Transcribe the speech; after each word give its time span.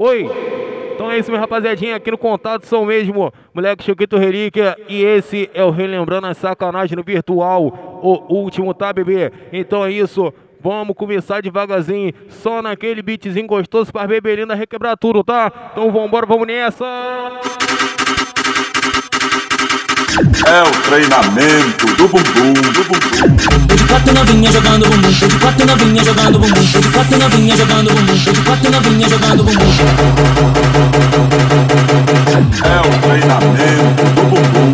Oi, 0.00 0.30
então 0.94 1.10
é 1.10 1.18
isso, 1.18 1.28
minha 1.28 1.40
rapaziadinha. 1.40 1.96
Aqui 1.96 2.08
no 2.12 2.16
contato 2.16 2.64
são 2.66 2.84
mesmo 2.84 3.32
moleque 3.52 3.82
Chiquito 3.82 4.16
Relíquia. 4.16 4.76
E 4.88 5.02
esse 5.02 5.50
é 5.52 5.64
o 5.64 5.70
Relembrando 5.70 6.28
a 6.28 6.34
Sacanagem 6.34 6.96
no 6.96 7.02
Virtual, 7.02 8.00
o 8.00 8.32
último, 8.32 8.72
tá, 8.72 8.92
bebê? 8.92 9.32
Então 9.52 9.84
é 9.84 9.90
isso. 9.90 10.32
Vamos 10.60 10.94
começar 10.96 11.42
devagarzinho, 11.42 12.12
só 12.28 12.62
naquele 12.62 13.02
beatzinho 13.02 13.48
gostoso 13.48 13.92
para 13.92 14.06
bebelinda 14.06 14.54
requebrar 14.54 14.96
tudo, 14.96 15.24
tá? 15.24 15.50
Então 15.72 15.90
vambora, 15.90 16.26
vamos 16.26 16.46
nessa! 16.46 17.67
É 20.18 20.62
o 20.62 20.70
treinamento 20.82 21.86
do 21.94 22.08
bumbum, 22.08 22.52
do 22.52 22.82
bumbum. 22.82 23.36
De 23.68 23.84
quatro 23.84 24.12
novinha 24.12 24.50
jogando 24.50 24.88
bumbum, 24.90 25.10
de 25.10 25.28
quatro 25.38 25.64
novinha 25.64 26.04
jogando 26.04 26.40
bumbum, 26.40 26.60
de 26.60 26.88
quatro 26.88 27.18
novinha 27.18 27.56
jogando 27.56 27.94
bumbum, 27.94 28.14
de 28.14 28.40
quatro 28.40 28.70
novinha 28.72 29.08
jogando 29.08 29.44
bumbum. 29.44 29.62
É 32.64 32.80
o 32.80 32.90
treinamento 33.00 34.02
do 34.16 34.22
bumbum. 34.24 34.68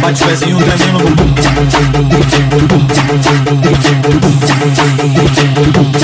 Bate 0.00 0.24
pezinho 0.24 0.58
tremendo. 0.58 1.04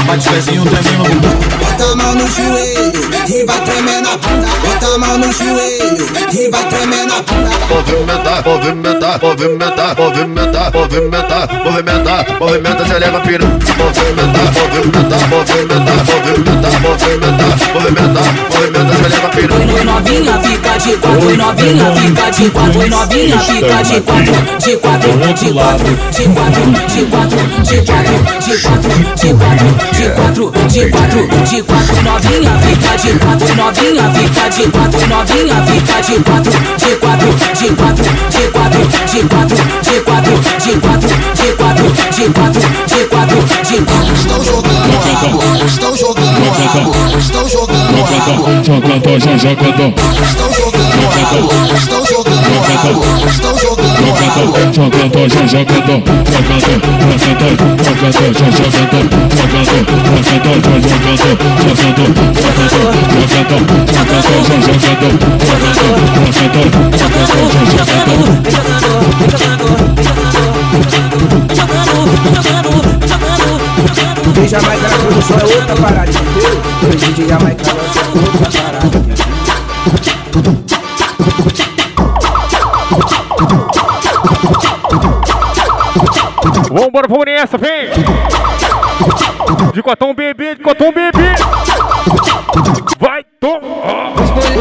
Bate 0.06 0.28
pezinho 0.28 0.64
tremendo. 0.64 1.28
Bota 1.58 1.84
a 1.84 1.96
mão 1.96 2.14
no 2.14 2.28
joelho 2.28 2.92
e 3.28 3.44
vai 3.44 3.60
tremendo 3.64 4.08
a 4.08 4.16
bunda. 4.18 4.46
Bota 4.62 4.86
a 4.86 4.98
mão 4.98 5.18
no 5.18 5.32
joelho 5.32 5.93
e 6.32 6.50
vai 6.50 6.64
tremendo 6.68 7.14
a 7.14 7.22
bunda. 7.22 7.50
movimentar, 7.68 8.44
movimentar, 8.44 9.20
movimentar, 9.22 9.96
movimentar, 9.96 10.72
movimentar, 10.72 11.48
movimentar, 11.64 12.26
movimenta, 12.40 12.86
se 12.86 12.98
leva 12.98 13.20
piru. 13.20 13.46
Movimentar, 13.46 14.52
movimentar, 14.54 15.28
movimentar, 15.28 16.04
movimentar, 16.10 16.80
movimentar, 16.80 17.54
movimentar, 17.74 18.28
movimenta, 18.50 18.94
se 18.94 19.08
leva 19.08 19.28
piru. 19.28 19.54
Oi 19.54 19.84
novinha 19.84 20.38
fica 20.40 20.78
de 20.78 20.96
quatro, 20.96 21.26
oi 21.26 21.36
novinha 21.36 21.92
fica 21.94 22.30
de 22.30 22.50
quatro, 22.50 22.80
oi 22.80 22.88
novinha 22.88 23.38
fica 23.38 23.82
de 23.82 24.00
quatro, 24.00 24.34
de 24.58 24.76
quatro, 24.76 25.12
de 25.12 25.52
quatro, 25.52 25.90
de 26.10 26.24
quatro, 26.28 26.70
de 26.84 27.02
quatro, 27.04 27.42
de 27.62 27.82
quatro, 27.82 28.14
de 28.42 28.60
quatro, 28.60 28.94
de 29.14 29.34
quatro, 29.34 29.72
de 29.92 30.10
quatro, 30.10 30.52
de 30.68 30.90
quatro, 30.90 31.28
de 31.44 31.62
quatro, 31.62 32.02
novinha 32.02 32.52
fica 32.60 32.96
de 32.96 33.18
quatro, 33.18 33.54
novinha 33.56 34.04
fica 34.10 34.48
de 34.50 34.70
quatro, 34.70 35.06
novinha 35.06 35.56
fica 35.66 35.93
de 36.02 36.18
quatro, 36.22 36.52
de 36.76 36.96
quatro, 36.96 37.28
de 37.54 37.68
quatro, 37.74 38.04
de 38.30 38.48
quatro, 38.50 38.80
de 39.06 39.22
quatro, 39.28 39.56
de 39.82 40.00
quatro, 40.00 40.40
de 40.58 40.74
quatro, 40.80 41.16
de 41.38 41.52
quatro, 41.54 41.92
de 42.10 42.24
quatro, 42.32 42.60
de 42.86 43.04
quatro, 43.06 43.38
de 43.62 43.78
quatro. 43.84 44.14
Estão 44.14 45.96
jogando 45.96 46.34
rabo, 46.50 47.18
estão 47.18 47.48
jogando 47.48 47.73
rabo, 48.04 48.50
estão 48.60 48.76
jogando 48.76 49.04
rabo, 49.04 49.20
Jogando, 49.20 49.40
já 49.40 49.60
jogando, 49.64 49.90
estão 51.04 52.02
jogando 52.14 52.42
rabo, 52.44 52.44
estão 52.44 52.44
jogando 52.44 52.52
rabo, 52.64 53.00
estão 53.26 53.58
jogando 53.58 53.84
rabo. 53.84 54.14
jogando, 55.14 55.34
já 55.34 55.46
jogando, 55.46 55.68
jogando, 59.64 59.90
jogando, 59.94 60.44
jogando, 60.44 60.64
já 60.64 60.92
jogando, 60.94 61.48
jogando, 61.54 62.12
jogando, 62.94 63.62
já 63.84 64.02
jogando, 64.04 64.60
jogando, 64.64 65.10
jogando, 66.34 66.68
jogando, 66.84 67.22
já 67.64 67.82
jogando, 67.94 68.20
jogando, 68.24 68.32
jogando, 70.66 71.50
jogando, 71.54 72.20
já 72.24 72.52
jogando. 73.12 73.33
DJ 73.84 74.48
Jamaica 74.48 74.88
na 74.88 74.96
produção 74.96 75.36
é 75.38 75.44
outra 75.44 75.76
entendeu? 76.10 76.52
O 76.82 76.96
DJ 76.96 77.28
Jamaica 77.28 77.64
lança 77.72 78.00
outra 78.14 78.62
parada. 78.62 78.84
Vambora, 86.70 87.06
vamos 87.08 87.24
nessa, 87.26 87.58
vem! 87.58 87.90
De 89.72 89.82
cotão 89.82 90.14
bebê, 90.14 90.54
de 90.54 90.62
cotão 90.62 90.90
bebê! 90.90 91.34
Vai, 92.98 93.24
toma! 93.38 94.03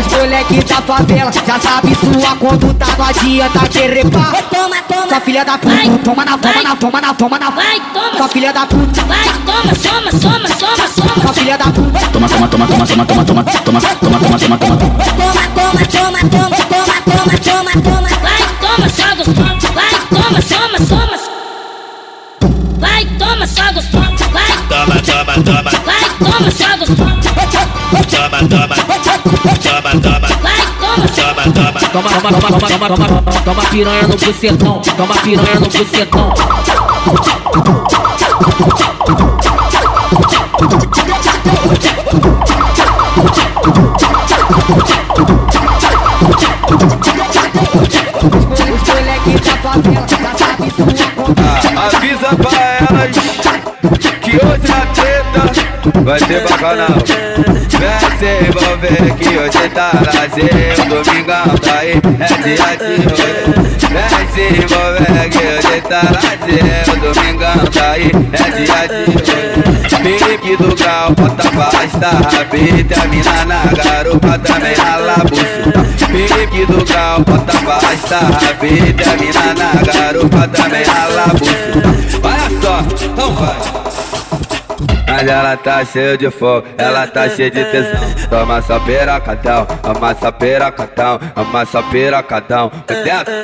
Os 0.05 0.13
moleque 0.13 0.63
da 0.63 0.81
favela 0.81 1.31
já 1.31 1.59
sabe 1.59 1.95
sua 1.95 2.35
conduta, 2.35 2.85
não 2.97 3.05
adianta 3.05 3.67
querer 3.69 4.09
pá. 4.09 4.33
Toma, 4.51 4.75
toma, 4.87 5.07
Sua 5.07 5.19
filha 5.21 5.45
da 5.45 5.57
puta, 5.57 5.75
Vai. 5.75 5.89
toma 5.99 6.25
na, 6.25 6.37
toma 6.37 6.61
na, 6.63 6.75
toma 6.75 7.01
na, 7.01 7.13
toma 7.13 7.39
na. 7.39 7.49
vai, 7.49 7.79
toma, 7.93 8.17
Sua 8.17 8.27
filha 8.27 8.53
da 8.53 8.65
puta, 8.65 9.01
vai, 9.05 9.23
toma, 9.23 9.73
toma, 9.75 10.11
toma, 10.11 10.49
toma, 10.49 10.49
toma. 10.49 11.21
sua 11.21 11.33
filha 11.33 11.57
da 11.57 11.65
puta. 11.65 11.99
Toma, 12.11 12.27
toma, 12.29 12.47
toma, 12.47 12.67
toma, 12.67 12.85
toma, 12.87 13.05
toma, 13.05 13.25
toma, 13.25 13.43
toma, 13.43 13.81
toma, 13.81 14.19
toma, 14.19 14.39
toma, 14.39 14.57
toma. 14.57 14.77
Toma, 14.77 15.43
toma, 15.55 15.85
toma, 15.85 16.19
toma, 16.29 16.57
toma, 16.57 16.95
toma, 17.05 17.37
toma, 17.37 17.71
toma. 17.81 18.09
Vai, 18.21 18.41
toma, 18.61 18.89
só 18.89 19.15
gostosa. 19.15 19.71
Vai, 19.73 19.89
toma, 20.09 20.41
toma, 20.41 20.77
toma. 20.87 21.17
Vai, 22.79 23.05
toma, 23.17 23.47
só 23.47 23.71
gostosa. 23.73 24.25
Vai, 24.33 24.47
Toma, 24.67 24.95
toma, 25.01 25.33
toma, 25.43 25.71
vai, 25.85 26.03
toma, 26.19 26.51
só 26.51 26.77
gostosa 26.77 27.22
toma, 27.93 28.39
toma, 28.49 28.75
toma, 29.61 29.91
toma. 30.01 30.27
Toma, 31.13 31.43
toma, 31.53 31.81
toma, 31.91 32.69
toma, 32.69 32.87
toma, 32.89 33.41
toma 33.43 33.63
piranha 33.69 34.07
no 34.07 34.17
bucetão, 34.17 34.81
toma 34.97 35.15
piranha 35.15 35.59
no 35.59 35.67
bucetão. 35.67 36.33
Avisa 51.93 52.35
pra 52.35 52.51
elas 52.89 53.15
que 54.21 54.31
hoje 54.31 54.71
a 54.71 54.85
teta 54.93 56.01
vai 56.01 56.19
ter 56.19 56.41
bacanal. 56.47 57.72
Vem 57.83 58.17
se 58.17 58.31
envolver 58.47 59.13
que 59.15 59.37
hoje 59.37 59.69
tá 59.73 59.91
lazer. 60.05 60.73
Domingão 60.87 61.57
tá 61.57 61.79
aí, 61.79 61.91
é 61.91 62.27
dia 62.41 62.55
de 62.77 62.95
rolê. 63.03 63.33
Vem 63.91 64.27
se 64.31 64.43
envolver 64.61 65.29
que 65.29 65.37
hoje 65.37 65.81
tá 65.81 66.01
lazer. 66.13 66.85
Domingão 67.01 67.65
tá 67.73 67.91
aí, 67.91 68.09
é 68.31 68.51
dia 68.51 68.87
de 68.87 69.11
rolê. 69.11 69.43
Pique 70.03 70.55
do 70.57 70.75
grau, 70.75 71.11
bota 71.11 71.49
pra 71.49 71.63
arrastar. 71.63 72.47
Vitamina 72.51 73.45
na 73.45 73.63
garupa, 73.83 74.39
também 74.39 74.75
rala 74.75 75.15
buceta. 75.17 75.83
Pique 76.07 76.65
do 76.65 76.85
grau, 76.85 77.19
bota 77.19 77.57
pra 77.57 77.75
arrastar. 77.75 78.31
Vitamina 78.61 79.53
na 79.55 79.71
garupa, 79.91 80.47
também 80.47 80.83
rala 80.85 81.27
buceta. 81.27 81.83
Olha 82.23 82.49
só, 82.61 83.05
então 83.05 83.35
vai. 83.35 84.22
Mas 85.15 85.27
ela 85.27 85.55
tá 85.55 85.85
cheia 85.85 86.17
de 86.17 86.31
fogo, 86.31 86.67
ela 86.75 87.05
tá 87.05 87.29
cheia 87.29 87.51
de 87.51 87.63
tesão. 87.65 88.01
Toma 88.31 88.59
só 88.63 88.79
piracatão, 88.79 89.67
amassa 89.83 90.31
piracatão, 90.31 91.19
amassa 91.35 91.83
piracatão. 91.83 92.71
Dentro. 92.87 93.43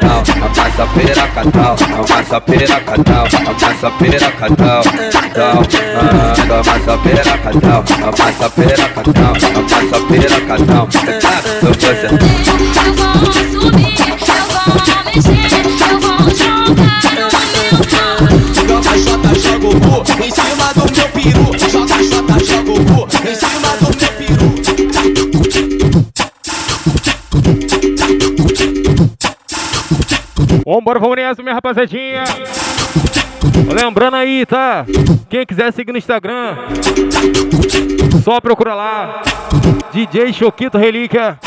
Não, 0.00 0.22
amassa 0.42 0.86
piracatão, 0.94 1.76
amassa 1.98 2.40
piracatão, 2.40 3.24
amassa 3.46 3.90
piracatão. 3.90 4.80
Então, 5.26 5.62
ah, 5.98 6.32
toma 6.48 6.80
só 6.82 6.96
piracatão, 6.96 7.84
amassa 8.08 8.50
piracatão, 8.50 9.32
amassa 9.58 10.00
piracatão. 10.08 10.88
Dentro 10.88 11.68
você. 11.68 12.06
Eu 12.06 12.94
vou 12.94 13.32
subir, 13.60 14.00
eu 14.00 14.16
vou 14.16 14.78
mexer, 15.04 15.42
eu 15.90 16.00
vou 16.00 16.24
jogar 16.30 16.96
no 17.04 17.52
meu 17.52 17.78
pau. 17.90 18.12
Joga, 18.72 18.92
jota, 18.98 19.30
joga 19.38 19.66
o 19.66 19.70
cu 19.80 20.24
em 20.24 20.30
cima 20.30 20.72
do 20.74 20.81
Vambora, 30.64 31.00
vamos 31.00 31.16
nessa, 31.16 31.42
minha 31.42 31.54
rapaziadinha! 31.54 32.22
Lembrando 33.74 34.14
aí, 34.14 34.46
tá? 34.46 34.86
Quem 35.28 35.44
quiser 35.44 35.72
seguir 35.72 35.90
no 35.92 35.98
Instagram, 35.98 36.56
só 38.22 38.40
procura 38.40 38.74
lá. 38.74 39.22
DJ 39.92 40.32
Choquito 40.32 40.78
Relíquia. 40.78 41.38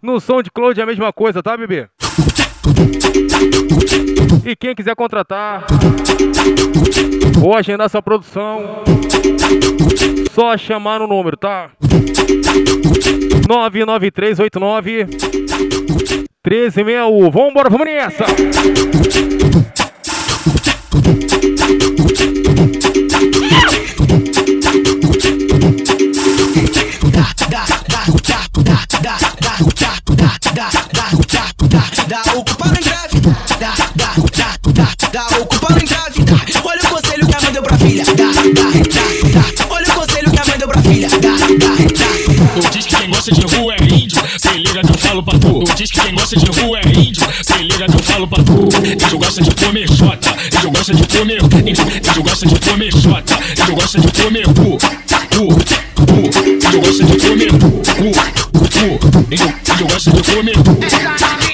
No 0.00 0.20
som 0.20 0.42
de 0.42 0.50
Cloud 0.50 0.78
é 0.78 0.82
a 0.82 0.86
mesma 0.86 1.12
coisa, 1.12 1.42
tá, 1.42 1.56
bebê? 1.56 1.88
E 4.44 4.54
quem 4.54 4.74
quiser 4.74 4.94
contratar 4.94 5.64
ou 7.42 7.56
agendar 7.56 7.90
sua 7.90 8.00
produção, 8.00 8.84
só 10.32 10.56
chamar 10.56 11.00
no 11.00 11.08
número, 11.08 11.36
tá? 11.36 11.70
99389 13.48 15.06
13 16.46 16.84
mil, 16.84 17.28
vambora, 17.28 17.68
vamos 17.68 17.86
nessa! 17.86 18.24
Dá 32.06 32.22
ocupa 32.32 32.68
em 32.68 32.80
greve, 32.80 33.20
dá, 33.58 33.74
dá, 33.96 34.14
dá, 34.36 34.54
dá, 34.72 34.86
dá 35.10 35.26
ocupa 35.40 35.72
em 35.72 35.84
greve. 35.84 36.24
Olha 36.62 36.80
o 36.80 36.88
conselho 36.88 37.26
que 37.26 37.34
a 37.34 37.40
mãe 37.40 37.52
deu 37.52 37.62
pra 37.64 37.76
filha, 37.76 38.04
dá, 38.04 38.12
dá, 38.14 38.70
dá, 38.94 39.06
dá. 39.34 39.74
Olha 39.74 39.88
o 39.88 39.92
conselho 39.92 40.30
que 40.30 40.38
a 40.40 40.44
mãe 40.46 40.58
deu 40.58 40.68
pra 40.68 40.80
filha, 40.80 41.08
dá, 41.08 41.18
dá, 41.18 41.74
dá. 42.62 42.70
Diz 42.70 42.86
que 42.86 42.94
quem 42.94 43.10
gosta 43.10 43.32
de 43.32 43.56
rua 43.56 43.74
é 43.74 43.85
liga 44.76 44.82
que 44.82 44.92
eu 44.92 45.08
falo 45.08 45.22
pra 45.22 45.38
tu. 45.38 45.64
Diz 45.76 45.90
que 45.90 46.00
quem 46.00 46.14
gosta 46.14 46.36
de 46.36 46.60
rua 46.60 46.80
é 46.80 46.88
índio, 46.88 47.22
se 47.42 47.62
liga 47.62 47.86
que 47.86 47.94
eu 47.94 48.02
falo 48.02 48.28
pra 48.28 48.42
tu. 48.42 48.68
Índio 48.84 49.18
gosta 49.18 49.42
de 49.42 49.54
comer 49.54 49.88
jota, 49.92 50.36
índio 50.54 50.70
gosta 50.70 50.94
de 50.94 51.18
comer, 51.18 51.42
índio, 51.42 51.84
índio 51.96 52.22
gosta 52.22 52.46
de 52.46 52.60
comer 52.60 52.92
jota, 52.92 53.38
índio 53.58 53.74
gosta 53.74 54.00
de 54.00 54.22
comer 54.22 54.44
cu, 54.44 54.78
cu, 55.32 55.46
cu, 55.94 56.20
índio 56.46 56.80
gosta 56.80 57.04
de 57.04 57.16
comer 57.16 57.50
cu, 57.52 57.70
cu, 57.96 58.10
cu, 59.10 59.26
índio, 59.30 59.86
gosta 59.88 60.10
de 60.10 60.22
comer 60.22 60.56
cu. 60.56 61.45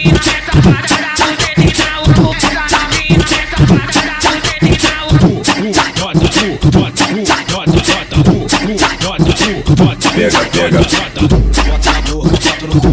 Pega, 9.43 10.39
pega. 10.53 10.79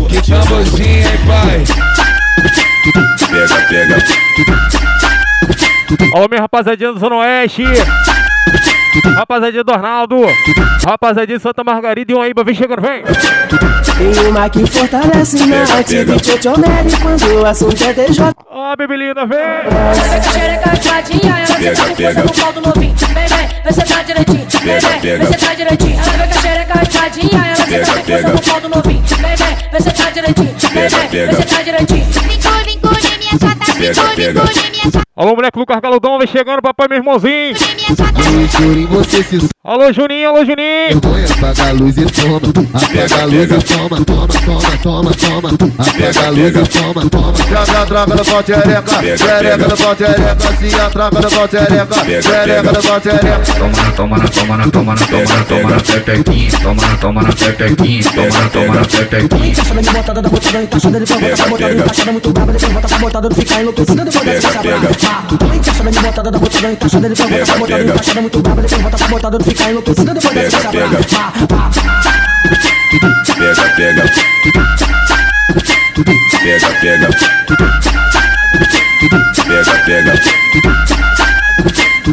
Que 0.10 0.31
tamborzinho, 0.31 1.07
hein, 1.07 1.19
pai? 1.28 1.63
Pega, 3.30 3.62
pega. 3.68 3.98
Alô, 6.16 6.28
minha 6.28 6.42
rapaziadinha 6.42 6.92
do 6.92 7.00
Zona 7.00 7.18
Oeste. 7.18 7.63
Rapaziadinha 9.15 9.63
do 9.63 9.71
Arnaldo. 9.71 10.18
Rapaziadinha 10.86 11.38
de 11.38 11.44
Santa 11.44 11.63
Margarida 11.63 12.12
e 12.12 12.15
um 12.15 12.21
Aíba, 12.21 12.44
vem 12.44 12.56
chegando, 12.56 12.81
vem. 12.81 13.03
Tem 13.03 14.27
uma 14.27 14.50
que 14.50 14.65
fortalece 14.65 15.45
na 15.45 15.62
arte 15.75 16.06
de 16.06 16.19
Tchotchonelli 16.19 16.97
quando 17.01 17.41
o 17.41 17.45
assunto 17.45 17.83
é 17.83 17.94
DJ. 17.94 18.25
Ó, 18.50 18.75
bebelina, 18.75 19.25
vem. 19.25 19.38
Xereca 20.31 20.71
ativadinha, 20.71 21.39
ela 21.39 21.56
Pega, 21.56 21.75
senta 21.75 21.89
com 21.89 21.95
pega. 21.95 22.21
força 22.21 22.24
no 22.24 22.44
pau 22.44 22.53
do 22.53 22.62
novinho. 22.62 22.95
Vem, 22.95 23.27
vem, 23.27 23.47
vem 23.63 23.74
sentar 23.74 24.03
direitinho. 24.03 24.47
Vem, 24.50 24.59
Pega, 24.62 24.88
vem, 24.89 25.00
pega. 25.01 25.18
vem 25.25 25.33
sentar 25.39 25.56
direitinho. 25.56 26.00
Ela 26.00 26.12
vem 26.18 26.27
com 26.27 26.38
a 26.38 26.42
xereca 26.42 26.74
ativadinha, 26.81 27.45
ela 27.45 27.65
Pega, 27.65 27.85
senta 27.85 28.00
com 28.00 28.06
pega. 28.06 28.30
força 28.30 28.33
no 28.33 28.42
pau 28.51 28.62
do 28.62 28.69
novinho. 28.69 29.03
Vem, 29.06 29.35
vem, 29.35 29.57
vem 29.71 29.81
sentar 29.81 30.12
direitinho. 30.12 30.56
Vem, 30.59 30.71
Pega, 30.71 30.89
vem, 30.97 31.09
pega. 31.09 31.31
vem 31.31 31.42
sentar 31.42 31.63
direitinho. 31.63 32.06
Pega, 33.80 34.01
pega. 34.15 35.08
Alô, 35.19 35.36
moleque 35.36 35.60
Lucas 35.60 35.81
Galudão, 35.81 36.18
vem 36.18 36.27
chegando, 36.30 36.62
papai, 36.62 36.88
meu 36.88 36.98
irmãozinho. 37.00 37.54
Se 37.57 39.50
Alô, 39.62 39.92
Juninho, 39.92 40.30
alô, 40.30 40.45
Juninho. 40.45 40.98
apaga 41.38 41.69
a 41.69 41.71
luz 41.74 41.98
e 41.98 42.06
toma. 42.06 42.38
Apaga 42.74 43.21
a 43.21 43.25
luz 43.25 43.51
e 43.51 43.60
toma, 43.68 44.06
toma, 44.06 44.27
toma, 44.81 45.12
toma, 45.12 45.12
toma. 45.12 45.74
Apaga 45.77 46.25
a 46.25 46.30
luz 46.30 46.56
e 46.56 46.63
toma, 46.69 47.10
toma. 47.10 47.33
Joga 47.36 47.81
a 47.81 47.86
troca 47.86 48.16
do 48.16 48.24
pau 48.24 48.44
tereca, 48.44 48.81
Pega, 48.81 49.18
tereca 49.18 49.68
do 49.68 49.77
pau 49.77 49.95
tereca, 49.95 50.38
assim 50.50 50.80
a 50.80 50.89
troca 50.89 51.19
do 51.19 51.30
pau 51.30 51.48
tereca, 51.50 51.86
Pega, 51.86 52.24
tereca 52.24 52.71
do 52.71 52.88
pau 52.88 53.01
tereca. 53.01 53.54
Toma 53.57 53.75
na, 53.75 53.92
toma 53.92 54.18
na, 54.18 54.27
toma 54.30 54.57
na, 54.57 54.68
toma 54.69 54.95
na, 54.95 55.06
toma 55.06 55.25
na, 55.25 55.44
toma 55.44 55.69
na 55.69 55.81
pepequinha. 55.81 56.51
Toma 56.62 56.81
na, 56.81 56.98
toma 56.98 57.21
na 57.24 57.33
pepequinha. 57.33 58.04
Toma 58.04 58.25
na, 58.25 58.50
toma 58.50 58.75
na 58.75 58.86
pepequinha. 58.86 59.51
Encaixada 59.51 59.81
de 59.81 59.89
botada 59.89 60.21
da 60.21 60.30
botada, 60.30 60.63
encaixada 60.63 61.00
de 61.01 61.13
botada, 61.13 61.57
pega. 61.57 61.81
encaixada 61.81 62.12
muito 62.13 62.31
brava, 62.31 62.54
depois 62.54 62.71
volta 62.71 62.88
pra 62.88 62.98
botada, 63.00 63.36
fica 63.36 63.60
enlouquecida, 63.60 64.06
depois 64.06 64.24
desce 64.24 64.48
essa 64.48 64.60
pega. 64.60 65.08
Brava. 65.09 65.56
Encaixada 65.56 65.91
de 65.91 66.00
botada 66.00 66.31
da 66.31 66.39
botada, 66.39 66.71
encaixada 66.71 67.09
de 67.09 67.15
botada, 67.15 67.29
Pega, 67.29 67.45
da 67.45 67.57
botada, 67.57 67.77
pega. 67.77 67.91
encaixada 67.94 68.21
muito 68.21 68.41
brava, 68.41 68.61
depois 68.61 68.81
volta 68.81 68.97
pra 68.97 69.07
botada, 69.07 69.44
fica 69.44 69.69
enlouquecida, 69.69 70.13
depois 70.13 70.33
desce 70.33 70.57
Pega, 70.57 70.57
essa 70.57 70.71
pega. 70.71 70.89
Pega, 76.41 76.69
pega. 76.81 77.09
Pega, 79.47 79.73
pega. 79.85 80.13
Pega, 80.61 81.29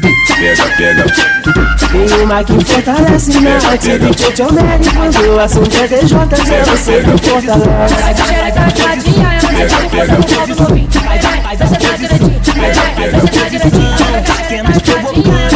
pega. 0.01 0.17
Pega, 0.37 0.65
pega. 0.77 1.77
Tem 1.87 2.23
uma 2.23 2.45
que 2.45 2.65
fortalece 2.65 3.33
na 3.33 3.41
Pega, 3.41 3.69
arte 3.69 3.87
pega. 3.87 4.07
de 4.07 4.15
Tchotchonelli 4.15 4.91
quando 4.91 5.35
o 5.35 5.41
assunto 5.41 5.77
é 5.77 5.89
DJ, 5.89 6.09
zero 6.47 6.77
sempre 6.77 7.19
fortalece. 7.19 8.25
Xereca 8.27 8.61
ativadinha, 8.61 9.29
ela 9.33 9.51
senta 9.51 9.77
com 9.77 9.89
força 9.89 10.13
no 10.17 10.25
pau 10.25 10.47
do 10.47 10.55
novinho. 10.63 10.89
Vem, 10.91 11.03
vem, 11.03 11.57
vem 11.57 11.69
sentar 11.69 11.97
direitinho. 11.99 12.41
Vem, 12.55 12.73
vem, 12.73 13.11
vem 13.11 13.21
sentar 13.21 13.51
direitinho. 13.51 13.97
Com 13.97 14.05
a 14.05 14.07
xereca 14.41 14.73
ativadinha, 14.73 15.47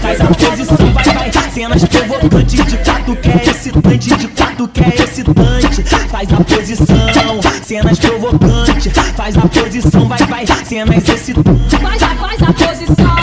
Faz 0.00 0.20
a 0.20 0.26
posição, 0.26 0.92
vai, 0.92 1.04
vai. 1.04 1.30
Cenas 1.52 1.84
provocantes 1.84 2.64
de 2.64 2.76
quatro 2.78 3.16
que 3.16 3.28
é 3.28 3.50
excitante, 3.50 4.16
de 4.16 4.28
quatro 4.28 4.68
que 4.68 4.80
é 4.80 5.04
excitante. 5.04 5.82
Faz 6.08 6.32
a 6.32 6.36
posição, 6.44 7.40
cenas 7.64 7.98
provocantes. 7.98 8.92
Faz 9.16 9.36
a 9.36 9.40
posição, 9.42 10.08
vai, 10.08 10.18
vai. 10.18 10.46
Cenas 10.64 11.08
excitantes. 11.08 11.78
Faz 11.80 12.02
a, 12.02 12.08
faz 12.08 12.42
a 12.42 12.52
posição, 12.52 13.17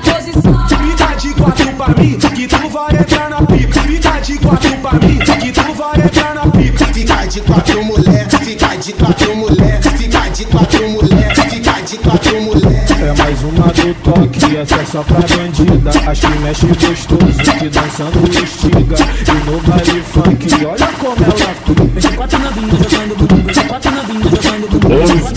faz 0.00 0.28
a, 0.28 0.32
faz 0.32 0.46
a 0.46 0.52
posição. 0.52 0.68
Fica 0.68 1.14
de 1.16 1.34
quatro 1.34 1.72
pra 1.72 1.88
mim, 2.02 2.18
que 2.18 2.46
tu 2.46 2.68
vai 2.68 2.96
entrar 2.96 3.30
na 3.30 3.42
pica. 3.42 3.80
Fica 3.82 4.20
de 4.20 4.38
quatro 4.38 4.76
pra 4.78 4.92
mim, 4.92 5.18
que 5.18 5.52
tu 5.52 5.74
vai 5.74 6.00
entrar 6.00 6.34
na 6.34 6.46
pica. 6.46 6.86
Fica 6.86 7.26
de 7.26 7.40
quatro 7.40 7.84
mulher, 7.84 8.28
fica 8.28 8.76
de 8.78 8.92
quatro 8.92 9.36
mulher, 9.36 9.82
fica 9.82 10.30
de 10.30 10.44
quatro 10.46 10.88
mulher, 10.90 11.34
fica 11.34 11.82
de 11.82 11.98
quatro 11.98 12.42
mulher. 12.42 12.82
É 13.02 13.12
mais 13.18 13.42
uma 13.42 13.66
do 13.66 13.94
toque, 13.94 14.56
essa 14.56 14.76
é 14.76 14.84
só 14.84 15.02
pra 15.02 15.18
bandida 15.18 15.90
As 16.08 16.20
que 16.20 16.38
mexe 16.38 16.66
gostoso, 16.66 17.58
que 17.58 17.68
dançando 17.68 18.44
estiga 18.44 18.96
E 19.26 19.50
no 19.50 19.60
baile 19.62 20.02
funk, 20.02 20.64
olha 20.64 20.86
como 21.00 21.16
ela 21.24 22.00
fica 22.00 22.16
Quatro 22.16 22.38
novinhos 22.38 22.78
jogando 22.78 23.21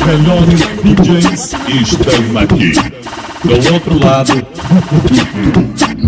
melhores 0.03 0.59
DJs 0.83 1.53
estão 1.69 2.37
aqui. 2.37 2.73
Do 3.43 3.73
outro 3.73 3.99
lado, 4.03 4.33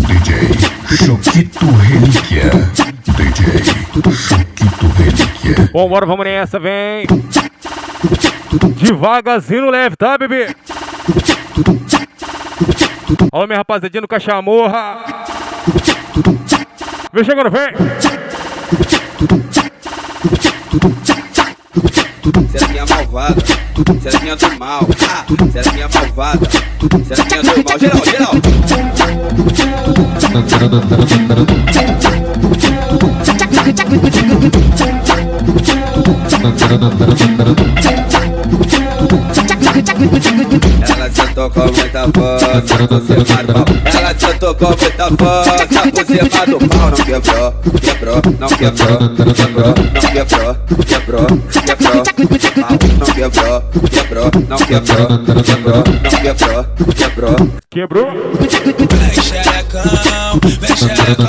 DJ 0.06 0.52
Choquito 0.96 1.66
Relíquia. 1.66 2.50
DJ 3.04 3.64
Choquito 4.12 4.86
Relíquia. 4.96 5.70
Vambora, 5.72 6.06
vamos 6.06 6.24
nessa, 6.24 6.58
vem. 6.58 7.06
Devagarzinho 8.76 9.70
leve, 9.70 9.96
tá, 9.96 10.18
bebê? 10.18 10.54
Alô, 13.32 13.46
minha 13.46 13.58
rapaziadinha 13.58 14.00
do 14.00 14.08
Cachamorra. 14.08 15.04
Vem 17.12 17.24
chegando, 17.24 17.50
vem. 17.50 17.68
Malvada, 23.08 23.42
Seraquinha 24.02 24.36
do 24.36 24.58
mal, 24.58 24.86
ah, 25.08 25.24
Seraquinha 25.50 25.88
malvada, 25.94 26.46
Seraquinha 27.06 27.42
do 27.42 27.48
mal, 27.64 27.78
geral, 27.78 28.04
geral. 28.04 28.34
Ela 40.88 41.10
sentou 41.10 41.50
com 41.50 41.60
muita 41.60 42.08
força 42.14 42.62
cima 42.66 42.86
do 42.86 43.00
pau. 43.02 43.64
Ela 43.84 44.14
sentou 44.18 44.54
com 44.54 44.66
muita 44.66 45.08
força 45.16 45.58
por 45.58 45.76
cima 45.78 46.46
do 46.46 46.68
pau. 46.68 46.88
Não 46.88 46.96
quebrou, 47.04 47.52
quebrou, 47.80 48.22
não 48.38 48.48
quebrou, 48.48 48.98
quebrou, 49.18 49.74
não 49.94 50.00
quebrou, 50.00 50.54
quebrou, 50.58 50.88
quebrou. 50.88 51.26
Não 52.98 53.10
quebrou, 53.18 53.62
quebrou, 53.88 54.30
não 54.48 54.58
quebrou, 54.58 55.08
quebrou, 55.42 55.82
não 56.02 56.12
quebrou, 56.22 56.64
quebrou. 56.94 57.36
Quebrou? 57.70 58.08
Vem 58.38 59.14
xerecão, 59.22 59.82
vem 60.42 60.76
xerecão, 60.76 61.28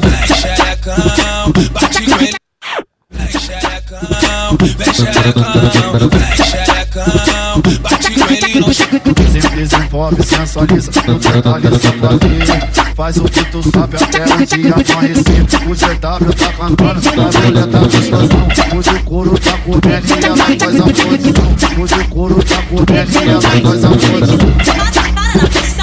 vem 0.00 0.26
xerecão, 0.26 1.52
bate 1.72 2.00
com 2.04 2.16
ele. 2.16 2.34
Vem 3.10 3.28
xerecão, 3.30 4.56
vem 4.58 4.92
xerecão, 4.94 5.46
vem 6.10 6.32
xerecão, 6.36 7.62
bate 8.76 9.00
com 9.00 9.10
ele 9.10 9.14
no 9.14 9.14
chão. 9.16 9.40
Se 9.40 9.48
desenvolve, 9.56 10.22
sensualiza, 10.22 10.90
no 11.06 11.18
totaliza 11.18 11.92
pra 11.92 12.10
ver. 12.10 12.94
Faz 12.94 13.16
o 13.16 13.24
que 13.24 13.44
tu 13.44 13.62
sabe 13.70 13.96
até 13.96 14.24
o 14.24 14.46
dia 14.46 14.74
amanhecer. 14.74 15.42
O 15.66 15.74
GW 15.74 16.32
tá 16.34 16.52
cantando, 16.52 17.00
a 17.08 17.40
mulher 17.40 17.66
tá 17.66 17.78
gostosão. 17.78 18.48
Hoje 18.76 18.90
o 18.90 19.02
couro 19.04 19.38
tá 19.38 19.58
comendo 19.58 20.06
e 20.06 20.24
ela 20.24 20.36
faz 20.36 20.62
a 20.62 20.82
posição. 20.82 21.56
Hoje 21.78 21.94
o 21.94 22.08
couro 22.08 22.42
tá 22.42 22.62
comendo 22.62 23.12
e 23.12 23.28
ela 23.28 23.40
faz 23.40 23.84
a 23.84 23.88
posição. 23.88 24.36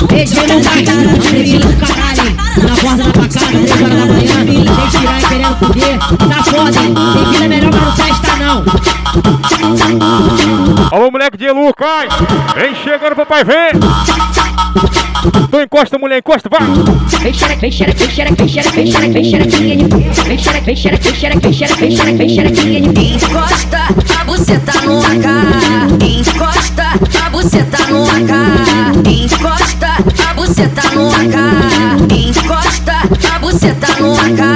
Para 0.04 0.48
na 0.48 0.62
cara, 0.84 1.32
beijei 1.32 1.60
no 1.60 1.74
caralho. 1.74 2.36
Na 2.64 2.76
porta 2.76 2.98
da 2.98 3.14
facada, 3.14 3.48
três 3.50 3.72
horas 3.72 3.98
da 3.98 4.06
manhã. 4.06 4.38
Tem 4.46 4.64
tirar 4.90 5.20
e 5.20 5.26
querendo 5.26 5.56
foder. 5.58 5.98
Tá 6.00 6.44
foda? 6.44 6.72
Tem 6.72 6.94
vida 7.32 7.48
melhor, 7.48 7.72
mas 7.72 7.82
não 7.84 7.96
festa 7.96 8.34
não. 8.38 8.64
Alô, 10.94 11.10
moleque 11.10 11.38
de 11.38 11.50
Lucas! 11.50 12.06
Vem 12.54 12.76
chegando, 12.76 13.16
papai, 13.16 13.44
vem! 13.44 13.72
Tu 15.50 15.60
encosta, 15.60 15.98
mulher, 15.98 16.20
encosta, 16.20 16.48
vai! 16.48 16.62
Vem 17.20 17.34
xereca, 17.34 17.62
vem 17.62 17.72
xereca, 17.72 17.98
vem 17.98 18.10
xereca, 18.10 18.36
vem 18.36 18.48
xereca, 18.48 18.72
vem 18.72 18.92
xereca, 18.92 19.12
vem 19.12 19.24
xerequinha 19.24 19.76
de 19.76 20.22
Vem 20.22 20.38
xereca, 20.38 20.66
vem 20.66 20.76
xereca, 20.76 21.02
vem 21.02 21.16
xereca, 21.16 21.40
vem 21.40 21.52
xereca, 21.52 21.78
vem 21.80 21.96
xereca, 21.96 22.18
vem 22.18 22.30
xerequinha 22.30 22.94
de 22.94 23.14
Encosta 23.16 23.80
a 24.20 24.24
buceta 24.24 24.82
no 24.82 25.00
AK. 25.00 25.26
Encosta 26.04 26.84
a 27.26 27.30
buceta 27.32 27.88
no 27.88 28.04
AK. 28.04 28.32
Encosta 29.08 29.88
a 30.30 30.34
buceta 30.36 30.90
no 30.94 31.08
AK. 31.10 31.36
Encosta 32.14 32.94
a 33.34 33.40
buceta 33.40 33.88
no 34.00 34.14
AK. 34.14 34.53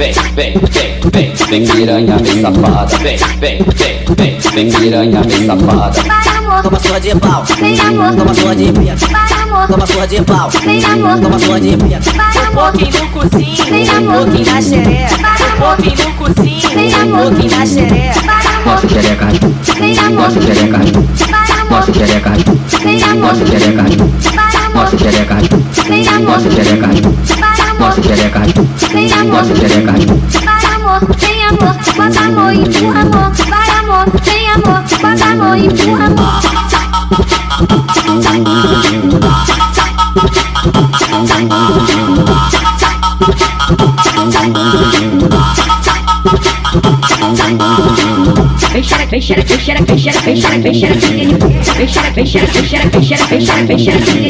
Vem, 0.00 0.14
vem, 0.14 0.54
vem, 0.54 0.54
vem, 0.72 1.10
vem, 1.12 1.34
vem 1.50 1.66
piranha, 1.66 2.16
vem 2.16 2.40
safada. 2.40 2.96
Vem, 3.00 3.18
vem, 3.38 3.58
vem, 3.76 4.04
vem, 4.16 4.38
vem 4.54 4.70
piranha, 4.72 5.20
vem 5.20 5.44
safada. 5.46 6.02
Vai 6.04 6.36
amor, 6.38 6.62
Toma 6.62 6.80
sua 6.80 6.98
de 6.98 7.14
pau, 7.16 7.44
vem 7.44 7.78
amor, 7.78 8.16
toma 8.16 8.32
sua 8.34 8.56
de 8.56 8.72
pica. 8.72 8.96
vai 9.12 9.42
amor, 9.42 9.66
Toma 9.68 9.86
sua 9.86 10.06
de 10.06 10.22
pau, 10.22 10.48
vem 10.64 10.82
amor, 10.86 11.20
toma 11.20 11.38
sua 11.38 11.60
de 11.60 11.76
pica. 11.76 12.00
vai 12.16 12.46
amor, 12.46 12.72
pouquinho 12.72 13.04
no 13.04 13.08
cozinho, 13.10 13.64
Vem, 13.66 13.90
amor. 13.90 14.24
pouquinho 14.24 14.46
na 14.46 14.62
xereca, 14.62 15.16
pouquinho 15.58 16.08
no 16.08 16.14
cozinho, 16.14 16.70
Vem, 16.70 16.94
amor. 16.94 17.22
pouquinho 17.24 17.58
na 17.58 17.66
xereca. 17.66 18.20
vai 18.24 18.64
Mostra 18.64 18.86
o 18.86 18.90
xereca, 18.90 19.26
amor, 19.26 20.12
Mostra 20.14 20.40
o 20.40 20.46
xereca, 20.46 20.78
vai 21.28 21.58
amor, 21.60 21.70
Mostra 21.70 21.92
o 21.92 21.98
xereca, 21.98 22.30
amor, 22.30 23.20
Mostra 23.20 23.44
o 23.44 23.48
xereca, 23.50 23.82
vai 24.32 24.56
amor, 24.56 24.74
Mostra 24.80 24.96
o 24.96 25.00
xereca, 25.00 25.34
amor, 25.34 26.30
Mostra 26.30 26.48
o 26.48 26.54
xereca, 26.54 26.86
raspa. 26.86 27.49
O 27.88 28.02
xereca, 28.02 28.38
raspa. 28.38 28.62
vem 28.92 29.12
amor, 29.12 29.32
Mostra 29.32 29.54
o 29.54 29.56
xereca, 29.56 29.92
raspa. 29.92 30.14
vai 30.44 30.64
amor, 30.74 31.00
vem 31.16 31.44
amor, 31.44 31.76
bota 31.96 32.20
amor, 32.20 32.52
empurra 32.54 33.00
amor, 33.00 33.32
vai 33.48 33.70
amor, 33.78 34.06
vem 34.22 34.50
amor, 34.50 34.82
bota 35.00 35.24
amor, 35.24 35.56
empurra 35.56 36.06
amor. 36.06 36.40
Vem 48.72 48.82
xereca, 48.82 49.10
vem 49.10 49.20
xereca, 49.20 49.48
vem 49.48 49.60
xereca, 49.60 49.84
vem 49.86 49.98
xereca, 49.98 50.22
vem 50.22 50.36
xereca, 50.36 50.62
vem 50.62 50.74
xerequinha 50.74 51.26
de 51.28 51.44
Vem 51.72 51.88
xereca, 51.88 52.14
vem 52.14 52.26
xereca, 52.26 52.52
vem 52.52 52.66
xereca, 52.68 52.96
vem 53.66 53.78
xereca, 53.78 54.20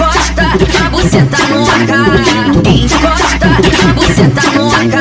Encosta 0.00 0.44
a 0.82 0.88
buceta 0.88 1.36
no 1.48 1.60
AK. 1.62 1.92
Encosta 2.64 3.48
a 3.48 3.92
buceta 3.92 4.40
AK. 4.72 4.96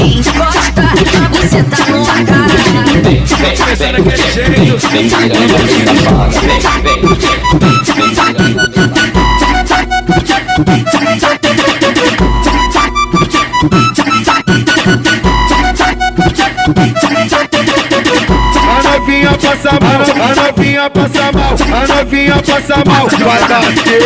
Encosta 0.00 0.84
a 0.86 1.28
buceta 1.28 1.76
no 1.90 2.02
AK. 2.06 2.30
Encosta 2.30 2.54
a 2.54 2.58
buceta 2.58 2.58
no 2.58 2.58
AK. 2.60 2.60
Vem, 3.40 3.56
vem, 3.56 3.76
vem, 3.76 3.90
vem, 3.90 4.02
vem, 4.02 4.10
vem 4.10 4.30
vem. 4.30 4.78
Vem, 4.80 5.08
vem, 5.08 5.28
vem, 5.28 5.48
vem, 13.68 13.89
passa 19.50 19.78
mal, 19.80 20.00
a 20.00 20.34
novinha 20.34 20.90
passa 20.90 21.32
mal, 21.32 21.54
a 21.82 21.86
novinha 21.94 22.36
passa 22.36 22.76
mal, 22.86 23.08
vai 23.08 23.40
bater. 23.48 24.00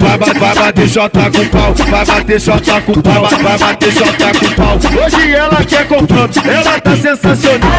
Vai, 0.00 0.18
ba- 0.18 0.26
vai 0.38 0.54
bater 0.54 0.88
xota 0.88 1.30
com 1.30 1.44
pau, 1.48 1.74
vai 1.74 2.04
bater 2.06 2.40
xota 2.40 2.80
com 2.80 2.92
pau, 3.02 3.22
vai, 3.26 3.42
vai 3.42 3.58
bater 3.58 3.92
xota 3.92 4.32
com 4.38 4.54
pau. 4.54 4.78
Hoje 5.04 5.32
ela 5.34 5.64
quer 5.64 5.86
confronto, 5.86 6.40
ela 6.48 6.80
tá 6.80 6.96
sensacional. 6.96 7.70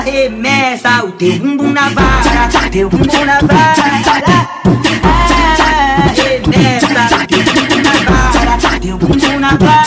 Arremessa 0.00 1.04
o 1.04 1.12
teu 1.12 1.38
bumbum 1.38 1.70
na 1.72 1.88
vara, 1.88 2.48
teu 2.70 2.90
bumbum 2.90 3.24
na 3.24 3.38
vara. 3.40 3.74
Arremessa 6.04 7.16
o 7.16 7.26
teu 7.26 7.42
bumbum 7.44 7.82
na 7.82 7.92
vara, 8.10 8.78
teu 8.80 8.98
bumbum 8.98 9.38
na 9.40 9.50
vara. 9.56 9.81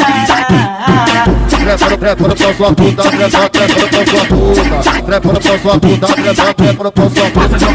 Prepara, 1.66 1.98
prepara 1.98 2.36
pra 2.36 2.54
sua 2.54 2.76
puta, 2.76 3.02
prepara, 3.10 3.50
prepara 3.50 3.88
pra 3.90 4.06
sua 4.06 4.26
puta. 4.28 4.62
Prepara 5.02 5.40
pra 5.40 5.58
sua 5.58 5.80
puta, 5.80 6.08
prepara, 6.08 6.54
prepara 6.54 6.92
pra 6.92 7.10
sua 7.10 7.32
puta. 7.32 7.66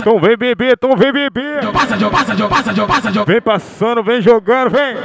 Então 0.00 0.20
vem 0.20 0.36
bebê, 0.36 0.72
então 0.72 0.96
vem 0.96 1.12
bebê. 1.12 1.60
Vem 3.24 3.40
passando, 3.40 4.02
vem 4.02 4.20
jogando, 4.20 4.70
vem. 4.70 4.96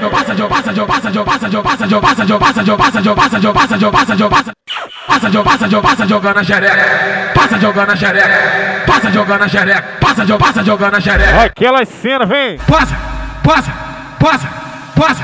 Passa, 5.08 5.30
passa, 5.44 5.70
passa 5.82 6.08
jogando 6.08 6.38
a 6.40 6.44
xereca. 6.44 7.32
Passa 7.34 7.60
jogando 7.60 7.90
a 7.92 7.96
xereca. 7.96 8.84
Passa 8.86 9.12
jogando 9.12 9.42
a 9.44 9.48
xereca. 9.48 9.84
Passa, 10.02 10.26
passa 10.38 10.64
jogando 10.64 10.96
a 10.96 11.00
xereca. 11.02 11.44
Aquelas 11.46 11.90
cenas, 11.90 12.28
vem. 12.28 12.58
Passa, 12.60 12.96
passa, 13.44 13.72
passa, 14.20 14.48
passa, 14.96 15.24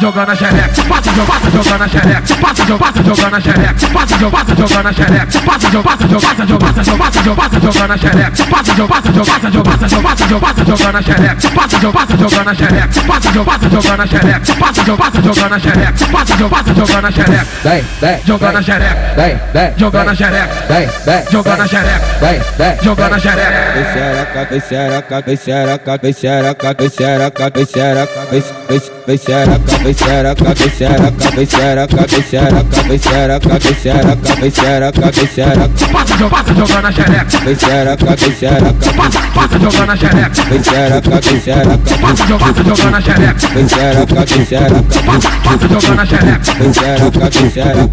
Jogando 0.00 0.30
a 0.30 0.36
xereca, 0.36 0.82
passa, 0.88 1.10
jo- 1.12 1.24
passa 1.26 1.50
jogando 1.50 1.82
a 1.82 1.88
xereca, 1.88 2.36
passa, 2.40 2.64
jo- 2.64 2.78
passa 2.78 3.02
jogando 3.02 3.34
a 3.34 3.40
xereca, 3.40 3.88
passa, 3.92 4.16
jo- 4.18 4.30
passa 4.30 4.54
jogando 4.54 4.86
a 4.88 4.92
xereca, 4.92 5.40
passa, 5.44 5.68
jo- 5.70 5.82
passa, 5.82 6.06
jo- 6.08 6.20
passa, 6.20 6.46
jo- 6.46 6.58
passa, 6.58 6.82
jo- 6.84 6.96
passa, 6.96 7.22
jo- 7.22 7.34
passa 7.34 7.60
jogando 7.60 7.92
a 7.92 7.98
xereca, 7.98 8.44
passa, 8.46 8.74
jo- 8.74 8.88
passa, 8.88 9.12
jo- 9.12 9.24
passa, 9.24 9.48
jo- 9.48 9.62
passa, 9.64 9.88
jo- 9.88 10.00
passa, 10.00 10.26
jo- 10.28 10.40
passa 10.40 10.64
jogando 10.64 10.98
a 10.98 11.02
xereca, 11.02 11.50
passa, 11.50 11.78
jo- 11.78 11.92
passa 11.92 12.16
jogando 12.16 12.48
a 12.48 12.54
xereca, 12.54 13.02
passa, 13.08 13.44
passa 13.44 13.68
jogando 13.68 14.02
a 14.02 14.06
xereca, 14.06 14.54
passa, 14.54 14.84
passa 14.96 15.22
jogando 15.22 15.54
a 15.54 15.58
xereca, 15.58 16.06
passa, 16.12 16.48
passa 16.48 16.74
jogando 16.74 17.06
a 17.06 17.10
xereca, 17.10 17.46
Vem, 17.64 17.84
vem, 18.00 18.20
jogando 18.24 18.56
a 18.58 18.62
xereca, 18.62 18.96
vem, 19.16 19.40
vem, 19.52 19.72
jogando 19.76 20.10
a 20.10 20.14
xereca, 20.14 20.48
vem, 20.68 20.88
vem, 21.06 21.24
jogando 21.32 21.60
a 21.62 21.66
xereca, 21.68 22.00
vem, 22.20 22.40
vem, 22.58 22.76
jogando 22.84 23.14
a 23.14 23.18
xereca. 23.18 23.48
Vem 23.74 23.84
xereca, 23.92 24.46
vem 24.50 24.60
xereca, 24.60 25.22
vem 25.26 25.36
xereca, 25.36 25.98
vem 26.02 26.12
xereca, 26.12 26.74
vem 26.78 26.92
xereca, 26.92 27.50
vem 27.50 27.66
xereca, 27.66 28.26
vem 28.30 28.40
xereca, 28.40 28.92
vem 29.06 29.18
xereca, 29.18 29.87
cabecereca, 29.94 30.44
cabecereca, 30.44 31.12
cabecereca, 31.12 31.86
cabecereca, 31.88 32.64
cabecereca, 32.64 33.40
cabecereca, 33.40 34.16
cabecereca, 34.16 34.92
cabecereca. 34.92 35.68
Passa, 35.92 36.28
passa 36.28 36.54
jogando 36.54 36.86
a 36.86 36.92
xereca. 36.92 37.24
Cabecereca, 37.24 37.96
cabecereca. 37.96 38.74
Passa, 38.96 39.20
passa 39.34 39.58
jogando 39.58 39.92
a 39.92 39.96
xereca. 39.96 40.30
Cabecereca, 40.30 41.00
cabecereca. 41.02 41.78
Passa, 41.78 42.28
passa 42.38 42.64
jogando 42.64 42.96
a 42.96 43.00
xereca. 43.00 43.34
Cabecereca, 43.34 44.06
cabecereca. 44.14 44.82
Passa, 45.06 45.30
passa 45.42 45.68
jogando 45.68 46.00
a 46.00 46.06
xereca. 46.06 46.52
Cabecereca, 46.52 47.10
cabecereca. 47.10 47.88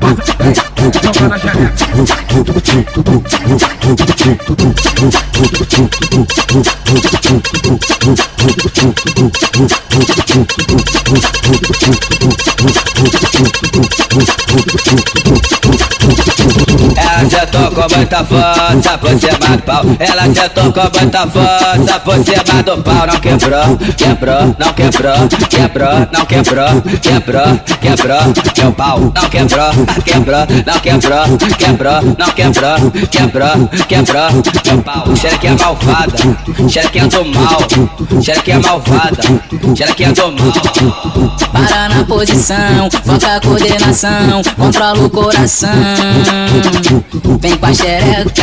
Passa, 0.00 0.22
jogando 1.02 1.34
a 1.34 1.38
xereca. 1.38 1.74
Ela 16.96 17.30
sentou 17.30 17.70
com 17.70 17.96
muita 17.96 18.24
força 18.24 18.98
por 18.98 19.10
cima 19.18 19.56
do 19.56 19.62
pau. 19.62 19.82
Ela 19.98 20.22
sentou 20.34 20.72
com 20.72 20.98
muita 20.98 21.26
força 21.26 22.00
por 22.00 22.14
cima 22.24 22.62
do 22.62 22.82
pau. 22.82 23.06
Não 23.06 23.20
quebrou, 23.20 23.78
quebrou, 23.96 24.56
não 24.58 24.72
quebrou, 24.74 25.28
quebrou, 25.48 26.08
não 26.12 26.26
quebrou, 26.26 26.82
quebrou, 27.00 27.58
quebrou. 27.80 28.34
Meu 28.64 28.72
pau 28.72 28.98
não 29.00 29.28
quebrou, 29.28 29.70
quebrou, 30.04 30.46
não 30.64 30.80
quebrou, 30.80 31.38
quebrou, 31.58 32.02
não 32.18 32.30
quebrou, 32.30 32.90
quebrou, 33.10 33.68
quebrou. 33.88 34.30
Meu 34.64 34.82
pau, 34.82 35.16
xerequinha 35.16 35.56
malvada, 35.60 36.16
xerequinha 36.68 37.06
do 37.08 37.24
mal, 37.26 37.58
xerequinha 38.22 38.60
malvada, 38.60 39.22
xerequinha 39.76 40.12
do 40.12 40.32
mal. 40.32 40.43
Para 41.52 41.88
na 41.88 42.04
posição, 42.04 42.90
foca 43.04 43.36
a 43.36 43.40
coordenação, 43.40 44.42
controla 44.56 45.02
o 45.02 45.08
coração. 45.08 45.70
vem 47.40 47.56
com 47.56 47.66
a 47.66 47.72
xereca 47.72 48.42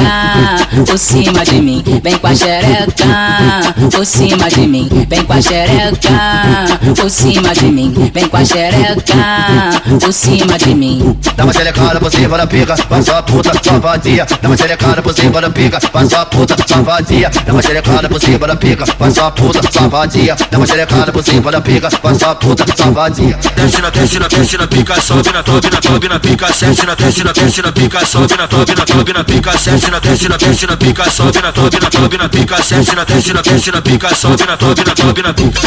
por 0.87 0.97
cima 0.97 1.43
de 1.43 1.61
mim, 1.61 1.83
vem 2.03 2.17
com 2.17 2.27
a 2.27 2.35
xereca 2.35 3.75
por 3.91 4.05
cima 4.05 4.49
de 4.49 4.67
mim, 4.67 4.89
vem 5.07 5.23
com 5.23 5.33
a 5.33 5.41
xereca 5.41 6.79
por 6.95 7.09
cima 7.09 7.53
de 7.53 7.65
mim, 7.65 8.11
vem 8.13 8.27
com 8.27 8.37
a 8.37 8.45
xereca 8.45 9.81
por 9.99 10.13
cima 10.13 10.57
de 10.57 10.73
mim. 10.73 11.17
Dá 11.35 11.43
uma 11.43 11.53
xerecada 11.53 11.99
por 11.99 12.11
cima 12.11 12.37
da 12.37 12.47
pica, 12.47 12.75
faz 12.77 13.05
sua 13.05 13.21
puta, 13.21 13.51
sua 13.63 13.79
vadia. 13.79 14.25
Dá 14.41 14.47
uma 14.47 14.57
xerecada 14.57 15.01
por 15.03 15.13
cima 15.13 15.41
da 15.41 15.49
pica, 15.49 15.79
faz 15.79 16.09
sua 16.09 16.25
puta, 16.25 16.55
sua 16.67 16.81
vadia. 16.81 17.29
Dá 17.45 17.53
uma 17.53 17.61
xerecada 17.61 18.09
por 18.09 18.19
cima 18.19 18.47
da 18.47 18.55
pica, 18.55 18.85
faz 18.87 19.13
sua 19.13 19.31
puta, 19.31 19.61
sua 19.71 19.87
vadia. 19.87 20.35
Dá 20.49 20.57
uma 20.57 20.65
xerecada 20.65 21.11
por 21.11 21.23
cima 21.23 21.51
da 21.51 21.61
pica, 21.61 21.90
faz 21.97 22.17
sua 22.17 22.35
puta, 22.35 22.65
sua 22.75 22.91
vadia. 22.91 23.37
Desce 23.55 23.81
na, 23.81 23.89
desce 23.89 24.19
na, 24.19 24.27
desce 24.27 24.57
na 24.57 24.67
pica, 24.67 25.01
sobe 25.01 25.31
na, 25.31 25.43
sobe 25.43 25.69
na, 25.69 25.81
sobe 25.81 26.07
na 26.07 26.19
pica, 26.19 26.47
desce 26.47 26.85
na, 26.85 26.95
desce 26.95 27.23
na, 27.23 27.31
desce 27.31 27.61
na 27.61 27.71
pica, 27.71 28.05
sobe 28.05 28.35
na, 28.35 28.47
sobe 28.47 28.75
na, 28.75 28.85
sobe 28.87 29.13
na 29.13 29.23
pica, 29.23 29.51
desce 29.51 29.91
na, 29.91 29.99
desce 29.99 30.27
na, 30.29 30.37
desce 30.37 30.65
na 30.67 30.77
pica, 30.77 31.09
sobe 31.09 31.41
na, 31.41 31.53
sobe 31.53 31.79
na, 31.79 31.91
sobe 31.91 32.17
na 32.17 32.29
pica, 32.29 32.55
desce 32.57 32.95
na, 32.95 33.03
desce 33.03 33.33
na, 33.33 33.41
desce 33.41 33.71
na 33.71 33.81
pica, 33.81 34.15
sobe 34.15 34.45
na, 34.45 34.57
sobe 34.57 34.83
na, 34.83 34.95
sobe 34.95 35.21
na 35.21 35.33
pica. 35.33 35.59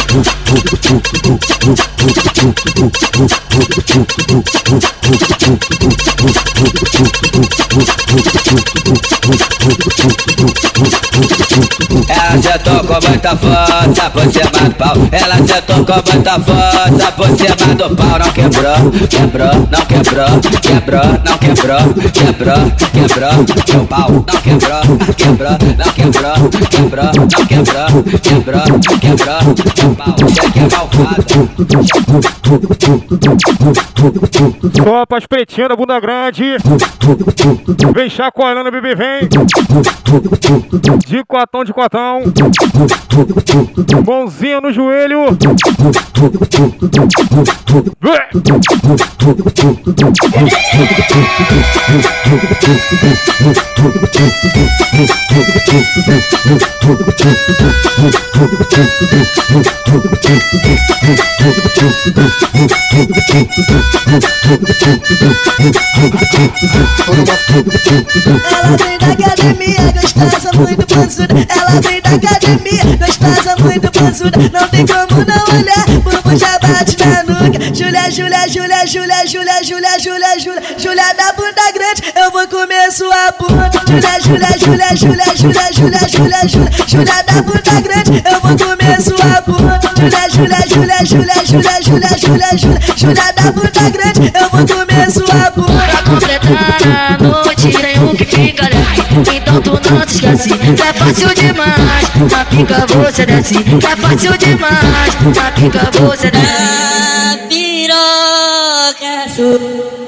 Ela 12.07 12.41
sentou 12.41 12.79
com 12.83 13.07
muita 13.07 13.35
força 13.37 14.09
por 14.11 14.31
cima 14.31 14.49
do 14.51 14.75
pau. 14.75 14.95
Ela 15.11 15.37
sentou 15.37 15.85
com 15.85 16.01
muita 16.15 16.39
força 16.39 17.11
por 17.11 17.27
cima 17.27 17.75
do 17.75 17.95
pau. 17.95 18.19
Não 18.19 18.31
quebrou, 18.31 18.91
quebrou, 19.09 19.53
não 19.71 19.85
quebrou, 19.85 20.39
quebrou, 20.61 21.03
não 21.25 21.37
quebrou, 21.37 21.83
quebrou, 22.13 22.63
quebrou. 22.93 23.35
Meu 23.73 23.85
pau 23.85 24.11
não 24.11 24.23
quebrou, 24.41 24.81
quebrou, 25.17 25.57
não 25.77 25.89
quebrou, 25.93 26.37
quebrou, 26.69 27.09
não 27.13 27.27
quebrou, 27.27 27.79
quebrou, 28.21 28.69
quebrou. 28.99 29.39
Meu 29.75 29.95
pau 29.95 30.15
cheque 30.29 30.59
é 30.59 30.67
malvado. 30.75 31.25
Só 34.75 35.05
pras 35.05 35.25
pretinhas 35.25 35.69
da 35.69 35.75
bunda 35.75 35.99
grande. 35.99 36.57
Vem 37.93 38.09
chacoalhando, 38.09 38.71
bebê, 38.71 38.95
vem. 38.95 39.27
De 41.05 41.23
quatão, 41.25 41.63
de 41.63 41.73
quatão. 41.73 42.21
Mãozinha 44.05 44.61
no 44.61 44.71
joelho. 44.71 45.35
Academia, 69.05 69.91
gostosa, 69.93 70.51
muito 70.57 70.85
pançuda. 70.87 71.35
Ela 71.49 71.81
vem 71.81 72.01
da 72.01 72.09
academia, 72.09 72.83
gostosa, 72.97 73.55
muito 73.63 73.91
pançuda. 73.91 74.37
Não 74.51 74.67
tem 74.69 74.85
como 74.85 75.25
não 75.25 75.59
olhar, 75.59 75.84
bumbum 75.85 76.37
já 76.37 76.59
bate 76.59 76.97
na 77.05 77.23
nuca. 77.23 77.59
Júlia, 77.73 78.09
Júlia, 78.09 78.47
Júlia, 78.47 78.85
Júlia, 78.85 79.25
Júlia, 79.25 79.63
Júlia, 79.63 79.99
Júlia, 79.99 80.39
Júlia, 80.39 80.61
Júlia 80.77 81.13
da 81.13 81.33
bunda 81.33 81.71
grande, 81.73 82.01
eu 82.15 82.31
vou 82.31 82.47
comer 82.47 82.91
sua 82.91 83.31
bunda. 83.39 83.71
Júlia, 83.87 84.19
Júlia, 84.21 84.57
Júlia, 84.57 84.95
Júlia, 84.95 85.25
Júlia, 85.35 85.73
Júlia, 85.73 86.09
Júlia, 86.09 86.47
Júlia, 86.47 86.87
Júlia 86.87 87.23
da 87.23 87.41
bunda 87.41 87.81
grande, 87.81 88.23
eu 88.25 88.39
vou 88.41 88.57
comer 88.57 89.01
sua 89.01 89.41
bunda. 89.41 89.84
Júlia, 90.05 90.29
Júlia, 90.29 90.59
Júlia, 90.67 91.05
Júlia, 91.05 91.45
Júlia, 91.45 91.81
Júlia, 91.81 92.17
Júlia, 92.17 92.49
Júlia, 92.57 92.79
Júlia 92.95 93.33
da 93.33 93.51
bunda 93.51 93.89
grande, 93.89 94.31
eu 94.39 94.49
vou 94.49 94.67
comer 94.67 95.11
sua 95.11 95.49
bunda. 95.51 95.83
Pra 95.85 96.03
completar 96.03 97.21
noite, 97.21 97.71
tem 97.71 97.99
um 97.99 98.15
que 98.15 98.25
fica 98.25 98.63
leve 98.63 99.35
Então 99.35 99.61
tu 99.61 99.71
não 99.71 100.07
se 100.07 100.15
esquece, 100.15 100.49
que 100.49 100.81
é 100.81 100.93
fácil 100.93 101.33
demais 101.33 102.07
Na 102.31 102.45
pica 102.45 102.85
você 102.87 103.25
desce, 103.25 103.55
é 103.57 103.95
fácil 103.95 104.37
demais 104.37 105.13
Na 105.35 105.51
pica 105.51 105.89
você 105.91 106.29
desce 106.29 107.15
piroca 107.49 109.15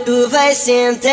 tu 0.06 0.30
vai 0.30 0.54
sentar 0.56 1.12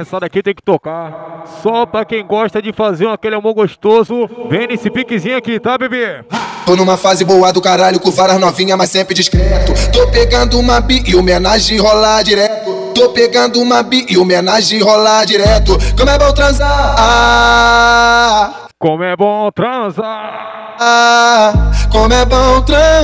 essa 0.00 0.20
daqui 0.20 0.42
tem 0.42 0.54
que 0.54 0.62
tocar. 0.62 1.44
Só 1.62 1.86
pra 1.86 2.04
quem 2.04 2.26
gosta 2.26 2.60
de 2.60 2.72
fazer 2.72 3.08
aquele 3.08 3.34
amor 3.34 3.54
gostoso. 3.54 4.28
Vem 4.48 4.66
nesse 4.68 4.90
piquezinho 4.90 5.36
aqui, 5.36 5.58
tá, 5.58 5.76
bebê? 5.78 6.24
Tô 6.66 6.76
numa 6.76 6.96
fase 6.96 7.24
boa 7.24 7.52
do 7.52 7.60
caralho, 7.60 7.98
com 7.98 8.10
varas 8.10 8.38
novinha, 8.38 8.76
mas 8.76 8.90
sempre 8.90 9.14
discreto. 9.14 9.72
Tô 9.92 10.06
pegando 10.08 10.58
uma 10.58 10.80
bi 10.80 11.02
e 11.06 11.14
homenagem 11.16 11.78
rolar 11.78 12.22
direto. 12.22 12.92
Tô 12.94 13.10
pegando 13.10 13.60
uma 13.60 13.82
bi 13.82 14.06
e 14.08 14.18
homenagem 14.18 14.82
rolar 14.82 15.24
direto. 15.24 15.76
Como 15.96 16.10
é 16.10 16.18
bom 16.18 16.32
transar. 16.32 16.94
Ah, 16.98 18.68
Como 18.82 19.04
é 19.04 19.14
bom 19.14 19.50
transar. 19.54 20.74
ah, 20.80 21.52
como 21.90 22.10
é 22.14 22.24
bom 22.24 22.62
transar. 22.62 23.02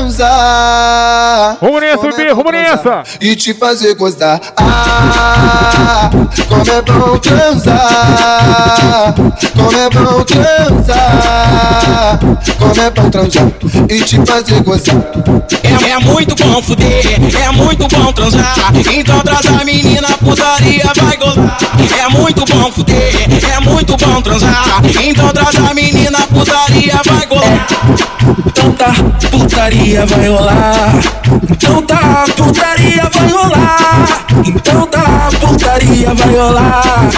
Vamos 1.60 1.82
nessa, 1.82 2.10
bebê, 2.10 2.32
vamos 2.32 2.50
nessa. 2.50 3.02
E 3.20 3.36
te 3.36 3.52
fazer 3.52 3.94
gostar. 3.94 4.40
Ah, 4.56 6.08
como 6.48 6.62
é 6.62 6.80
bom 6.80 7.18
transar. 7.18 9.14
Como 9.54 9.76
é 9.76 9.90
bom 9.90 10.24
transar. 10.24 12.20
Como 12.58 12.80
é 12.80 12.90
bom 12.90 13.10
transar. 13.10 13.46
E 13.90 14.00
te 14.00 14.16
fazer 14.24 14.62
gostar. 14.62 14.94
É, 15.62 15.90
é 15.90 15.98
muito 15.98 16.34
bom 16.42 16.62
fuder, 16.62 17.04
é 17.38 17.50
muito 17.50 17.86
bom 17.88 18.12
transar. 18.12 18.72
Então 18.94 19.20
traz 19.20 19.44
a 19.46 19.62
menina, 19.62 20.08
putaria 20.24 20.90
vai 20.96 21.16
gozar. 21.18 21.58
É 22.02 22.08
muito 22.08 22.44
bom 22.46 22.72
fuder, 22.72 23.12
é 23.54 23.60
muito 23.60 23.94
bom 23.96 24.22
transar. 24.22 24.80
Então 25.04 25.28
traz 25.30 25.56
a 25.56 25.65
menina, 25.74 26.18
putaria 26.32 27.00
vai 27.04 27.26
gozar. 27.26 27.66
Então 28.46 28.72
tá, 28.72 28.94
putaria 29.30 30.06
vai 30.06 30.28
rolar. 30.28 30.94
Então 31.50 31.82
tá, 31.82 32.24
putaria 32.36 33.10
vai 33.12 33.28
rolar. 33.28 34.06
Então 34.44 34.86
tá, 34.86 35.28
putaria 35.40 36.14
vai 36.14 36.36
rolar. 36.36 37.10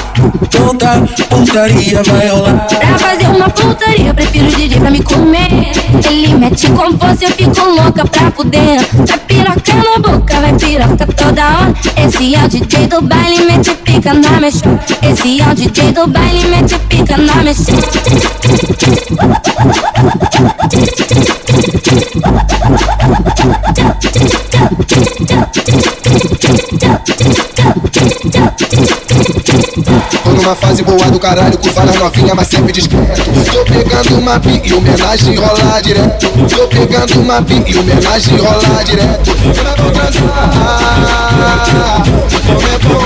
Então 0.43 0.77
tá, 0.77 1.03
putaria 1.29 2.03
vai 2.03 2.29
rolar. 2.29 2.67
Pra 2.67 2.99
fazer 2.99 3.27
uma 3.29 3.49
putaria, 3.51 4.15
prefiro 4.15 4.47
o 4.47 4.51
DJ 4.51 4.81
pra 4.81 4.91
me 4.91 5.03
comer. 5.03 5.73
Ele 6.11 6.35
mete 6.35 6.69
com 6.71 6.99
força, 6.99 7.25
eu 7.25 7.31
fico 7.33 7.69
louca 7.69 8.05
pra 8.05 8.31
fuder. 8.31 8.81
Vai 9.07 9.19
piroca 9.19 9.75
na 9.75 9.99
boca, 9.99 10.41
vai 10.41 10.53
piroca 10.55 11.07
toda 11.07 11.45
hora. 11.45 11.75
Esse 11.97 12.35
é 12.35 12.45
o 12.45 12.49
DJ 12.49 12.87
do 12.87 13.03
baile, 13.03 13.45
mete 13.45 13.75
pica 13.75 14.15
na 14.15 14.41
mexa. 14.41 14.81
Esse 15.03 15.41
é 15.41 15.47
o 15.47 15.55
DJ 15.55 15.93
do 15.93 16.07
baile, 16.07 16.47
mete 16.49 16.79
pica 16.89 17.17
na 17.17 17.37
mexa. 17.37 17.73
Tô 30.23 30.31
numa 30.31 30.55
fase 30.55 30.83
boa 30.85 31.11
do 31.11 31.19
caralho, 31.19 31.59
com 31.59 31.71
varas 31.71 31.97
novinha, 31.97 32.35
mas 32.35 32.47
sempre 32.47 32.73
discreto. 32.73 33.23
Tô 33.53 33.65
pegando 33.65 34.19
uma 34.19 34.39
bi 34.39 34.63
e 34.65 34.73
homenagem 34.73 35.35
rolar 35.35 35.81
direto. 35.83 36.29
Tô 36.49 36.69
pegando 36.69 37.21
uma 37.21 37.41
bi 37.41 37.65
e 37.67 37.77
homenagem 37.77 38.37
rolar 38.37 38.85
direto. 38.85 39.35
Como 39.35 39.49
é 39.49 39.75
bom 39.75 39.91
transar. 39.91 40.53
Como 42.47 42.69
é 42.69 42.79
bom 42.79 42.99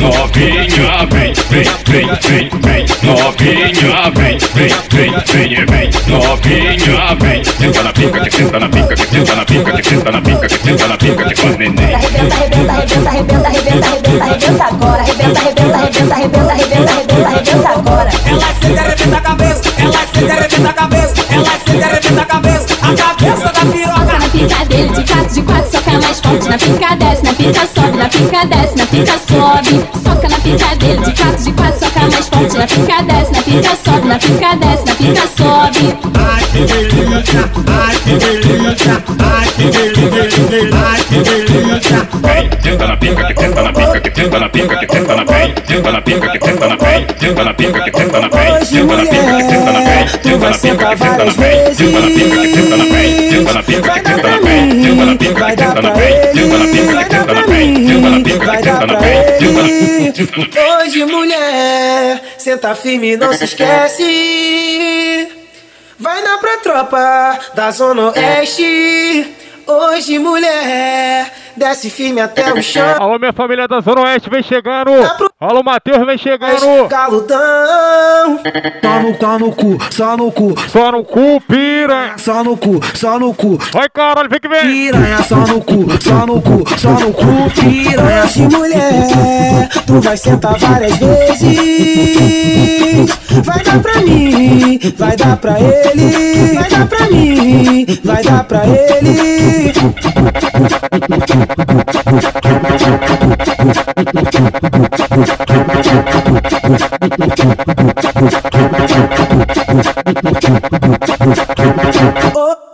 Novinha, 0.00 1.06
vem, 1.10 1.34
vem, 1.50 1.64
vem, 1.86 2.06
vem, 2.22 2.48
vem. 2.62 2.86
Novinha, 3.02 4.10
vem, 4.14 4.38
vem, 4.54 4.68
vem, 4.90 5.12
vem, 5.26 5.66
vem. 5.66 5.90
Novinha, 6.06 7.16
vem. 7.20 7.44
Senta 7.44 7.82
na 7.82 7.92
pica, 7.92 8.20
que 8.20 8.30
senta 8.30 8.58
na 8.58 8.68
pica, 8.68 8.96
que 8.96 9.06
senta 9.06 9.34
na 9.34 9.44
pica, 9.44 9.72
que 9.72 9.88
senta 9.88 10.10
na 10.10 10.20
pica, 10.22 10.48
que 10.48 10.58
senta 10.58 10.88
na 10.88 10.96
pica, 10.96 11.24
que 11.24 11.34
faz 11.36 11.58
neném. 11.58 11.94
Arrebenta, 11.94 12.34
arrebenta, 12.34 12.72
arrebenta, 12.72 13.08
arrebenta, 13.10 13.46
arrebenta, 13.46 14.24
arrebenta, 14.24 14.64
agora. 14.64 15.02
Arrebenta, 15.02 15.40
arrebenta, 15.40 15.76
arrebenta, 15.76 16.14
arrebenta, 16.14 16.52
arrebenta, 16.52 16.92
arrebenta, 16.92 17.28
arrebenta 17.28 17.68
agora. 17.68 18.10
Ela 18.26 18.54
senta, 18.60 18.80
arrebenta 18.80 19.16
a 19.16 19.20
cabeça, 19.20 19.62
ela 19.78 20.06
senta, 20.14 20.32
arrebenta 20.32 20.68
a 20.68 20.72
cabeça, 20.72 21.14
ela 21.30 21.58
senta, 21.66 21.86
arrebenta 21.86 22.22
a 22.22 22.24
cabeça, 22.24 22.66
a 22.80 22.94
cabeça 22.94 23.52
da 23.52 23.64
piroca. 23.70 24.19
Pica 24.40 24.64
dele, 24.64 24.88
de 24.88 25.04
quatro, 25.04 25.34
de 25.34 25.42
quatro, 25.42 25.70
soca 25.70 25.90
mais 26.00 26.18
forte. 26.18 26.48
Na 26.48 26.56
pica 26.56 26.96
desce, 26.96 27.24
na 27.24 27.34
pica 27.34 27.68
sobe, 27.74 27.98
na 27.98 28.08
pica 28.08 28.46
desce, 28.46 28.74
na 28.78 28.86
pica 28.86 29.18
sobe. 29.28 29.84
Soca 30.02 30.28
na 30.30 30.38
pica 30.38 30.76
dele, 30.76 31.04
de 31.04 31.12
quatro, 31.12 31.44
de 31.44 31.52
quatro, 31.52 31.78
soca 31.78 32.00
mais 32.00 32.28
forte. 32.28 32.56
Na 32.56 32.66
pica 32.66 33.02
desce, 33.02 33.32
na 33.32 33.42
pica 33.42 33.76
sobe, 33.84 34.08
na 34.08 34.18
pica 34.18 34.56
desce, 34.56 34.84
na 34.86 34.94
pica 34.94 35.28
sobe. 35.36 35.98
Ai 36.16 36.44
que 36.52 36.60
delícia, 36.64 37.50
ai 37.68 37.96
que 37.96 38.16
delícia, 38.16 39.04
ai 39.20 39.48
que 39.56 39.64
delícia, 39.68 40.70
ai 40.72 41.04
que 41.04 41.18
delícia. 41.20 42.08
Vem, 42.22 42.50
senta 42.62 42.86
na 42.86 42.96
pica, 42.96 43.24
que 43.26 43.40
senta 43.42 43.62
na 43.62 43.72
pica, 43.74 44.00
que 44.00 44.20
senta 44.20 44.38
na 44.40 44.48
pica, 44.48 44.76
que 44.78 44.86
senta 44.90 45.16
na 45.16 45.24
vem, 45.24 45.54
senta 45.68 45.92
na 45.92 46.00
pica, 46.00 46.28
que 46.30 46.46
senta 46.46 46.66
na 46.66 46.76
vem, 46.76 47.06
senta 47.20 47.44
na 47.44 47.52
pica, 47.52 47.80
que 47.82 47.98
senta 47.98 48.20
na 48.20 48.28
vem, 48.28 48.56
senta 48.70 48.94
na 48.94 49.04
pica, 49.04 49.36
que 49.36 49.52
senta 49.52 49.70
na 49.70 49.80
vem, 49.80 50.08
senta 50.08 50.48
na 50.48 50.58
pica, 50.58 50.86
que 50.86 50.96
senta 50.96 51.24
na 51.24 51.32
vem, 51.32 51.74
senta 51.74 52.00
na 52.00 52.06
pica, 52.08 52.36
que 52.40 52.54
senta 52.54 52.76
na 52.76 52.84
vem, 52.84 53.19
na 53.60 53.66
pica, 53.66 53.94
senta 53.94 54.22
na 54.22 54.38
vem, 54.38 54.82
senta 54.82 55.04
na 55.04 55.16
pica, 55.16 55.48
senta 55.48 55.82
na 55.82 55.92
vem, 55.92 56.12
senta 56.34 56.58
na 56.58 56.66
pica, 56.66 57.04
senta 57.10 57.34
na 57.34 57.44
senta 57.88 58.06
na 58.10 58.22
pica, 58.22 58.48
senta 58.56 58.86
na 58.86 58.86
senta 58.86 58.86
na 58.86 59.00
Hoje, 60.80 61.04
mulher, 61.04 62.22
senta 62.38 62.74
firme, 62.74 63.16
não 63.16 63.32
se 63.32 63.44
esquece. 63.44 65.28
Vai 65.98 66.22
dar 66.22 66.38
pra 66.38 66.56
tropa 66.58 67.38
da 67.54 67.70
Zona 67.70 68.10
Oeste. 68.10 69.26
Hoje, 69.66 70.18
mulher, 70.18 71.30
desce 71.56 71.90
firme 71.90 72.20
até 72.20 72.52
o 72.52 72.62
chão. 72.62 72.96
Alô, 72.98 73.18
minha 73.18 73.32
família 73.32 73.66
da 73.66 73.80
Zona 73.80 74.02
Oeste, 74.02 74.28
vem 74.30 74.42
chegando. 74.42 74.90
Alô, 75.40 75.62
Matheus, 75.62 76.04
vem 76.06 76.18
chegando. 76.18 76.88
Galudão. 76.88 78.40
Só 78.82 79.00
no, 79.00 79.16
só 79.18 79.38
no 79.38 79.52
cu, 79.52 79.78
só 79.90 80.16
no 80.16 80.32
cu. 80.32 80.54
Só 80.68 80.92
no 80.92 81.04
cu, 81.04 81.40
piranha. 81.42 82.14
Só 82.18 82.44
no 82.44 82.56
cu, 82.56 82.80
só 82.94 83.18
no 83.18 83.34
cu. 83.34 83.58
Vai, 83.72 83.88
caralho, 83.88 84.28
vem 84.28 84.40
que 84.40 84.48
vem. 84.48 84.60
Piranha, 84.60 85.22
só 85.22 85.36
no 85.36 85.60
cu, 85.60 85.86
só 86.00 86.26
no 86.26 86.40
cu, 86.42 86.64
só 86.78 86.90
no 86.90 87.12
cu, 87.12 87.50
piranha. 87.60 88.24
Hoje, 88.24 88.48
mulher, 88.48 89.68
tu 89.86 90.00
vai 90.00 90.16
sentar 90.16 90.58
várias 90.58 90.96
vezes. 90.96 91.58
Vai 93.44 93.62
dar 93.62 93.80
pra 93.80 94.00
mim, 94.00 94.78
vai 94.96 95.16
dar 95.16 95.36
pra 95.36 95.60
ele. 95.60 96.54
Vai 96.54 96.68
dar 96.68 96.86
pra 96.86 97.06
mim, 97.10 97.86
vai 98.04 98.22
dar 98.22 98.44
pra 98.44 98.62
ele. 98.66 99.72
Oh. 112.32 112.69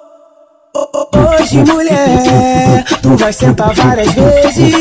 Hoje, 1.46 1.62
mulher, 1.62 2.82
tu 3.00 3.16
vai 3.16 3.32
sentar 3.32 3.72
várias 3.72 4.12
vezes. 4.12 4.74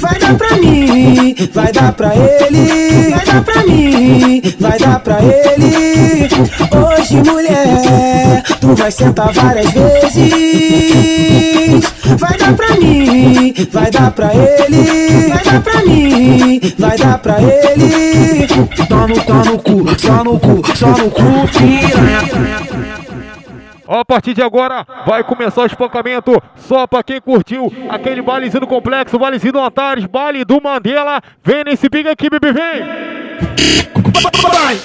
Vai 0.00 0.16
dar 0.16 0.36
pra 0.36 0.56
mim, 0.58 1.34
vai 1.52 1.72
dar 1.72 1.92
pra 1.92 2.14
ele. 2.14 3.10
Vai 3.10 3.26
dar 3.26 3.42
pra 3.42 3.64
mim, 3.64 4.40
vai 4.60 4.78
dar 4.78 5.00
pra 5.00 5.18
ele. 5.20 6.28
Hoje, 6.70 7.16
mulher, 7.16 8.44
tu 8.60 8.76
vai 8.76 8.92
sentar 8.92 9.32
várias 9.32 9.72
vezes. 9.72 10.32
Vai 12.16 12.38
dar 12.38 12.54
pra 12.54 12.76
mim, 12.76 13.52
vai 13.72 13.90
dar 13.90 14.12
pra 14.12 14.30
ele. 14.32 15.28
Vai 15.28 15.44
dar 15.44 15.62
pra 15.62 15.82
mim, 15.84 16.60
vai 16.78 16.96
dar 16.96 17.18
pra 17.18 17.42
ele. 17.42 18.46
Só 18.88 19.08
no, 19.08 19.16
só 19.16 19.44
no 19.50 19.58
cu, 19.58 19.84
só 19.98 20.22
no 20.22 20.38
cu, 20.38 20.62
só 20.76 20.86
no 20.86 21.10
cu, 21.10 21.48
piranha. 21.58 23.05
Ó, 23.86 24.00
a 24.00 24.04
partir 24.04 24.34
de 24.34 24.42
agora 24.42 24.86
vai 25.06 25.22
começar 25.22 25.62
o 25.62 25.66
espancamento 25.66 26.42
só 26.56 26.86
pra 26.86 27.02
quem 27.02 27.20
curtiu 27.20 27.72
aquele 27.88 28.20
bailezinho 28.22 28.60
do 28.60 28.66
complexo, 28.66 29.18
bailezinho 29.18 29.52
do 29.52 29.60
Antares, 29.60 30.06
baile 30.06 30.44
do 30.44 30.60
Mandela. 30.60 31.20
Vem 31.44 31.64
nesse 31.64 31.88
big 31.88 32.08
aqui, 32.08 32.28
bebê, 32.28 32.52
vem! 32.52 32.82
Vai, 34.42 34.78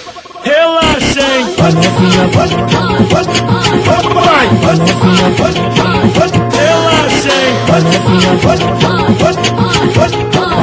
relaxem. 0.44 1.44
Vai 1.58 1.72
novinha, 1.72 2.28
vai. 2.28 2.48
Vai, 3.10 3.24
Vai 4.62 4.76
novinha, 4.76 5.30
vai. 5.38 5.54
relaxem. 6.58 7.52
Vai 7.68 7.82
novinha, 7.82 8.32
vai. 8.38 8.58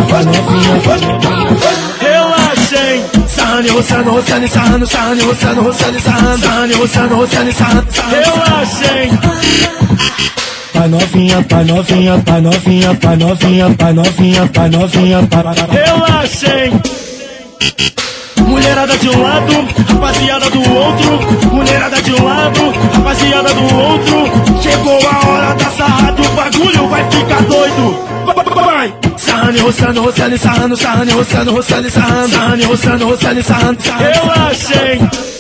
Vai 0.09 0.25
novinha, 0.25 0.75
vai. 0.85 0.99
Relaxem. 1.01 1.88
Sarrane, 3.39 3.69
roçando, 3.69 4.11
roçando, 4.11 4.49
sarrando, 4.49 4.87
sarrane, 4.87 5.23
roçando, 5.23 5.63
roçando, 5.63 6.01
sarrando, 6.01 6.39
sarrane, 6.41 6.75
roçando, 6.75 7.15
roçando, 7.15 7.53
sarrando, 7.53 7.93
sarrando. 7.93 8.17
Relaxem. 8.17 9.19
Vai 10.75 10.89
novinha, 10.89 11.47
vai 11.49 11.65
novinha, 11.65 12.17
vai 12.27 12.41
novinha, 12.41 12.93
vai 13.01 13.17
novinha, 13.17 13.69
vai 13.79 13.93
novinha, 13.93 14.51
vai 14.53 14.69
novinha, 14.69 15.29
vai 15.31 15.85
Relaxem. 15.85 16.83
Mulherada 18.45 18.97
de 18.99 19.09
um 19.09 19.23
lado, 19.23 19.53
rapaziada 19.89 20.51
do 20.51 20.75
outro. 20.75 21.55
Mulherada 21.55 22.03
de 22.03 22.13
um 22.13 22.25
lado, 22.25 22.61
rapaziada 22.93 23.55
do 23.55 23.75
outro. 23.77 24.63
Chegou 24.63 24.99
a 25.09 25.29
hora 25.29 25.55
da 25.55 25.71
sarrada, 25.71 26.23
o 26.23 26.29
bagulho 26.31 26.89
vai 26.89 27.09
ficar 27.09 27.43
doido. 27.43 28.09
Vai! 28.55 29.08
Sarrane, 29.29 29.59
roçando, 29.61 30.03
roçando, 30.03 30.39
sarrando, 30.39 30.77
sarrane, 30.77 31.13
roçando, 31.13 31.53
roçando, 31.53 31.91
sarrando, 31.91 32.29
sarrane, 32.29 32.65
roçando, 32.65 33.07
roçando, 33.07 33.43
sarrando, 33.43 33.83
sarrando. 33.83 34.13
Relaxem. 34.13 35.38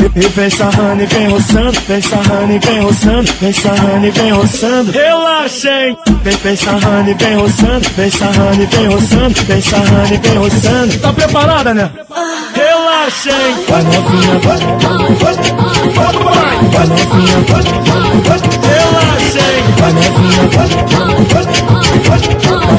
E 0.00 0.28
vem 0.28 0.48
sarrane, 0.48 1.04
vem 1.04 1.28
roçando, 1.28 1.78
vem 1.86 2.00
sarrane, 2.00 2.58
vem 2.58 2.80
roçando, 2.80 3.32
vem 3.38 3.52
sarrane, 3.52 4.10
vem 4.10 4.32
roçando. 4.32 4.92
Relaxem. 4.92 5.96
Vem, 6.22 6.36
vem 6.36 6.56
sarrane, 6.56 7.14
vem 7.14 7.36
roçando, 7.36 7.86
vem 7.96 8.10
sarrane, 8.10 8.66
vem 8.66 8.86
roçando, 8.86 9.42
vem 9.42 9.60
sarrane, 9.60 10.16
vem 10.16 10.38
roçando. 10.38 10.98
Tá 11.00 11.12
preparada, 11.12 11.74
né? 11.74 11.90
Relaxem. 12.54 13.32
Vai 13.68 13.82
novinha, 13.82 14.38
vai. 14.38 14.58
Vai 16.70 16.86
novinha, 16.86 17.38
vai. 17.46 17.62
Relaxem. 18.70 19.62
Vai 19.76 19.92
novinha, 19.92 20.48
vai. 20.54 20.68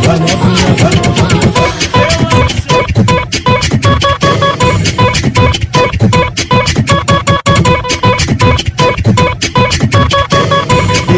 Vai 0.01 0.19
novinha, 0.19 0.75
vai. 0.79 1.01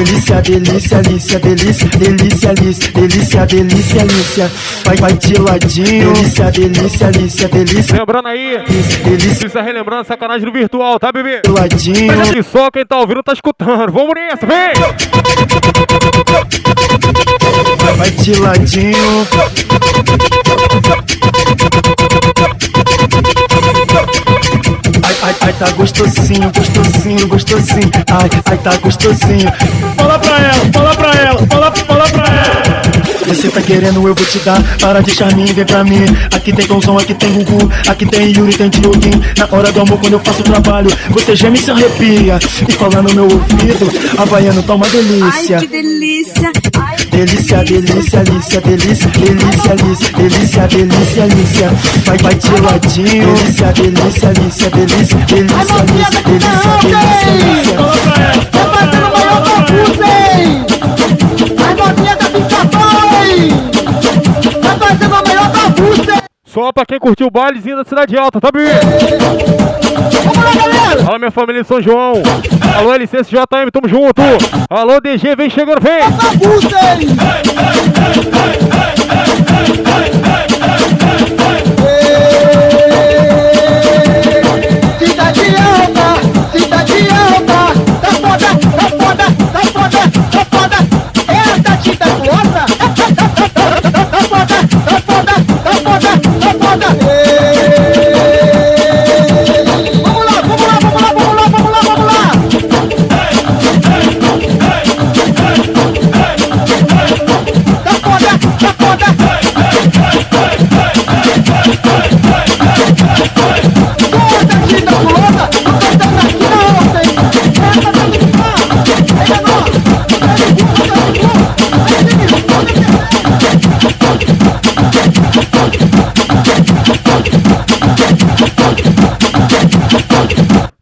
Delícia, 0.03 0.41
delícia, 0.41 1.01
delícia, 1.01 1.39
delícia, 1.39 1.87
delícia, 1.87 2.53
delícia, 2.53 2.91
delícia, 2.91 3.45
delícia, 3.45 4.05
delícia. 4.05 4.51
Vai, 4.83 4.97
vai 4.97 5.13
de 5.13 5.39
ladinho. 5.39 6.13
Delícia, 6.13 6.51
delícia, 6.51 7.09
delícia, 7.09 7.47
delícia. 7.47 7.97
Lembrando 7.99 8.27
aí, 8.27 8.57
delícia. 8.67 8.99
precisa 9.01 9.61
relembrando 9.61 10.01
a 10.01 10.03
sacanagem 10.03 10.45
no 10.45 10.51
virtual, 10.51 10.99
tá, 10.99 11.09
bebê? 11.09 11.39
De 11.39 11.49
ladinho. 11.49 12.21
Aqui 12.21 12.43
só 12.43 12.69
quem 12.69 12.85
tá 12.85 12.97
ouvindo 12.97 13.23
tá 13.23 13.31
escutando. 13.31 13.93
Vamos 13.93 14.13
nessa, 14.13 14.45
vem! 14.45 14.73
Vai 17.95 18.11
de 18.11 18.35
ladinho. 18.35 19.27
Ai, 25.23 25.33
ai, 25.39 25.53
tá 25.53 25.71
gostosinho, 25.71 26.51
gostosinho, 26.51 27.27
gostosinho. 27.29 27.91
Ai, 28.11 28.29
ai, 28.45 28.57
tá 28.57 28.75
gostosinho. 28.75 29.49
Fala 29.95 30.19
pra 30.19 30.37
ela, 30.37 30.71
fala 30.73 30.95
pra 30.95 31.13
ela, 31.13 31.47
fala, 31.47 31.71
fala 31.71 32.03
pra 32.09 32.25
ela. 32.25 32.83
Você 33.25 33.47
tá 33.47 33.61
querendo, 33.61 34.05
eu 34.05 34.13
vou 34.13 34.25
te 34.25 34.37
dar. 34.39 34.61
Para 34.81 35.01
de 35.01 35.11
charme, 35.11 35.45
vem 35.45 35.65
pra 35.65 35.81
mim. 35.85 36.03
Aqui 36.35 36.51
tem 36.51 36.67
Gonzão, 36.67 36.97
aqui 36.97 37.13
tem 37.13 37.31
Gugu. 37.31 37.71
Aqui 37.87 38.05
tem 38.05 38.33
Yuri, 38.33 38.53
tem 38.53 38.69
Dioguinho. 38.69 39.23
Na 39.37 39.47
hora 39.49 39.71
do 39.71 39.79
amor, 39.79 39.97
quando 39.97 40.13
eu 40.13 40.19
faço 40.19 40.41
o 40.41 40.43
trabalho, 40.43 40.89
você 41.11 41.37
geme 41.37 41.57
e 41.57 41.61
se 41.61 41.71
arrepia. 41.71 42.37
E 42.67 42.71
fala 42.73 43.01
no 43.01 43.13
meu 43.13 43.23
ouvido, 43.23 43.89
Havaiano 44.17 44.61
tá 44.61 44.75
uma 44.75 44.87
delícia. 44.89 45.55
Ai, 45.57 45.61
que 45.61 45.67
delícia. 45.67 46.51
Delícia, 47.13 47.63
delícia, 47.63 48.23
delícia, 48.23 48.59
delícia, 48.61 49.07
delícia, 49.11 49.75
delícia, 49.75 50.13
delícia, 50.17 50.67
delícia, 50.67 51.27
delícia. 51.27 51.69
Vai, 52.05 52.17
vai 52.17 52.33
de 52.33 52.59
ladinho. 52.59 53.35
Delícia, 53.35 53.71
delícia, 53.71 54.33
delícia, 54.33 54.69
delícia, 54.71 55.19
delícia, 55.27 55.83
delícia, 55.85 56.21
delícia, 56.23 56.73
delícia, 56.81 57.31
delícia. 57.37 57.77
Tá 58.51 58.63
batendo 58.65 58.97
o 58.97 58.99
maior 58.99 59.03
bagunça, 59.03 59.03
hein? 59.03 59.03
As 59.03 59.03
novinhas 59.03 59.03
da 59.03 59.03
pica-pau, 59.03 59.03
hein? 59.03 59.03
Tá 59.03 59.03
fazendo 59.03 59.05
a 59.05 59.09
maior 59.09 59.39
bagunça, 59.45 60.05
hein? 60.05 60.22
Só 66.53 66.71
pra 66.71 66.85
quem 66.85 66.99
curtiu 66.99 67.25
o 67.25 67.31
bailezinho 67.31 67.77
da 67.77 67.83
Cidade 67.83 68.15
Alta, 68.15 68.39
tá 68.39 68.51
bem? 68.53 68.67
Vamos 70.23 70.37
lá, 70.37 70.53
galera! 70.53 71.01
Alô, 71.07 71.17
minha 71.17 71.31
família 71.31 71.63
de 71.63 71.67
São 71.67 71.81
João. 71.81 72.21
Alô, 72.77 72.93
LCS 72.93 73.27
JM, 73.27 73.71
tamo 73.71 73.89
junto. 73.89 74.21
Alô, 74.69 75.01
DG, 75.01 75.35
vem 75.35 75.49
chegando, 75.49 75.81
vem. 75.81 76.03
Cidade 76.61 77.07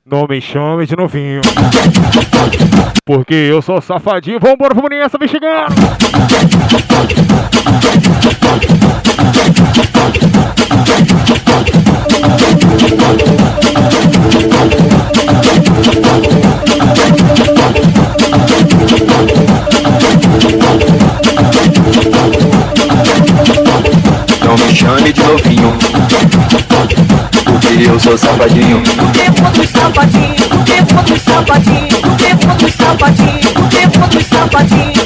Não 0.06 0.28
me 0.28 0.42
chame 0.42 0.86
de 0.86 0.96
novinho. 0.96 1.42
Porque 3.06 3.34
eu 3.34 3.62
sou 3.62 3.82
safadinho. 3.82 4.40
Vambora, 4.40 4.74
vamos 4.76 4.90
nessa, 4.90 5.18
vem 5.18 5.28
chegando. 5.28 5.74
Chame 24.76 25.14
de 25.14 25.22
novinho 25.22 25.78
Porque 27.46 27.90
eu 27.90 28.00
sou 28.00 28.18
safadinho 28.18 28.78
O 28.78 29.12
tempo 29.12 29.42
dos 29.52 29.70
sapatinhos, 29.70 30.48
o 30.52 30.64
tempo 30.64 31.04
dos 31.04 31.22
sapatinhos, 31.22 32.00
o 32.00 32.16
tempo 32.16 32.56
dos 32.56 32.74
sapatinhos, 32.74 33.46
o 33.46 33.68
tempo 33.70 34.08
dos 34.08 34.26
sapatinhos. 34.28 35.02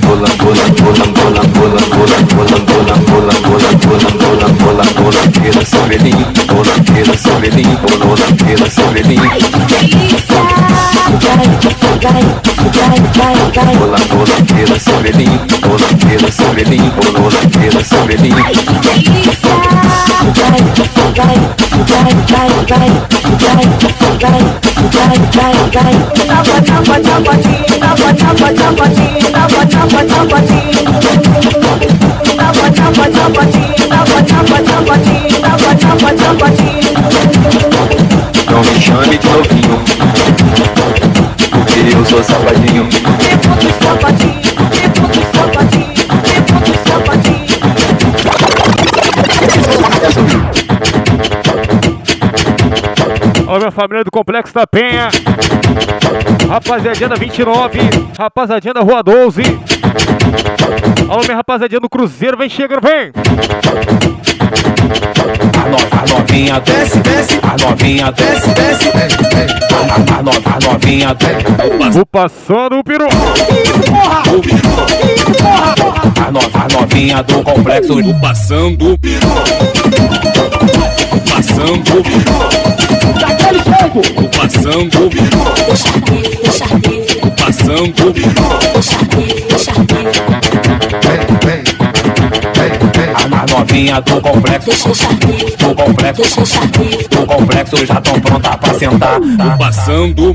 Bola, 0.00 0.28
bola, 0.38 0.64
bola, 0.80 1.06
bola, 1.06 1.42
bola, 1.46 1.80
bola, 1.80 2.18
bola, 2.34 2.58
bola, 2.66 2.94
bola, 3.06 3.34
bola, 3.40 3.70
bola, 3.78 4.10
bola, 4.18 4.48
bola, 4.48 4.84
bola, 4.94 5.22
pela 5.40 5.64
seu 5.64 5.84
velhinho 5.84 6.26
Bola, 6.48 6.74
pela 6.92 7.16
seu 7.16 7.38
velhinho 7.40 7.78
Bola, 7.78 8.26
pela 8.44 8.68
seu 8.70 8.88
velhinho 8.90 9.30
Bola, 9.30 9.60
bola, 11.10 11.36
pela 11.60 11.74
seu 12.42 12.49
Pula, 13.78 13.98
pula, 14.08 14.36
pela 14.54 14.78
Sabelim, 14.80 15.38
pula. 15.60 15.86
Não 38.50 38.60
me 38.60 38.80
chame 38.80 39.16
de 39.16 39.28
novinho 39.28 39.89
Sapatinhos. 42.10 42.94
Alô, 53.46 53.58
minha 53.58 53.70
família 53.70 54.04
do 54.04 54.10
Complexo 54.10 54.52
da 54.52 54.66
Penha. 54.66 55.08
Rapaziadinha 56.48 57.08
da 57.08 57.14
29. 57.14 57.78
Rapaziadinha 58.18 58.74
da 58.74 58.80
Rua 58.80 59.02
12. 59.02 59.42
Alô, 61.08 61.22
minha 61.22 61.36
rapaziadinha 61.36 61.80
do 61.80 61.88
Cruzeiro. 61.88 62.36
Vem 62.36 62.48
chegando, 62.48 62.80
vem. 62.82 63.12
Novinha 66.30 66.60
desce, 66.60 67.00
desce. 67.00 67.40
A 67.42 67.56
novinha 67.60 68.12
desce, 68.12 68.50
desce. 68.50 68.88
A, 68.88 70.18
a, 70.18 70.22
nova, 70.22 70.38
a 70.44 70.60
novinha 70.60 71.12
desce. 71.12 71.44
Vou 71.90 72.06
passando 72.06 72.78
o 72.78 72.84
peru. 72.84 73.08
A 76.24 76.30
nova, 76.30 76.48
a 76.54 76.68
novinha 76.72 77.20
do 77.24 77.42
complexo. 77.42 77.98
O 77.98 78.20
passando 78.20 78.92
o 78.92 78.98
peru. 78.98 79.26
Passando 81.28 81.98
o 81.98 82.02
peru. 82.04 82.22
Daquele 83.18 83.58
jeito. 83.64 83.98
O 84.20 84.28
passando 84.28 85.06
o 85.06 85.10
peru. 85.10 85.26
O 87.26 87.30
passando 87.40 88.08
o 88.08 88.12
peru. 88.12 88.30
A, 90.68 91.26
a 91.26 91.29
novinha 93.60 94.00
do 94.00 94.20
complexo. 94.20 94.88
Do 95.58 95.74
complexo. 95.74 96.40
Do 97.10 97.26
complexo 97.26 97.86
já 97.86 98.00
tão 98.00 98.18
pronta 98.20 98.56
pra 98.56 98.74
sentar. 98.74 99.20
O 99.20 99.58
passando 99.58 100.30
o 100.30 100.34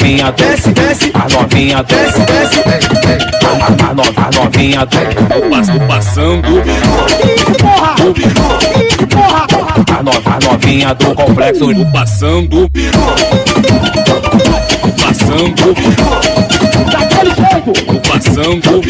novinha 0.00 0.32
desce, 0.32 0.70
desce, 0.72 1.12
a 1.12 1.28
novinha 1.28 1.82
desce, 1.82 2.20
desce, 2.20 2.60
a 3.44 3.48
a 3.54 3.76
a 3.86 3.94
novinha, 3.94 4.16
do 4.16 4.30
novinha 4.30 4.86
desce, 4.86 5.78
passando, 5.86 6.48
porra, 7.60 7.94
porra, 9.10 9.98
a 9.98 10.02
nova, 10.02 10.30
a 10.30 10.38
novinha 10.40 10.94
do 10.94 11.14
complexo, 11.14 11.66
passando, 11.92 12.70
passando, 15.02 15.74
daquele 16.90 17.34
jeito, 17.34 17.72
passando, 18.08 18.80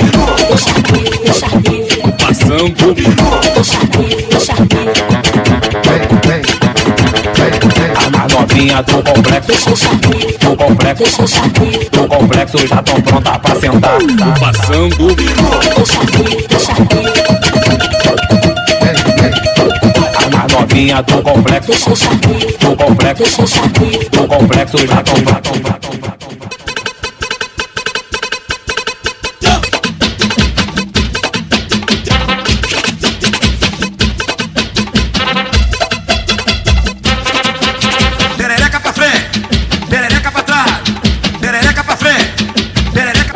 passando, 2.19 2.95
passando, 4.39 5.10
novinha 8.51 8.83
do 8.83 9.03
complexo. 9.03 9.71
Do 10.41 10.57
complexo. 10.57 11.23
Do 11.93 12.09
complexo 12.09 12.67
já 12.67 12.83
tão 12.83 13.01
pronta 13.01 13.39
pra 13.39 13.55
sentar. 13.55 13.99
O 14.03 14.41
passando 14.41 15.17
a 20.17 20.49
novinha 20.53 21.03
do 21.03 21.23
complexo. 21.23 21.91
Do 22.61 22.77
complexo. 22.77 23.43
Do 24.11 24.27
complexo 24.27 24.79
já 24.87 25.03
tão 25.03 25.15
pronta. 25.23 26.40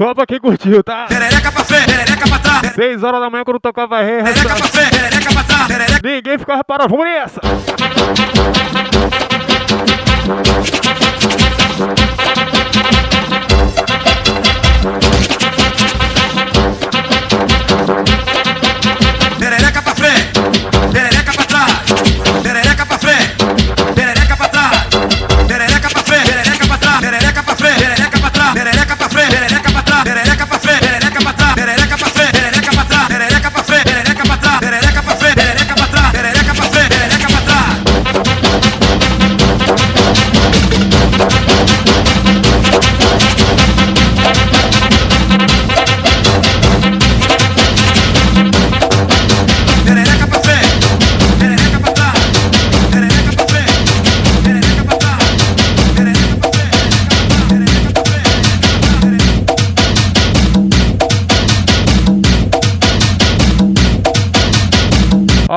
Só 0.04 0.14
pra 0.14 0.26
quem 0.26 0.38
curtiu, 0.38 0.84
tá? 0.84 1.06
Perereca 1.08 1.50
pra 1.50 1.64
frente, 1.64 1.86
perereca 1.86 2.28
pra 2.28 2.38
trás. 2.38 2.74
6 2.74 3.02
horas 3.02 3.20
da 3.22 3.30
manhã 3.30 3.42
quando 3.42 3.58
tocava 3.58 4.02
ré. 4.02 4.22
Perereca 4.22 4.54
pra 4.54 4.68
frente, 4.68 4.90
perereca 4.90 5.32
pra 5.32 5.44
trás. 5.44 6.00
Ninguém 6.02 6.38
ficava 6.38 6.62
parado. 6.62 6.90
Vamos 6.90 7.06
nessa. 7.06 7.40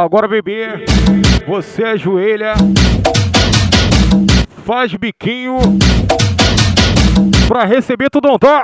Agora, 0.08 0.26
bebê, 0.26 0.86
você 1.46 1.84
ajoelha, 1.84 2.54
faz 4.66 4.94
biquinho 4.94 5.58
pra 7.46 7.66
receber 7.66 8.10
tudo 8.10 8.38
dó. 8.38 8.64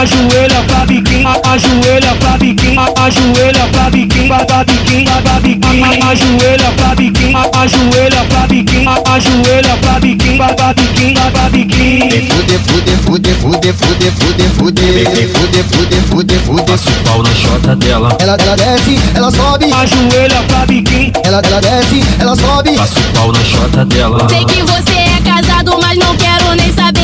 Ajoelha 0.00 0.64
pra 0.66 0.86
biquinho, 0.86 1.28
ajoelha 1.44 2.14
pra 2.20 2.38
biquinho, 2.38 2.80
ajoelha 2.96 3.68
pra 3.70 3.90
biquinho, 3.90 4.46
pra 4.46 4.64
biquinho, 4.64 5.22
pra 5.22 5.40
biquinho, 5.40 6.08
ajoelha 6.08 6.72
pra 6.74 6.94
biquinho, 6.94 7.38
ajoelha 7.54 8.24
pra 8.30 8.46
biquinho, 8.46 8.90
ajoelha 9.04 9.76
pra 9.76 10.00
biquinho, 10.00 10.38
pra 10.56 10.72
biquinho, 10.72 11.30
pra 11.32 11.50
biquinho. 11.50 12.30
Fude, 12.30 12.58
fude, 12.58 12.96
fude, 12.96 13.34
fude, 13.34 13.72
fude, 13.74 14.10
fude, 14.10 14.48
fude, 14.48 14.82
fude, 15.34 15.62
fude, 15.64 16.00
fude, 16.08 16.38
fude. 16.38 16.62
Passa 16.62 16.90
o 16.90 17.04
pau 17.04 17.22
na 17.22 17.34
chota 17.34 17.76
dela. 17.76 18.16
Ela, 18.20 18.36
ela 18.40 18.56
desce, 18.56 18.98
ela 19.14 19.30
sobe. 19.30 19.70
Ajoelha 19.70 20.42
pra 20.48 20.64
biquinho. 20.64 21.12
Ela, 21.24 21.42
ela 21.44 21.60
desce, 21.60 22.02
ela 22.18 22.34
sobe. 22.36 22.74
Passa 22.74 22.98
o 22.98 23.02
pau 23.12 23.32
na 23.32 23.44
chota 23.44 23.84
dela. 23.84 24.26
Sei 24.30 24.46
que 24.46 24.62
você 24.62 24.92
é 24.92 25.20
casado, 25.22 25.78
mas 25.78 25.98
não 25.98 26.16
quero 26.16 26.54
nem 26.56 26.72
saber. 26.72 26.99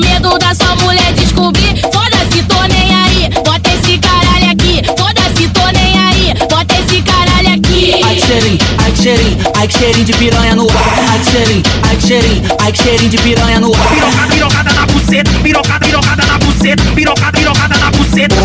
Medo 0.00 0.38
da 0.38 0.54
sua 0.54 0.74
mulher 0.76 1.12
descobrir. 1.14 1.80
Foda-se, 1.92 2.42
tô 2.44 2.62
nem 2.62 2.94
aí, 2.94 3.30
bota 3.44 3.70
esse 3.70 3.98
caralho 3.98 4.50
aqui. 4.50 4.82
Foda-se, 4.98 5.48
tô 5.48 5.66
nem 5.72 5.98
aí, 5.98 6.34
bota 6.48 6.74
esse 6.80 7.02
caralho 7.02 7.54
aqui. 7.54 8.00
Ai 8.02 8.18
cheirinho, 8.18 8.58
ai 8.78 8.96
cheirinho, 8.96 9.29
ai 9.56 9.68
que 9.68 9.78
cheirinho 9.78 10.04
de 10.04 10.12
piranha 10.14 10.54
no 10.54 10.66
ar. 10.70 11.10
Ai 11.10 11.18
que 11.18 11.30
cheirinho, 11.30 11.62
ai 11.82 11.96
que 11.96 12.06
cheirinho, 12.06 12.42
ai 12.60 12.72
que 12.72 12.82
cheirinho 12.82 13.10
de 13.10 13.18
piranha 13.18 13.60
no 13.60 13.74
ar. 13.74 13.88
Pirocada, 13.88 14.26
pirocada 14.28 14.72
na 14.72 14.86
buceta, 14.86 15.30
pirocada, 15.42 15.86
pirocada 15.86 16.26
na 16.26 16.38
buceta, 16.38 16.82
pirocada, 16.94 17.38
pirocada 17.38 17.78
na 17.78 17.90
buceta. 17.90 18.36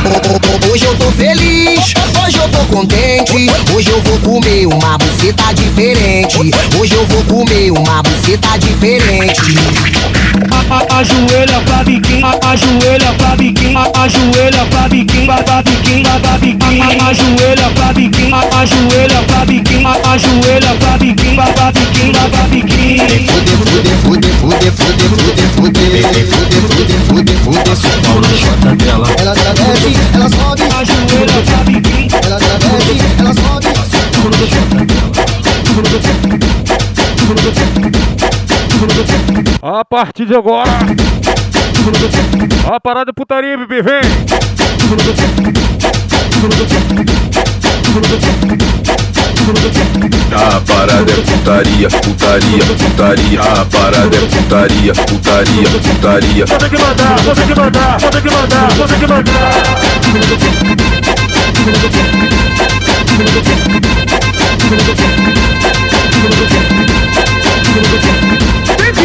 Hoje 0.72 0.86
eu 0.86 0.96
tô 0.98 1.12
feliz, 1.12 1.94
hoje 2.24 2.38
eu 2.38 2.50
tô 2.50 2.60
contente. 2.76 3.50
Hoje 3.74 3.90
eu 3.90 4.02
vou 4.02 4.20
comer 4.20 4.66
uma 4.68 4.98
buceta 4.98 5.54
diferente. 5.54 6.52
Hoje 6.80 6.94
eu 6.94 7.06
vou 7.08 7.24
comer 7.24 7.72
uma 7.72 8.02
buceta 8.04 8.58
diferente. 8.60 9.42
Ajoelha 10.90 11.62
pra 11.66 11.84
biquinho, 11.84 12.28
ajoelha 12.44 13.14
pra 13.18 13.36
biquinho, 13.36 13.80
ajoelha 13.96 14.66
pra 14.70 14.88
biquinho, 14.90 15.26
pra 15.26 15.62
biquinho, 15.62 16.20
pra 16.22 16.38
biquinho, 16.38 16.84
ajoelha 17.08 17.70
pra 17.76 17.94
biquinho, 17.94 18.36
ajoelha 18.36 19.24
pra 19.28 19.46
biquinho, 19.46 19.88
ajoelha 19.88 20.02
pra 20.08 20.26
biquinho, 20.26 20.80
pra 20.80 20.85
biquinho, 20.98 21.36
pra 21.36 21.72
biquinho. 21.72 23.06
Fude, 23.26 23.54
fude, 23.58 23.92
fude, 24.04 24.30
fude, 24.32 24.72
fude, 24.72 24.72
fude, 24.72 25.46
fude, 25.56 25.82
fude, 25.86 26.24
fude, 26.26 26.98
fude, 27.08 27.34
fude. 27.38 27.60
Passa 27.66 27.88
o 27.88 28.02
pau 28.02 28.18
na 28.22 28.30
chota 28.30 28.72
dela. 28.76 29.08
Ela, 29.20 29.34
ela 29.34 29.54
desce, 29.54 29.92
ela 30.14 30.30
sobe. 30.30 30.64
Ajoelha 30.64 31.40
pra 31.46 31.60
biquinho. 31.64 32.10
Ela, 32.24 32.38
ela 32.38 32.58
desce, 32.60 33.06
ela 33.20 33.34
sobe. 33.34 33.66
A 39.62 39.84
partir 39.84 40.26
de 40.26 40.36
agora, 40.36 40.72
a 42.72 42.80
parada 42.80 43.10
é 43.10 43.14
putaria, 43.14 43.58
bebê, 43.58 43.82
vem! 43.82 44.02
A 49.46 50.60
parada 50.62 51.12
é 51.12 51.16
putaria, 51.22 51.88
putaria, 51.88 52.66
putaria. 52.66 53.40
A 53.40 53.64
parada 53.66 54.18
é 54.18 54.20
putaria, 54.22 54.92
putaria, 54.92 55.70
putaria. 55.70 56.46
Você 56.48 56.68
que 56.68 56.78
mandar, 56.82 57.20
você 57.20 57.44
que 57.44 57.54
mandar, 57.54 58.00
você 58.00 58.22
que 58.22 58.32
mandar, 58.32 58.72
você 58.74 58.96
que 58.96 59.06
mandar. 59.06 59.36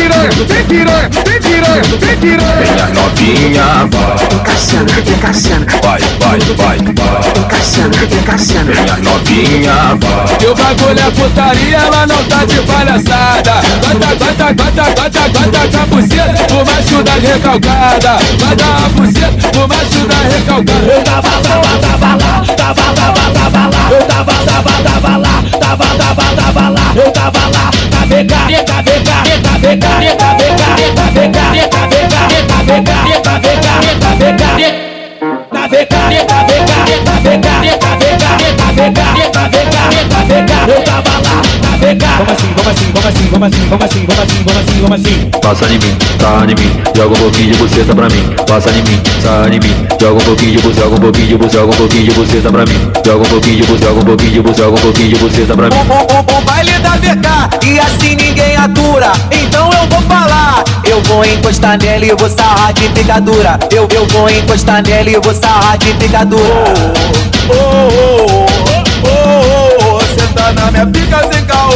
Piranha, 0.00 0.30
piranha, 0.66 1.10
tem 1.10 2.16
piranha. 2.16 2.56
Vem 2.56 2.72
as 2.82 2.92
novinha, 2.94 3.64
vai. 3.90 4.16
Encaixando, 4.34 4.92
encaixando. 5.10 5.66
Vai, 5.82 6.00
vai, 6.18 6.40
vai, 6.56 6.78
vai. 6.78 7.18
Encaixando, 7.38 7.96
encaixando. 8.02 8.72
Vem 8.72 9.02
novinha, 9.02 9.74
vai. 10.00 10.48
O 10.48 10.54
bagulho 10.54 11.00
é 11.00 11.10
putaria, 11.10 11.76
ela 11.76 12.06
não 12.06 12.24
tá 12.24 12.46
de 12.46 12.62
palhaçada. 12.62 13.60
Bota, 13.82 14.14
bota, 14.16 14.54
bota, 14.54 14.84
bota, 14.90 15.20
bota 15.28 15.60
com 15.68 15.76
a 15.76 15.86
buceta, 15.86 16.54
o 16.54 16.64
macho 16.64 17.02
da 17.02 17.12
recalcada. 17.12 18.12
Bota 18.38 18.64
a 18.64 18.88
buceta, 18.88 19.58
o 19.58 19.68
macho 19.68 20.06
da 20.08 20.16
recalcada. 20.34 20.94
Eu 20.94 21.04
tava, 21.04 21.30
tava, 21.42 21.78
tava 21.78 22.10
lá, 22.16 22.42
tava, 22.56 22.84
tava, 22.94 23.24
tava 23.34 23.62
lá. 23.68 23.82
Eu 23.90 24.06
tava, 24.06 24.32
tava, 24.46 24.72
tava 24.82 25.16
lá, 25.18 25.19
tava, 25.70 25.84
tava, 25.96 26.22
tava 26.34 26.68
lá. 26.70 26.92
Eu 26.96 27.12
tava 27.12 27.38
lá, 27.38 27.70
tá 27.90 28.04
VK, 28.06 28.64
tá 28.64 28.82
VK, 28.82 29.04
tá 29.40 29.54
VK, 29.58 29.86
tá 30.16 30.34
VK, 30.34 30.64
tá 30.94 31.06
VK, 31.10 31.38
tá 31.68 31.84
VK, 31.90 32.48
tá 32.48 32.60
VK, 32.60 32.90
tá 32.90 34.16
VK, 40.26 40.89
Como 42.20 42.32
assim, 42.32 42.52
como 42.52 42.68
assim, 42.68 42.92
como 42.92 43.08
assim, 43.08 43.26
como 43.30 43.44
assim, 43.46 43.66
como 43.66 43.82
assim, 43.82 44.04
como 44.04 44.20
assim, 44.20 44.44
como 44.44 44.58
assim, 44.60 44.80
como 44.82 44.94
assim? 44.94 45.30
Passa 45.40 45.64
em 45.72 45.78
mim, 45.78 45.96
tá 46.18 46.44
em 46.44 46.54
mim, 46.54 46.82
joga 46.94 47.14
um 47.14 47.18
pouquinho 47.18 47.52
de 47.52 47.56
buceta 47.56 47.94
pra 47.94 48.08
mim. 48.10 48.36
Passa 48.46 48.68
em 48.68 48.82
mim, 48.82 49.02
tá 49.22 49.48
em 49.48 49.58
mim, 49.58 49.86
joga 49.98 50.20
um 50.20 50.24
pouquinho 50.26 50.52
de 50.52 50.58
buceta, 50.58 50.82
joga 50.82 50.96
um 50.96 51.00
pouquinho 51.00 51.28
de 51.28 51.36
buceta, 51.38 51.56
joga 51.56 51.72
um 51.72 51.76
pouquinho 51.76 52.04
de 52.04 52.12
buceta 52.12 52.52
pra 52.52 52.64
mim. 52.66 52.92
Joga 53.06 53.22
um 53.22 53.30
pouquinho 53.30 53.56
de 53.56 53.62
buceta, 53.62 53.86
joga 53.86 54.00
um 54.00 54.04
pouquinho 54.04 54.32
de 54.32 54.40
buceta, 54.42 54.62
joga 54.62 54.76
um 54.76 54.82
pouquinho 54.82 55.08
de 55.08 55.16
buceta 55.16 55.56
pra 55.56 55.70
mim. 55.70 55.76
O, 55.76 56.34
o, 56.34 56.38
o 56.38 56.40
baile 56.42 56.78
da 56.80 56.90
VK 56.90 57.66
e 57.66 57.80
assim 57.80 58.16
ninguém 58.16 58.54
atura. 58.54 59.12
Então 59.32 59.70
eu 59.72 59.88
vou 59.88 60.02
falar. 60.02 60.62
Eu 60.84 61.00
vou 61.04 61.24
encostar 61.24 61.78
nele 61.78 62.10
e 62.10 62.14
vou 62.14 62.28
sarrar 62.28 62.74
de 62.74 62.86
picadura. 62.90 63.58
Eu, 63.70 63.88
eu 63.94 64.06
vou 64.08 64.28
encostar 64.28 64.82
nele 64.82 65.12
e 65.12 65.20
vou 65.20 65.34
sarrar 65.34 65.78
de 65.78 65.94
picadura. 65.94 66.42
Oh, 67.48 67.54
oh, 67.54 68.26
oh, 68.28 68.46
oh, 68.46 68.49
na 70.52 70.70
minha 70.70 70.86
pica 70.86 71.20
sem 71.32 71.44
caô. 71.44 71.70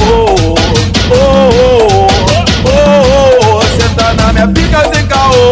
Oh, 0.00 0.54
oh, 1.10 1.14
oh, 1.14 2.06
oh, 2.64 3.58
oh, 3.58 3.62
senta 3.80 4.14
na 4.14 4.32
minha 4.32 4.48
pica 4.48 4.80
sem 4.92 5.06
caô. 5.06 5.50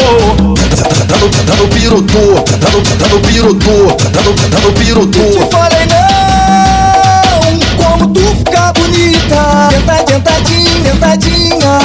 Tá 1.47 1.55
no 1.57 1.69
pirutu, 1.69 2.45
tá 2.61 2.71
no 3.09 3.21
pirutu, 3.21 3.97
tá 4.51 4.61
no 4.61 4.73
pirutu. 4.73 5.21
Te 5.33 5.41
falei 5.51 5.87
não, 5.87 7.59
como 7.77 8.09
tu 8.15 8.21
fica 8.39 8.73
bonita. 8.73 9.41
Tenta, 9.71 9.95
tentadinha, 10.05 10.81
tentadinha, 10.85 11.79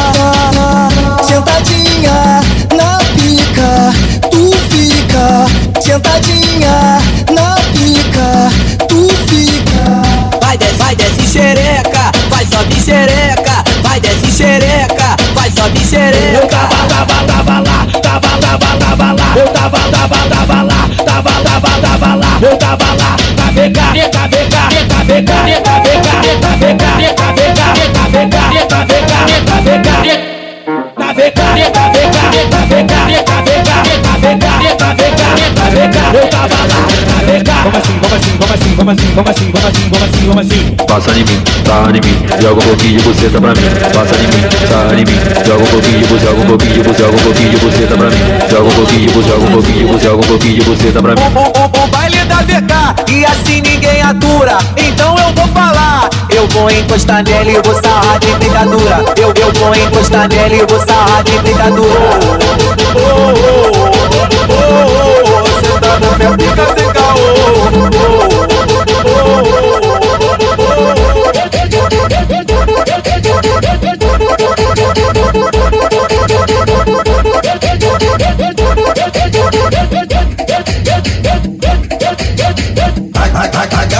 xereca, 13.05 13.63
vai 13.83 13.99
desce 13.99 14.31
xereca, 14.31 15.15
vai 15.33 15.51
sobe 15.51 15.79
xereca. 15.79 16.41
Eu 16.41 16.47
tava, 16.47 16.87
tava, 16.87 17.23
tava 17.25 17.59
lá, 17.59 17.87
tava, 18.01 18.37
tava, 18.39 18.77
tava 18.77 19.11
lá. 19.13 19.37
Eu 19.37 19.47
tava, 19.49 19.79
tava, 19.91 20.17
tava 20.29 20.61
lá, 20.63 20.89
tava, 21.05 21.31
tava, 21.43 21.69
tava 21.81 22.15
lá. 22.15 22.39
Eu 22.41 22.57
tava 22.57 22.85
lá, 22.85 23.15
tá 23.35 23.51
VK, 23.51 24.09
tá 24.09 24.27
VK, 24.27 24.49
tá 24.87 25.03
VK, 25.03 25.61
tá 25.61 25.71
tá 25.71 25.85
tá 25.85 26.49
tá 26.49 27.31
VK, 27.35 27.93
tá 27.93 28.04
tá. 37.71 37.75
Como 37.75 37.77
assim, 37.77 37.99
como 37.99 38.15
assim, 38.15 38.37
como 38.37 38.53
assim, 38.53 38.75
como 38.75 38.91
assim, 38.91 39.11
como 39.15 39.29
assim, 39.29 39.51
como 39.51 39.67
assim, 39.67 39.89
como 39.89 40.05
assim, 40.05 40.27
como 40.27 40.39
assim? 40.39 40.75
Passa 40.87 41.11
em 41.11 41.23
mim, 41.23 41.41
tá 41.63 41.89
em 41.89 41.93
mim, 41.93 42.41
joga 42.41 42.61
um 42.61 42.67
pouquinho 42.67 42.97
de 42.97 43.03
buceta 43.03 43.41
pra 43.41 43.49
mim. 43.49 43.61
Passa 43.93 44.15
em 44.15 44.27
mim, 44.27 44.41
tá 44.69 44.93
em 44.93 45.05
mim, 45.05 45.19
joga 45.45 45.63
um 45.63 45.67
pouquinho 45.67 45.99
de 45.99 46.05
buceta, 46.05 46.31
joga 46.31 46.41
um 46.41 46.45
pouquinho 46.45 46.73
de 46.73 46.83
buceta, 46.83 47.03
joga 47.03 47.15
um 47.15 47.23
pouquinho 47.23 47.49
de 47.49 47.57
buceta 47.57 47.97
pra 47.97 48.09
mim. 48.09 48.17
Joga 48.49 48.63
um 48.63 48.71
pouquinho 48.71 49.07
de 49.07 49.13
buceta, 49.13 49.33
joga 49.33 49.45
um 49.45 49.51
pouquinho 49.51 49.77
de 49.77 49.85
buceta, 49.85 50.03
joga 50.03 50.15
um 50.15 50.27
pouquinho 50.27 50.55
de 50.55 50.61
buceta 50.63 51.01
pra 51.01 51.15
mim. 51.15 51.21
O, 51.21 51.39
o, 51.39 51.83
o 51.83 51.87
baile 51.87 52.25
da 52.25 52.35
VK 52.35 53.11
e 53.11 53.25
assim 53.25 53.61
ninguém 53.61 54.01
atura. 54.01 54.57
Então 54.77 55.15
eu 55.17 55.33
vou 55.33 55.47
falar. 55.47 56.09
Eu 56.29 56.47
vou 56.49 56.69
encostar 56.69 57.23
nele 57.23 57.51
e 57.51 57.61
vou 57.61 57.81
sarrar 57.81 58.19
de 58.19 58.27
picadura. 58.27 59.05
Eu, 59.17 59.33
eu 59.41 59.53
vou 59.53 59.73
encostar 59.75 60.27
nele 60.27 60.55
e 60.61 60.65
vou 60.65 60.79
sarrar 60.85 61.23
de 61.23 61.31
picadura. 61.39 61.89
Oh, 62.95 63.33
oh, 63.35 63.71
oh, 63.75 63.91
oh, 64.49 65.41
oh, 65.41 65.44
bunda 65.75 65.99
no 65.99 66.17
meu 66.17 66.37
pica 66.37 66.65
seca, 66.77 67.05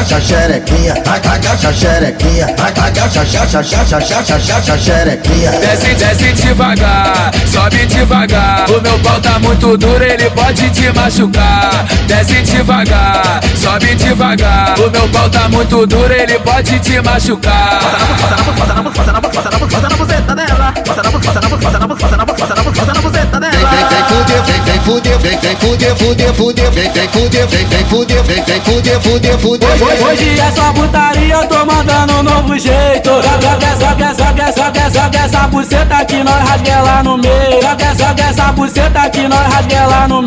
agacha 0.05 0.21
xerequinha, 0.21 0.93
agacha 1.05 1.73
xerequinha, 1.73 2.45
agacha 2.57 3.25
xaxa 3.25 3.63
xaxa 3.63 3.99
xaxa 3.99 4.39
xaxa 4.39 4.77
xerequinha. 4.77 5.51
Desce, 5.51 5.95
desce 5.95 6.33
devagar 6.33 7.24
sobe 7.65 7.85
devagar. 7.87 8.69
O 8.69 8.81
meu 8.81 8.99
pau 8.99 9.19
tá 9.19 9.39
muito 9.39 9.77
duro, 9.77 10.03
ele 10.03 10.29
pode 10.29 10.69
te 10.69 10.91
machucar. 10.93 11.85
Desce 12.07 12.41
devagar, 12.43 13.39
sobe 13.55 13.95
devagar. 13.95 14.79
O 14.79 14.89
meu 14.89 15.09
pau 15.09 15.29
tá 15.29 15.49
muito 15.49 15.85
duro, 15.87 16.13
ele 16.13 16.37
pode 16.39 16.79
te 16.79 17.01
machucar. 17.01 17.79
Na 18.27 18.83
na 18.83 18.91
passa 22.25 22.93
na 22.93 23.01
buzeta 23.01 23.39
dela. 23.39 24.04
Fuder, 24.85 25.17
vem, 25.17 25.35
vem 25.39 25.55
fuder, 25.55 25.95
fuder, 25.95 26.33
fuder, 26.35 26.71
vem, 26.71 26.91
vem 26.91 27.07
fuder, 27.09 27.47
vem, 27.47 27.65
vem 27.65 27.85
fuder, 27.85 28.23
vem, 28.23 28.43
vem 28.43 28.61
fuder, 28.61 29.01
fuder, 29.01 29.39
fuder. 29.39 29.69
Hoje, 29.81 30.03
hoje 30.03 30.39
é 30.39 30.51
só 30.51 30.71
putaria, 30.73 31.37
tô 31.47 31.65
mandando 31.65 32.13
um 32.13 32.23
novo 32.23 32.55
jeito. 32.59 33.09
Joga 33.09 33.65
essa, 33.65 33.97
essa, 33.99 34.35
essa, 34.43 34.71
essa, 34.79 35.11
essa 35.17 35.47
buceta 35.47 36.05
que 36.05 36.23
nós 36.23 36.35
rasga 36.47 36.71
ela 36.71 37.01
no 37.01 37.17
meio. 37.17 37.61
Joga 37.63 37.83
essa, 37.83 38.15
essa 38.15 38.51
buceta 38.51 39.09
que 39.09 39.27
nós 39.27 39.53
rasga 39.53 39.75
ela 39.75 40.07
no 40.07 40.21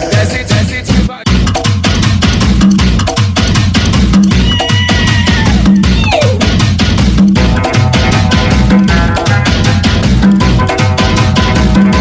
Desce, 0.00 0.44
desce 0.44 0.82
devagar. 0.82 1.22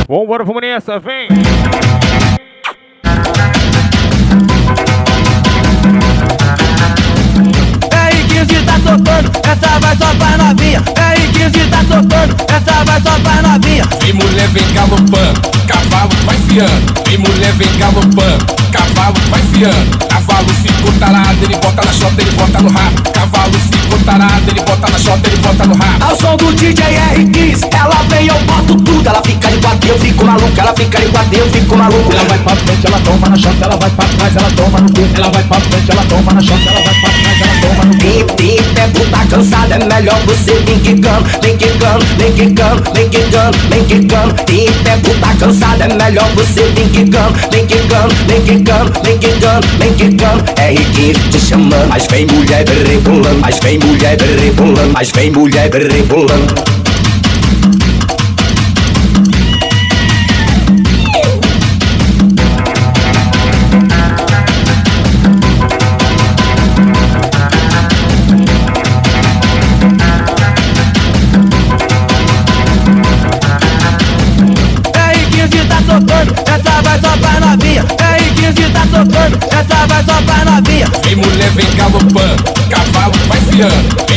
Vambora, 0.07 0.45
vamos 0.45 0.61
nessa, 0.61 0.99
vem! 0.99 1.27
Só 10.07 10.15
pra 10.15 10.37
novinha. 10.37 10.81
R15 10.81 11.69
tá 11.69 11.83
tocando, 11.83 12.35
essa 12.47 12.83
vai 12.85 13.01
só 13.01 13.19
pra 13.19 13.41
novinha. 13.41 13.83
Vem 14.01 14.13
mulher, 14.13 14.47
vem 14.49 14.73
galopando, 14.73 15.41
cavalo 15.67 16.11
vai 16.25 16.37
fiando. 16.47 16.93
Vem 17.07 17.17
mulher, 17.17 17.51
vem 17.53 17.77
galopando, 17.77 18.45
cavalo 18.71 19.15
vai 19.29 19.41
fiando. 19.53 19.97
Cavalo 20.07 20.47
ficou 20.61 20.91
tarado, 20.93 21.37
ele 21.43 21.57
bota 21.57 21.85
na 21.85 21.91
chota, 21.91 22.21
ele 22.21 22.31
bota 22.31 22.61
no 22.61 22.69
rabo. 22.69 23.01
Cavalo 23.11 23.53
ficou 23.53 23.99
tarado, 23.99 24.49
ele 24.49 24.61
bota 24.61 24.91
na 24.91 24.99
chota, 24.99 25.27
ele 25.27 25.37
bota 25.37 25.65
no 25.65 25.75
rabo. 25.75 26.05
Ao 26.05 26.15
som 26.15 26.37
do 26.37 26.53
DJ 26.53 26.83
R15, 27.15 27.67
ela 27.73 28.03
vem, 28.09 28.27
eu 28.27 28.39
boto 28.41 28.75
tudo. 28.75 29.07
Ela 29.07 29.21
fica 29.25 29.49
de 29.49 29.57
quatro, 29.57 29.89
eu 29.89 29.99
fico 29.99 30.25
maluco. 30.25 30.59
Ela 30.59 30.73
fica 30.73 30.99
de 30.99 31.07
quatro, 31.07 31.37
eu 31.37 31.49
fico 31.49 31.77
maluco. 31.77 32.13
Ela 32.13 32.23
vai 32.23 32.39
pra 32.39 32.55
frente, 32.55 32.87
ela 32.87 32.99
toma 32.99 33.29
na 33.29 33.37
chota, 33.37 33.65
ela 33.65 33.77
vai 33.77 33.89
pra 33.89 34.05
trás, 34.05 34.35
ela 34.35 34.51
toma 34.51 34.79
no 34.79 34.93
cu. 34.93 35.01
Ela 35.15 35.31
vai 35.31 35.43
pra 35.43 35.59
frente, 35.59 35.91
ela 35.91 36.03
toma 36.05 36.33
na 36.33 36.41
chota, 36.41 36.69
ela 36.69 36.81
vai 36.81 36.95
pra 37.01 37.09
trás, 37.09 37.41
ela 37.41 37.61
toma 37.61 37.85
no 37.85 37.97
cu. 37.97 38.66
Pim, 39.07 39.27
pim, 39.27 39.73
é 39.73 39.75
é 39.75 39.85
melhor 39.85 40.19
você 40.25 40.53
vir 40.65 40.79
quicando, 40.81 41.29
vem 41.41 41.57
quicando, 41.57 42.05
vem 42.17 42.31
quicando, 42.33 42.83
vem 42.93 43.09
quicando, 43.09 43.57
vem 43.69 43.83
quicando. 43.85 44.33
Pim, 44.45 44.65
é 44.85 44.97
puta 44.97 45.35
cansada, 45.39 45.85
é 45.85 45.93
melhor 45.93 46.29
você 46.35 46.63
vir 46.75 46.89
quicando, 46.89 47.33
vem 47.51 47.65
quicando, 47.65 48.13
vem 48.27 48.41
quicando, 48.41 48.93
vem 49.03 49.17
quicando, 49.17 49.67
vem 49.79 49.93
quicando. 49.93 50.43
R15 50.53 51.29
te 51.31 51.39
chamando, 51.39 51.87
mas 51.89 52.05
vem 52.07 52.25
mulher 52.25 52.65
rebolando, 52.67 53.39
mas 53.39 53.59
vem 53.59 53.79
mulher 53.79 54.17
rebolando, 54.39 54.93
mas 54.93 55.11
vem 55.11 55.31
mulher 55.31 55.69
rebolando. 55.71 56.86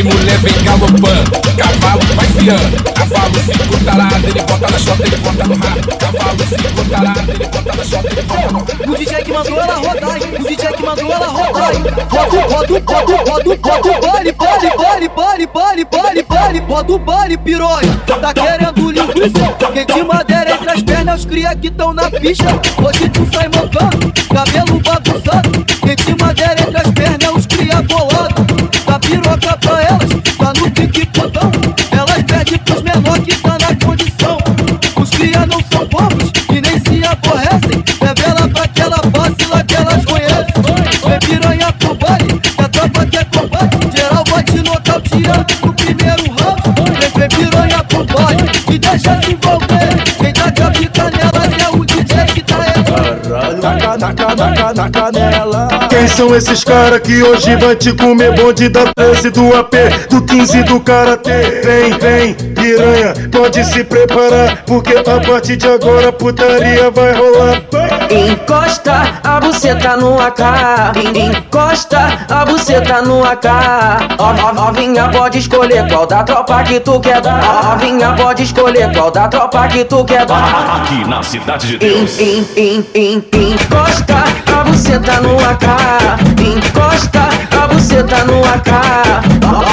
Vem 0.00 0.14
mulher, 0.14 0.38
vem 0.38 0.64
galopando, 0.64 1.30
cavalo 1.58 2.00
vai 2.14 2.26
fiando. 2.28 2.82
Cavalo 2.94 3.34
ficou 3.34 3.78
tarado, 3.84 4.26
ele 4.26 4.40
bota 4.40 4.70
na 4.70 4.78
chota, 4.78 5.02
ele 5.02 5.16
bota 5.18 5.44
no 5.44 5.56
rabo. 5.56 5.96
Cavalo 5.98 6.38
ficou 6.38 6.84
tarado, 6.86 7.30
ele 7.30 7.46
bota 7.46 7.76
na 7.76 7.84
chota, 7.84 8.08
ele 8.08 8.22
bota 8.22 8.50
no 8.50 8.58
rabo. 8.60 8.92
O 8.92 8.96
DJ 8.96 9.24
que 9.24 9.32
mandou 9.32 9.60
ela 9.60 9.74
rodar, 9.74 10.16
hein? 10.16 10.22
O 10.40 10.48
DJ 10.48 10.72
que 10.72 10.82
mandou 10.82 11.12
ela 11.12 11.26
rodar, 11.26 11.74
hein? 11.74 11.82
Roda, 12.08 12.40
roda, 12.40 12.82
roda, 12.86 13.20
roda, 13.30 13.30
roda 13.30 13.50
o 13.50 14.00
bole, 14.00 14.32
bole, 14.32 14.70
bole, 14.70 15.08
bole, 15.08 15.46
bole, 15.46 15.84
bole, 15.84 16.22
bole, 16.22 16.60
bota 16.62 16.92
o 16.94 17.38
piranha. 17.38 18.00
Tá 18.06 18.32
querendo 18.32 18.90
linguiça? 18.90 19.52
Quem 19.74 19.84
te 19.84 20.02
madeira 20.02 20.52
entre 20.52 20.70
as 20.70 20.82
pernas, 20.82 21.20
os 21.20 21.26
cria 21.26 21.54
que 21.54 21.70
tão 21.70 21.92
na 21.92 22.10
pista. 22.10 22.48
Hoje 22.82 23.06
tu 23.10 23.28
sai 23.34 23.48
mancando, 23.48 24.10
cabelo 24.32 24.80
bagunçado. 24.80 25.66
Quem 25.84 25.94
te 25.94 26.22
madeira 26.22 26.56
entre 26.58 26.78
as 26.78 26.90
pernas, 26.90 27.36
os 27.36 27.44
cria 27.46 27.82
bolado. 27.82 28.49
Piroca 29.10 29.56
pra 29.56 29.82
elas, 29.82 30.08
tá 30.38 30.52
no 30.60 30.70
pique 30.70 31.04
potão. 31.06 31.50
Elas 31.90 32.22
pedem 32.22 32.58
pros 32.58 32.80
menor 32.80 33.18
que 33.18 33.34
tá 33.38 33.58
na 33.58 33.84
condição. 33.84 34.38
Os 34.94 35.10
cria 35.10 35.44
não 35.46 35.58
são 35.68 35.84
bobos 35.88 36.30
e 36.48 36.60
nem 36.60 36.78
se 36.78 37.04
aborrecem. 37.04 37.82
Revela 38.00 38.48
pra 38.48 38.62
aquela 38.62 39.00
vacila 39.12 39.64
que 39.64 39.74
elas 39.74 40.04
conhecem. 40.04 40.54
Vem 41.08 41.18
piranha 41.18 41.72
pro 41.72 41.94
baile, 41.96 42.38
que 42.38 42.62
a 42.62 42.68
tropa 42.68 43.06
quer 43.06 43.24
combate. 43.24 43.96
Geral 43.96 44.24
vai 44.30 44.44
te 44.44 44.62
nocautear 44.62 45.46
no 45.64 45.72
primeiro 45.74 46.30
round. 46.38 46.62
Vem, 46.76 47.10
vem 47.16 47.28
piranha 47.28 47.82
pro 47.82 48.04
baile 48.04 48.48
e 48.70 48.78
deixa 48.78 49.20
se 49.22 49.32
envolver. 49.32 50.04
Quem 50.20 50.32
tá 50.32 50.52
com 50.52 50.70
nelas 51.16 51.62
é 51.64 51.68
o 51.76 51.84
DJ 51.84 52.24
que 52.26 52.42
tá 52.42 52.58
errando. 52.58 53.60
Taca, 53.60 53.98
taca, 53.98 54.36
taca 54.36 54.59
na 54.74 54.88
canela. 54.90 55.68
Quem 55.88 56.06
são 56.08 56.34
esses 56.34 56.62
caras 56.64 57.00
que 57.00 57.22
hoje 57.22 57.56
vai 57.56 57.76
te 57.76 57.92
comer 57.92 58.32
bonde 58.34 58.68
da 58.68 58.84
13 58.94 59.30
do 59.30 59.56
AP, 59.56 59.74
do 60.08 60.22
15 60.22 60.62
do 60.64 60.80
Karatê? 60.80 61.60
Vem, 61.64 61.98
vem, 61.98 62.34
piranha, 62.54 63.14
pode 63.30 63.64
se 63.64 63.82
preparar, 63.84 64.62
porque 64.66 64.94
a 64.96 65.02
partir 65.20 65.56
de 65.56 65.66
agora 65.68 66.12
putaria 66.12 66.90
vai 66.90 67.12
rolar. 67.12 67.62
Encosta 68.10 69.20
a 69.22 69.40
buceta 69.40 69.96
no 69.96 70.20
AK. 70.20 70.40
Encosta 71.14 72.18
a 72.28 72.44
buceta 72.44 73.02
no 73.02 73.24
AK. 73.24 73.46
Ó, 74.18 74.34
ó, 74.48 74.52
Novinha 74.52 75.08
pode 75.08 75.38
escolher 75.38 75.86
qual 75.88 76.06
da 76.06 76.22
tropa 76.22 76.62
que 76.64 76.80
tu 76.80 76.98
quer 77.00 77.20
dar. 77.20 77.40
Ó, 77.44 77.70
Novinha 77.70 78.12
pode 78.16 78.42
escolher 78.42 78.92
qual 78.92 79.10
da 79.10 79.28
tropa 79.28 79.66
que 79.68 79.84
tu 79.84 80.04
quer 80.04 80.26
dar. 80.26 80.80
Aqui 80.82 81.08
na 81.08 81.22
Cidade 81.22 81.66
de 81.66 81.78
Deus. 81.78 82.18
en- 82.18 82.44
en- 82.56 82.84
en- 82.94 83.24
Encosta 83.32 84.14
a 84.14 84.29
buceta 84.80 85.20
no 85.20 85.36
AK. 85.38 86.40
Encosta 86.40 87.28
a 87.60 87.66
buceta 87.66 88.24
no 88.24 88.42
AK. 88.42 88.70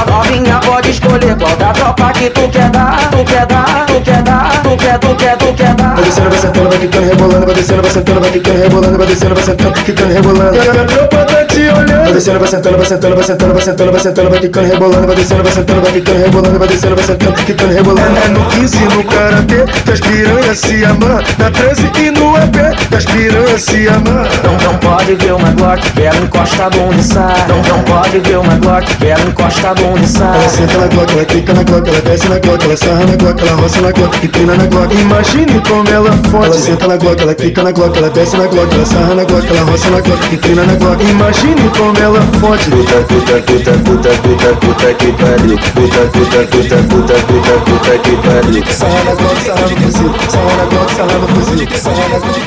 Novinha 0.08 0.60
pode 0.60 0.90
escolher 0.90 1.36
qual 1.38 1.56
da 1.56 1.72
tropa 1.72 2.12
que 2.12 2.30
tu 2.30 2.50
quer 2.50 2.70
dar. 2.70 3.10
Tu 3.10 3.24
quer 3.24 3.46
dar, 3.46 3.86
tu 3.86 4.02
quer 4.02 4.22
dar, 4.22 4.62
tu 4.62 4.76
quer, 4.78 5.00
tu 5.00 5.16
quer, 5.16 5.38
tu 5.38 5.54
quer 5.54 5.76
dar. 5.76 5.96
Vai 5.96 6.04
descendo, 6.04 6.30
vai 6.30 6.40
sentando, 6.40 6.70
vai 6.70 6.80
quicando, 6.80 7.08
rebolando, 7.08 7.46
vai 7.46 7.56
descendo, 7.56 7.82
vai 7.82 7.92
sentando, 7.92 8.20
vai 8.20 8.32
quicando, 8.32 8.60
rebolando, 8.60 8.98
vai 8.98 9.08
descendo, 9.08 9.36
vai 9.36 9.44
sentando, 9.44 9.74
quicando, 9.84 10.14
rebolando. 10.14 11.47
E 11.58 11.68
tá 11.68 11.74
olhando. 11.74 12.04
Vai 12.04 12.14
descendo, 12.14 12.40
vai 12.40 12.48
sentando, 12.48 12.78
vai 12.78 12.86
sentando, 12.86 13.16
vai 13.16 13.24
sentando, 13.26 13.54
vai 13.54 13.64
sentando, 13.64 13.92
vai 13.92 14.02
sentando, 14.02 14.30
vai 14.30 14.40
quicando, 14.40 14.68
rebolando, 14.68 15.08
vai 15.08 15.16
descendo, 15.16 15.44
vai 15.44 15.52
sentando, 15.52 15.82
vai 15.82 15.92
quicando, 15.92 16.20
rebolando, 16.20 16.60
vai 16.60 16.68
descendo, 16.68 16.96
vai 16.96 17.06
sentando, 17.06 17.34
quicando, 17.34 17.74
rebolando. 17.74 18.18
É 18.18 18.28
no 18.28 18.46
15 18.46 18.78
no 18.78 19.04
karatê, 19.04 19.66
das 19.84 20.00
piranhas 20.00 20.60
se 20.60 20.86
amarram. 20.86 21.24
Na 21.40 21.50
13 21.50 21.92
e 21.98 22.12
no 22.12 22.38
EP, 22.38 22.90
das 22.92 23.06
piranhas 23.06 23.62
se 23.64 23.88
amarram. 23.88 24.30
Não, 24.44 24.72
não 24.72 24.78
pode 24.78 25.16
ver 25.16 25.34
uma 25.34 25.50
Glock, 25.52 25.92
que 25.92 26.02
ela 26.04 26.18
encosta 26.18 26.66
a 26.66 26.70
bunda 26.70 26.96
e 26.96 27.04
sai. 27.04 27.48
Não, 27.48 27.58
não 27.64 27.84
pode 27.84 28.20
ver 28.20 28.38
uma 28.38 28.56
Glock, 28.56 28.96
que 28.96 29.08
ela 29.08 29.24
encosta 29.24 29.70
a 29.70 29.74
bunda 29.74 30.00
e 30.00 30.08
sai. 30.08 30.38
Ela 30.38 30.50
senta 30.50 30.78
na 30.78 30.88
Glock, 30.88 31.14
ela 31.14 31.26
clica 31.26 31.54
na 31.54 31.64
Glock, 31.64 31.90
ela 31.90 32.02
desce 32.02 32.30
na 32.30 32.40
Glock, 32.40 32.66
ela 32.66 32.78
sarra 32.78 33.06
na 33.06 33.16
Glock, 33.16 33.42
ela 33.42 33.62
roça 33.62 33.82
na 33.82 33.92
Glock, 33.92 34.26
inclina 34.26 34.56
na 34.56 34.66
Glock. 34.68 34.96
Imagine 34.96 35.62
como 35.68 35.90
ela 35.90 36.12
fode. 36.30 36.46
Ela 36.46 36.58
senta 36.58 36.88
na 36.88 36.98
Glock, 36.98 37.22
ela 37.22 37.34
clica 37.34 37.64
na 37.64 37.72
Glock, 37.72 37.98
ela 37.98 38.10
desce 38.10 38.38
na 38.38 38.46
Glock, 38.46 38.74
ela 38.76 38.86
sarra 38.86 39.16
na 39.16 39.24
Glock, 39.24 39.48
ela 39.50 39.62
roça 39.64 39.90
na 39.90 40.02
Glock, 40.02 40.36
inclina 40.36 40.64
na 40.64 40.76
Glock. 40.76 41.04
Imagine 41.04 41.47
como 41.78 41.98
ela 41.98 42.22
fonte. 42.40 42.70
Puta, 42.70 43.02
puta, 43.04 43.42
puta, 43.42 43.72
puta, 43.84 44.10
puta, 44.22 44.56
puta 44.56 44.94
que 44.94 45.12
pariu. 45.14 45.58
Puta, 45.58 46.02
puta, 46.12 46.40
puta, 46.48 46.78
puta, 46.90 47.16
puta, 47.28 47.54
puta 47.66 47.98
que 48.00 48.16
pariu. 48.18 48.64
Sarra 48.74 49.04
nas 49.04 49.20
mãos, 49.20 49.40
sarra 49.44 49.68
no 49.68 49.78
fuzil. 49.82 50.14
Sarra 50.30 50.56
nas 50.58 50.74
mãos, 50.74 50.92
sarra 50.92 51.18
no 51.18 51.28
fuzil. 51.28 51.68
Sarra 51.78 52.10
nas 52.10 52.24
mãos, 52.24 52.38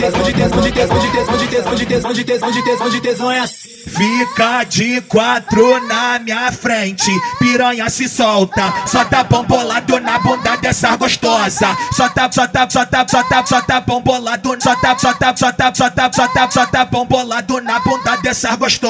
Fica 3.87 4.65
de 4.65 5.01
quatro 5.03 5.87
na 5.87 6.19
minha 6.19 6.53
frente, 6.53 7.11
piranha 7.39 7.89
se 7.89 8.09
solta, 8.09 8.73
só 8.87 9.05
tá 9.05 9.25
bom 9.25 9.45
bolado 9.45 9.99
na 10.01 10.19
bunda 10.19 10.57
dessa 10.57 10.97
gostosa. 10.97 11.77
Só 11.93 12.09
tá, 12.09 12.31
só 12.31 12.47
tá, 12.47 12.69
só 12.71 12.85
tá, 12.87 13.07
só 13.09 13.23
tá, 13.23 13.45
só 13.47 13.61
tá 13.63 13.81
bom 13.81 14.01
bolado, 14.01 14.57
só 14.63 14.75
tá, 14.77 14.97
só 14.99 15.13
tá, 15.15 15.35
só 15.37 15.53
tá, 15.53 15.73
só 15.75 15.91
tá, 15.91 16.11
só 16.13 16.29
tá, 16.29 16.51
só 16.51 16.67
tá 16.67 16.85
bom 16.85 17.07
bolado 17.07 17.61
na 17.61 17.81
bunda 17.81 18.17
dessa 18.17 18.55
gostosa. 18.57 18.90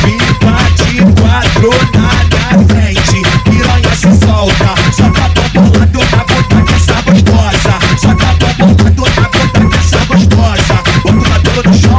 Fica 0.00 0.52
de 0.76 1.02
quatro 1.20 1.70
na 1.94 2.06
minha 2.28 2.66
frente, 2.68 3.18
piranha 3.44 3.94
se 3.94 4.10
solta. 4.24 4.70
Só 4.92 5.10
tá 5.10 5.26
bom 5.54 5.68
bolado 5.68 6.00
na 6.10 6.22
bunda 6.24 6.58
dessa 6.72 6.96
gostosa. 7.02 7.74
Só 8.00 8.12
tá 8.14 8.30
bom 8.58 8.72
bolado 8.74 9.04
na 9.16 9.26
bunda 9.28 9.76
dessa 9.76 10.00
gostosa. 10.06 10.76
Bota 11.02 11.18
o 11.18 11.22
cabelo 11.22 11.62
no 11.66 11.74
chão, 11.74 11.89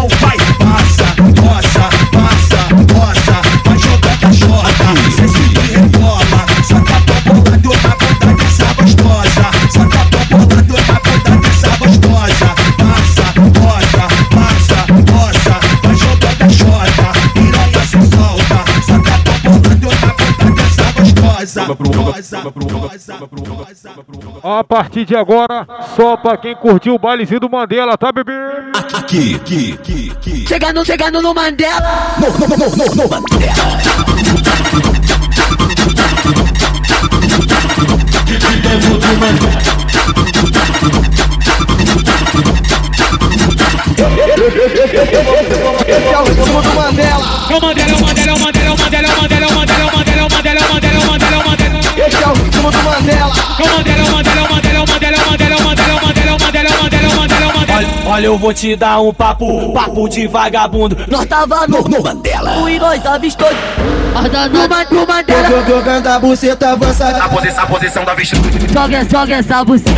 A 24.44 24.64
partir 24.64 25.06
de 25.06 25.16
agora, 25.16 25.68
só 25.96 26.18
pra 26.18 26.38
quem 26.38 26.56
curtiu 26.56 26.96
o 26.96 27.00
bailezinho 27.00 27.40
do 27.40 27.50
Mandela, 27.50 27.98
tá, 27.98 28.12
bebê? 28.12 28.34
Aqui, 28.94 29.36
aqui, 29.36 29.74
aqui, 29.74 30.12
aqui. 30.12 30.48
Chegando, 30.48 30.86
chegando 30.86 31.22
no 31.22 31.34
Mandela. 31.34 31.82
No, 32.20 32.30
no, 32.30 32.48
no, 32.48 32.58
no, 32.58 32.96
no 32.96 33.10
Mandela. 33.10 34.62
Esse 45.88 46.14
é 46.14 46.20
o 46.20 46.24
ritmo 46.24 46.62
do 46.62 46.74
Mandela. 46.74 47.22
É 47.50 47.56
o 47.56 47.62
Mandela, 47.62 47.92
é 47.92 47.96
o 47.96 48.02
Mandela, 48.02 48.32
é 48.32 48.34
o 48.34 48.40
Mandela, 48.40 48.68
é 48.68 48.72
o 48.72 48.78
Mandela, 48.78 49.08
é 49.08 49.12
o 49.12 49.22
Mandela, 49.22 49.61
Olha, 58.22 58.26
eu 58.26 58.38
vou 58.38 58.54
te 58.54 58.76
dar 58.76 59.00
um 59.00 59.14
papo, 59.14 59.72
papo 59.74 60.10
de 60.10 60.28
vagabundo. 60.28 60.98
Nós 61.08 61.26
tava 61.26 61.66
no, 61.66 61.82
no 61.82 62.04
Mandela. 62.04 62.58
O 62.58 62.70
nós 62.78 63.06
avistou. 63.06 63.50
No, 63.50 65.00
no 65.00 65.08
Mandela. 65.08 65.66
Jogando 65.66 66.08
a 66.08 66.20
buceta 66.20 66.72
avançada. 66.72 67.24
A 67.24 67.30
posição, 67.30 67.64
a 67.64 67.68
posição 67.68 68.04
da 68.06 68.14
vista. 68.14 68.36
Joga, 68.74 69.08
joga 69.10 69.36
essa 69.36 69.64
buceta. 69.64 69.92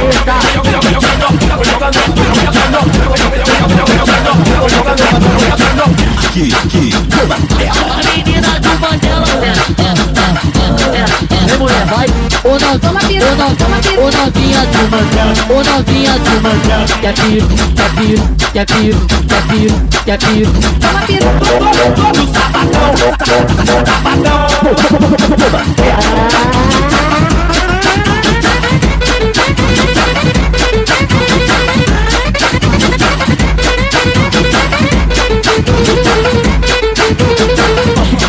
Aqui, 6.27 6.53
aqui, 6.63 6.89
no 6.93 7.27
Mandela. 7.27 7.93
A 7.93 8.15
menina 8.15 8.59
do 8.59 8.79
Mandela. 8.79 10.02
Mulher, 11.63 11.85
vai. 11.85 12.07
Ou 12.43 12.59
não, 12.59 12.77
toma 12.77 12.99
piru. 12.99 13.25
Ou 13.25 13.35
não, 13.37 13.55
toma 13.55 13.77
piru. 13.77 14.01
Ou 14.01 14.11
novinha 14.11 14.65
do 14.65 14.91
Mandela. 14.91 15.33
Ou 15.49 15.63
novinha 15.63 16.19
do 16.19 16.41
Mandela. 16.41 16.85
Quer 16.99 17.13
piru, 17.13 17.47
quer 17.73 17.89
piru, 17.95 18.21
quer 18.51 18.65
piru, 18.65 19.07
quer 19.29 19.43
piru, 19.47 19.73
quer 20.03 20.17
piru. 20.17 20.51
Toma 20.81 21.01
piru. 21.07 21.23
Do 22.11 22.27
sapatão, 22.33 22.91
sapatão. 23.85 24.43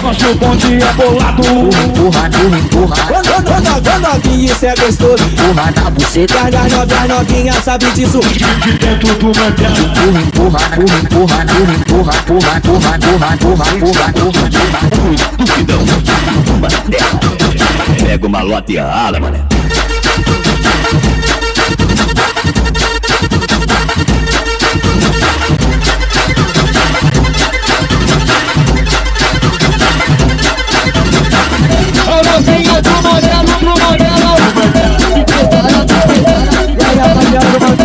Nosso 0.05 0.35
bonde 0.35 0.75
é 0.75 0.93
bolado. 0.93 1.43
Empurra, 1.43 2.29
empurra, 2.29 2.59
empurra. 2.59 2.97
Quando, 3.09 3.43
quando, 3.43 3.83
quando 3.83 4.01
novinha, 4.03 4.53
isso 4.53 4.67
é 4.67 4.75
gostoso. 4.75 5.25
Empurra 5.25 5.73
na 5.75 5.91
buceta. 5.91 6.35
E 6.35 6.57
as 6.57 6.73
novinhas, 6.73 7.09
novinha 7.09 7.53
sabe 7.55 7.91
disso. 7.93 8.21
De 8.21 8.73
dentro 8.75 9.15
do 9.15 9.27
Mandela. 9.29 9.79
Empurra, 9.79 10.21
empurra, 10.21 10.61
empurra, 10.77 11.01
empurra, 11.01 11.43
empurra, 11.65 12.15
empurra, 12.19 12.57
empurra, 12.59 12.97
empurra, 12.97 13.35
empurra, 13.35 13.75
empurra, 13.75 14.09
empurra, 14.11 14.49
empurra. 14.53 15.31
Duvidão, 15.39 15.81
Mandela. 16.61 17.21
Pega 18.07 18.27
uma 18.27 18.43
lota 18.43 18.73
e 18.73 18.77
rala, 18.77 19.19
mané. 19.19 19.41
Agora 32.15 32.41
vem 32.43 32.69
a 32.69 32.81
do 32.81 32.91
modelo 33.03 33.59
pro 33.59 33.71
modelo. 33.71 34.31
E 36.79 36.85
aí, 36.85 36.97
rapaziada 36.97 37.59
do 37.59 37.84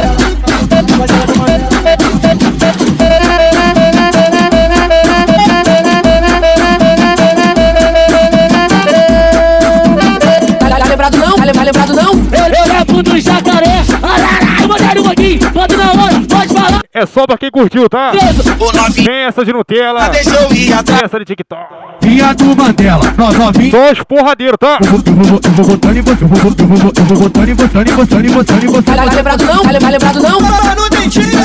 É 16.99 17.05
só 17.05 17.25
pra 17.25 17.37
quem 17.37 17.49
curtiu, 17.49 17.87
tá? 17.89 18.11
Tem 18.11 19.13
essa 19.25 19.45
de 19.45 19.53
Nutella. 19.53 20.09
Deixa 20.09 20.31
eu 20.31 20.51
ir 20.51 20.83
Tem 20.83 20.95
essa 21.01 21.17
de 21.19 21.23
TikTok. 21.23 21.61
Vinha 22.01 22.33
do 22.33 22.53
Mandela. 22.57 23.13
Nós 23.17 23.37
novinhos. 23.37 23.71
Só 23.71 23.91
os 23.93 24.03
porradeiros, 24.03 24.57
tá? 24.59 24.79
Eu 24.83 24.87
vou, 24.89 25.01
eu 25.05 25.13
vou, 25.13 25.39
eu 25.41 25.51
vou 25.51 25.65
botando 25.65 25.95
em 25.95 26.01
você. 26.01 26.23
Eu 26.23 26.27
vou, 26.27 26.37
eu 26.59 26.67
vou, 26.67 26.91
eu 26.97 27.03
vou 27.05 27.17
botando 27.19 27.47
em 27.47 27.53
você, 27.53 27.77
em 27.79 27.95
você, 27.95 28.15
em 28.17 28.27
você, 28.27 28.53
em 28.53 28.67
você. 28.67 28.81
Tá 28.81 29.03
lembrado 29.05 29.45
não? 29.45 29.63
Tá 29.63 29.71
lembrado 29.89 30.21
não? 30.21 30.41
Mano, 30.41 30.89
dentinho. 30.89 31.39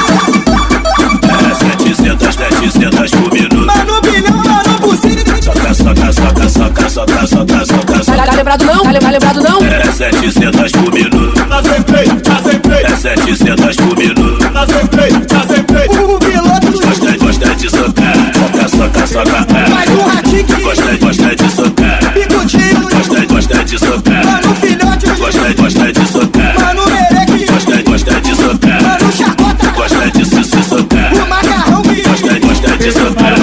É 1.51 1.55
700, 1.55 2.35
700 2.35 3.11
por 3.13 3.33
minuto. 3.33 3.57
Mano, 3.67 4.01
bilhão, 4.03 4.37
mano, 4.39 4.79
bucina. 4.81 5.25
Soca, 5.45 5.75
soca, 5.75 6.13
soca, 6.13 6.49
soca, 6.49 6.89
soca, 6.89 7.27
soca, 7.27 7.67
soca, 7.67 7.95
Tá 7.95 8.03
soca. 8.03 8.37
lembrado 8.37 8.65
não? 8.65 8.83
Tá 8.83 8.91
lembrado 9.11 9.43
não? 9.43 9.59
É 9.65 9.85
700 9.93 10.73
por 10.73 10.93
minuto. 10.93 11.47
Tá 11.49 11.63
sem 11.63 11.83
freio, 11.83 12.21
tá 12.21 12.43
sem 12.43 12.61
freio. 12.61 12.87
É 12.87 12.97
700 12.97 13.77
por 13.77 13.97
minuto 13.97 14.44
já 14.65 14.79
sentei, 14.79 15.11
já 15.31 15.41
sentei. 15.47 15.87
O 15.99 16.19
piloto 16.19 16.71
do 16.71 16.81
Gostei, 16.81 17.19
gostei 17.19 17.55
de 17.55 17.71
socar. 17.71 18.15
Soca, 18.35 18.69
soca, 18.69 19.07
soca. 19.07 19.47
Faz 19.71 19.91
um 19.91 20.03
ratinho. 20.03 20.65
Gostei, 20.65 20.99
gostei 20.99 21.37
de 21.37 21.51
socar. 21.51 22.13
Bigudinho. 22.15 22.89
Gostei, 22.91 23.27
gostei 23.27 23.65
de 23.65 23.79
socar. 23.79 24.25
Mano, 24.25 24.55
filhote. 24.57 25.07
Gostei, 25.19 25.55
gostei 25.55 25.93
de 25.93 26.09
socar. 26.09 26.55
Mano, 26.61 26.85
mereque. 26.87 27.53
Gostei, 27.53 27.83
gostei 27.83 28.21
de 28.21 28.35
socar. 28.35 28.83
Mano, 28.83 29.13
chacota. 29.13 29.71
Gostei 29.71 30.11
de 30.11 30.25
se, 30.25 30.45
se 30.45 30.63
socar. 30.63 31.13
O 31.13 31.29
macarrão 31.29 31.83
que. 31.83 32.03
Gostei, 32.03 32.41
gostei 32.41 32.79
de 32.79 32.93
socar. 32.93 33.35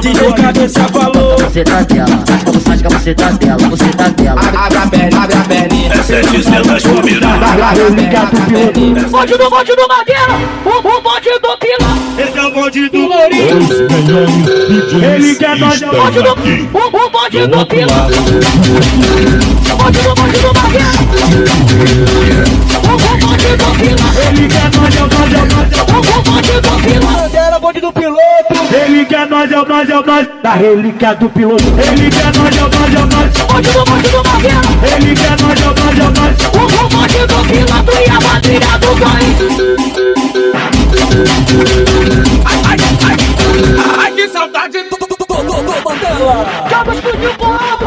DJ 0.00 0.68
tá 0.68 0.88
falou. 0.92 1.36
Você 2.76 2.82
tá 2.82 2.88
dela, 2.88 2.90
você 2.90 3.14
tá 3.14 3.32
dela, 3.32 3.68
você 3.68 3.88
tá 3.90 4.08
dela. 4.08 4.40
Abre 4.40 4.78
a 4.78 4.86
perna, 4.86 5.22
abre 5.22 5.36
a 5.36 5.40
perninha. 5.40 5.92
É 5.92 6.02
700 6.02 6.82
por 6.82 7.04
minuto. 7.04 7.26
Bonde 9.10 9.36
do 9.36 9.50
bonde 9.50 9.76
do 9.76 9.88
Madeira, 9.88 10.38
o, 10.64 10.68
o 10.68 11.00
bonde 11.00 11.30
do 11.40 11.58
Pila. 11.58 11.96
Esse 12.18 12.38
é 12.38 12.42
o 12.42 12.50
bonde 12.50 12.86
Os 12.86 12.92
melhores 12.92 14.34
DJs 14.36 15.02
Ele 15.02 15.34
quer 15.36 15.56
nós 15.58 15.82
é 15.82 15.86
o 15.86 15.90
bonde 15.90 16.22
do 16.22 16.30
o, 16.30 16.86
o 16.86 17.10
bonde 17.10 17.40
Do 17.40 17.48
do 17.48 17.56
lado. 17.56 18.14
O 19.72 19.76
bonde 19.76 19.98
do 20.00 20.14
bonde 20.14 20.38
do 20.38 20.52
baguete. 20.54 20.96
Bonde 27.66 27.80
do 27.80 27.92
piloto. 27.92 28.20
Ele 28.72 29.04
quer 29.06 29.26
nós 29.28 29.50
é 29.50 29.60
o 29.60 29.66
nós 29.66 29.90
é 29.90 29.98
o 29.98 30.06
nós 30.06 30.28
da 30.42 30.54
relíquia 30.54 31.14
do 31.16 31.28
piloto. 31.30 31.64
Ele 31.64 32.10
quer 32.10 32.32
nós 32.36 32.56
é 32.56 32.64
o 32.64 32.68
nós 32.68 32.94
é 32.94 32.98
o 32.98 33.06
nós. 33.06 33.32
O 33.42 33.46
bonde 33.46 33.70
do 33.70 33.82
bonde 33.90 34.08
do 34.08 34.22
quer 35.20 35.36
nós 35.42 35.60
é 35.60 35.66
o 35.66 35.74
nós 35.74 35.98
é 35.98 36.02
o 36.02 36.10
nós. 36.12 36.36
O, 36.46 36.58
o 36.62 36.88
bonde 36.88 37.20
do 37.26 37.38
piloto 37.50 37.92
e 37.98 38.08
a 38.08 38.18
bandeira 38.20 38.72
do 38.78 38.90
ganho. 38.94 39.32
Ai, 42.44 42.58
ai, 42.68 42.78
ai, 43.98 44.12
que 44.12 44.28
saudade 44.28 44.82
do, 44.84 44.96
do, 44.96 45.06
do, 45.06 45.16
do, 45.16 45.26
do 45.26 45.74
Mandela. 45.84 46.46
Punhos 46.84 47.34
pro 47.36 47.46
alto. 47.46 47.85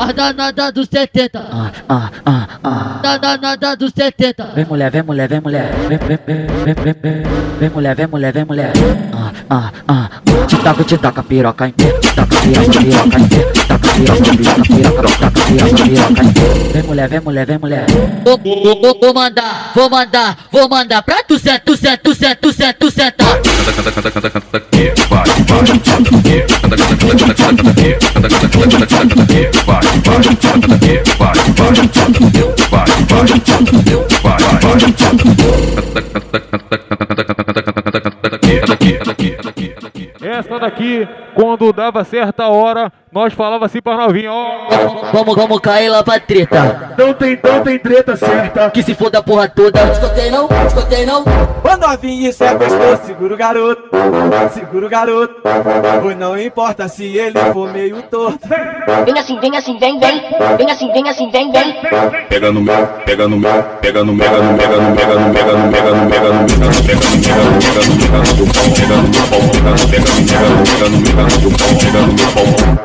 A 0.00 0.12
danada 0.12 0.72
dos 0.72 0.88
70. 0.88 1.38
Ah, 1.38 1.70
ah, 1.86 2.10
ah, 2.24 2.46
ah. 2.64 3.00
Da 3.02 3.18
danada 3.18 3.76
dos 3.76 3.92
70. 3.94 4.52
Vem 4.54 4.64
mulher, 4.64 4.90
vem 4.90 5.02
mulher, 5.02 5.28
vem 5.28 5.40
mulher. 5.42 5.70
Vem, 5.88 5.98
vem, 5.98 6.18
vem, 6.26 6.46
vem, 6.64 6.74
vem, 6.74 7.22
vem. 7.60 7.68
Mulher, 7.68 7.94
vem 7.94 8.06
mulher, 8.06 8.32
vem 8.32 8.46
mulher. 8.46 8.72
Ah, 9.12 9.30
ah, 9.50 9.72
ah. 9.88 10.08
Te 10.46 10.56
taca, 10.56 10.84
te 10.84 10.96
taca 10.96 11.22
piroca 11.22 11.68
em 11.68 11.72
pé. 11.72 11.84
Te 11.84 12.14
taca 12.14 12.34
piroca, 12.40 12.80
piroca 12.80 13.18
em 13.18 13.28
pé. 13.28 13.52
Te 13.52 13.66
taca 13.66 13.88
piroca, 13.92 14.36
piroca, 14.36 14.62
piroca, 14.62 15.18
taca 15.18 15.40
piroca, 15.44 15.84
piroca 15.84 16.24
em 16.24 16.32
pé. 16.32 16.72
Vem 16.72 16.82
mulher, 16.82 17.08
vem 17.08 17.20
mulher, 17.20 17.46
vem 17.46 17.58
mulher. 17.58 17.86
Vou, 18.24 18.38
vou, 18.38 18.80
vou, 18.80 18.98
vou 19.02 19.14
mandar, 19.14 19.72
vou 19.74 19.90
mandar, 19.90 20.38
vou 20.50 20.66
mandar 20.66 21.02
pra 21.02 21.22
tu 21.22 21.38
senta, 21.38 21.60
tu 21.60 21.76
senta, 21.76 21.98
tu 21.98 22.14
senta, 22.14 22.36
tu 22.36 22.52
senta, 22.54 22.74
tu 22.78 22.90
senta. 22.90 23.49
Daqui, 38.30 38.98
daqui, 39.04 39.36
daqui. 39.44 39.59
Essa 40.30 40.60
daqui, 40.60 41.08
quando 41.34 41.72
dava 41.72 42.04
certa 42.04 42.46
hora, 42.46 42.92
nós 43.12 43.34
falava 43.34 43.66
assim 43.66 43.82
pra 43.82 43.96
novinha, 43.96 44.32
ó. 44.32 44.68
Vamos, 45.12 45.34
vamos 45.34 45.58
cair 45.58 45.88
lá 45.88 46.04
pra 46.04 46.20
treta. 46.20 46.94
Não 46.96 47.12
tem, 47.12 47.36
não 47.42 47.64
tem 47.64 47.76
treta 47.80 48.16
certa. 48.16 48.70
Que 48.70 48.80
se 48.80 48.94
foda 48.94 49.18
a 49.18 49.22
porra 49.22 49.48
toda. 49.48 49.80
Escutei 49.90 50.30
não, 50.30 50.48
escutei 50.64 51.04
não. 51.04 51.24
Quando 51.60 51.80
novinho 51.84 52.28
isso 52.30 52.44
é 52.44 52.54
gostoso, 52.54 53.00
segura 53.06 53.34
o 53.34 53.36
garoto, 53.36 53.82
segura 54.52 54.86
o 54.86 54.88
garoto. 54.88 55.34
Pois 56.00 56.16
não 56.16 56.40
importa 56.40 56.86
se 56.86 57.18
ele 57.18 57.38
for 57.52 57.72
meio 57.72 58.00
torto. 58.02 58.48
Vem 59.04 59.18
assim, 59.18 59.40
vem 59.40 59.56
assim, 59.56 59.76
vem, 59.78 59.98
vem. 59.98 60.22
Vem 60.56 60.70
assim, 60.70 60.92
vem 60.92 61.08
assim, 61.08 61.28
vem, 61.32 61.50
vem. 61.50 61.74
Pega 62.28 62.52
no 62.52 62.60
meu, 62.60 62.86
pega 63.04 63.26
no 63.26 63.36
meu, 63.36 63.62
pega 63.80 64.04
no 64.04 64.14
mega, 64.14 64.38
no 64.38 64.52
mega, 64.52 64.76
no 64.76 64.90
mega, 64.94 65.14
no 65.14 65.28
mega, 65.28 65.52
no 65.54 65.66
mega, 65.66 65.92
no 65.92 66.06
mega, 66.06 66.30
no 66.30 66.30
mega, 66.30 66.30
no 66.30 66.30
mega, 66.30 66.30
no 66.30 66.40
mega, 66.40 66.70
no 66.70 66.76
mega, 66.80 67.00
no 67.00 67.18
mega, 67.20 67.80
no 67.80 67.90
pau, 67.90 68.00
pega 68.00 68.20
no 68.20 68.28
meu 68.30 68.50
pau, 68.50 68.70
pega 68.70 68.94
no 68.94 68.94
mega, 68.94 68.94
no 68.94 68.94
mega, 68.94 68.94
no 68.94 68.94
mega, 68.94 68.94
no 68.94 69.08
mega, 69.10 69.10
no 69.10 69.30
pau, 69.30 69.90
pega 69.90 70.06
no 70.06 70.14
meu 70.14 70.14
pau. 70.14 70.19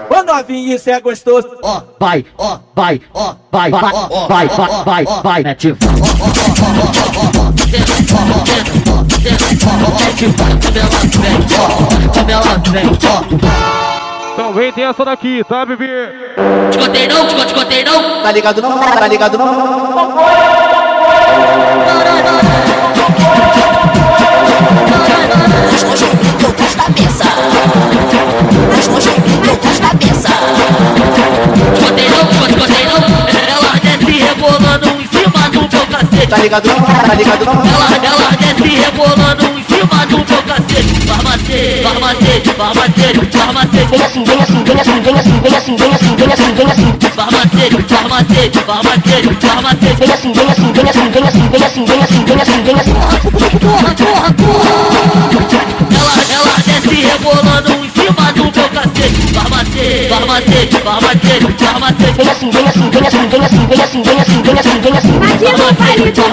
Quando 0.07 0.27
novinho 0.27 0.75
isso 0.75 0.89
é 0.89 0.99
gostoso, 0.99 1.47
Ó, 1.61 1.81
vai, 1.99 2.25
ó, 2.37 2.59
vai, 2.75 3.01
ó, 3.13 3.35
vai, 3.51 3.71
vai, 3.71 3.81
vai, 3.81 4.47
vai, 4.47 4.83
vai, 4.85 5.05
vai, 5.23 5.43
mete 5.43 5.75
Também 14.35 14.71
tem 14.71 14.83
essa 14.83 15.05
daqui, 15.05 15.43
tá, 15.47 15.65
bebê? 15.65 15.85
Escutei 16.69 17.07
não, 17.07 17.27
escutei 17.27 17.83
não. 17.83 18.21
Tá 18.21 18.31
ligado 18.31 18.61
não? 18.61 18.79
Tá 18.79 19.07
ligado 19.07 19.37
não? 19.37 20.15
As 25.73 25.83
nojeiras 25.83 25.83
loucas 25.83 26.01
da 26.01 26.14
cabeça. 26.85 27.23
As 28.77 28.87
nojeiras 28.87 29.31
loucas 29.43 29.79
da 29.79 29.87
cabeça. 29.89 30.29
Não, 31.81 31.89
escutei 32.47 32.85
não. 32.85 33.01
Ela 33.49 33.73
desce 33.81 34.11
rebolando 34.21 34.89
em 34.89 35.07
cima 35.07 35.49
do 35.49 35.61
meu 35.61 35.85
cacete. 35.87 36.27
Tá 36.27 36.37
ligado 36.37 36.67
não? 36.67 36.75
Tá 36.75 37.13
ligado 37.15 37.45
não? 37.45 37.53
Ela, 37.53 37.89
ela 38.05 38.29
desce 38.37 38.69
rebolando 38.75 39.45
em 39.45 39.63
cima 39.63 40.05
do 40.05 40.17
meu 40.17 40.43
cacete. 40.43 41.07
Farmacete, 41.07 41.81
farmacete, 41.81 42.53
farmacete, 42.53 43.37
farmacete. 43.37 43.87
Vem 43.89 44.01
assim, 44.05 44.23
vem 44.23 44.41
assim, 44.41 44.63
vem 44.63 44.79
assim, 44.79 45.01
vem 45.01 45.15
assim, 45.15 45.39
vem 45.41 45.55
assim, 45.55 45.75
vem 45.75 45.93
assim, 45.93 46.15
vem 46.15 46.33
assim, 46.33 46.53
vem 46.53 46.71
assim. 46.71 46.93
Farmacete, 47.15 47.81
farmacete, 47.83 48.59
farmacete, 48.59 49.29
farmacete. 49.41 49.95
Vem 49.95 50.13
assim, 50.13 50.33
vem 50.33 50.49
assim, 50.49 50.71
vem 50.71 50.89
assim, 50.89 51.09
vem 51.09 51.23
assim, 51.23 51.49
vem 51.49 51.63
assim, 51.65 51.85
vem 51.85 52.01
assim, 52.03 52.25
vem 52.25 52.41
assim, 52.41 52.61
vem 52.63 52.75
assim. 52.75 52.93
Porra, 53.65 53.95
porra, 53.95 54.33
porra. 54.33 55.05
Ela 55.55 55.74
desce 56.75 56.95
rebolando 56.95 57.71
em 57.71 57.89
cima 57.89 58.31
do 58.33 58.43
meu 58.43 58.69
cacete. 58.69 59.33
Farmacete, 59.33 60.09
farmacete, 60.09 60.77
farmacete, 60.77 61.63
farmacete. 61.63 62.13
Vem 62.15 62.29
assim, 62.29 62.51
vem 62.51 62.67
assim, 62.67 62.89
vem 62.89 63.05
assim, 63.05 63.27
vem 63.27 63.43
assim, 63.43 63.63
vem 63.67 63.81
assim, 63.81 64.01
vem 64.01 64.19
assim, 64.19 64.41
vem 64.41 64.59
assim, 64.59 64.79
vem 64.81 64.97
assim. 64.97 65.15
Aqui 65.25 65.51
no 65.55 65.73
baile 65.73 66.11
do 66.11 66.23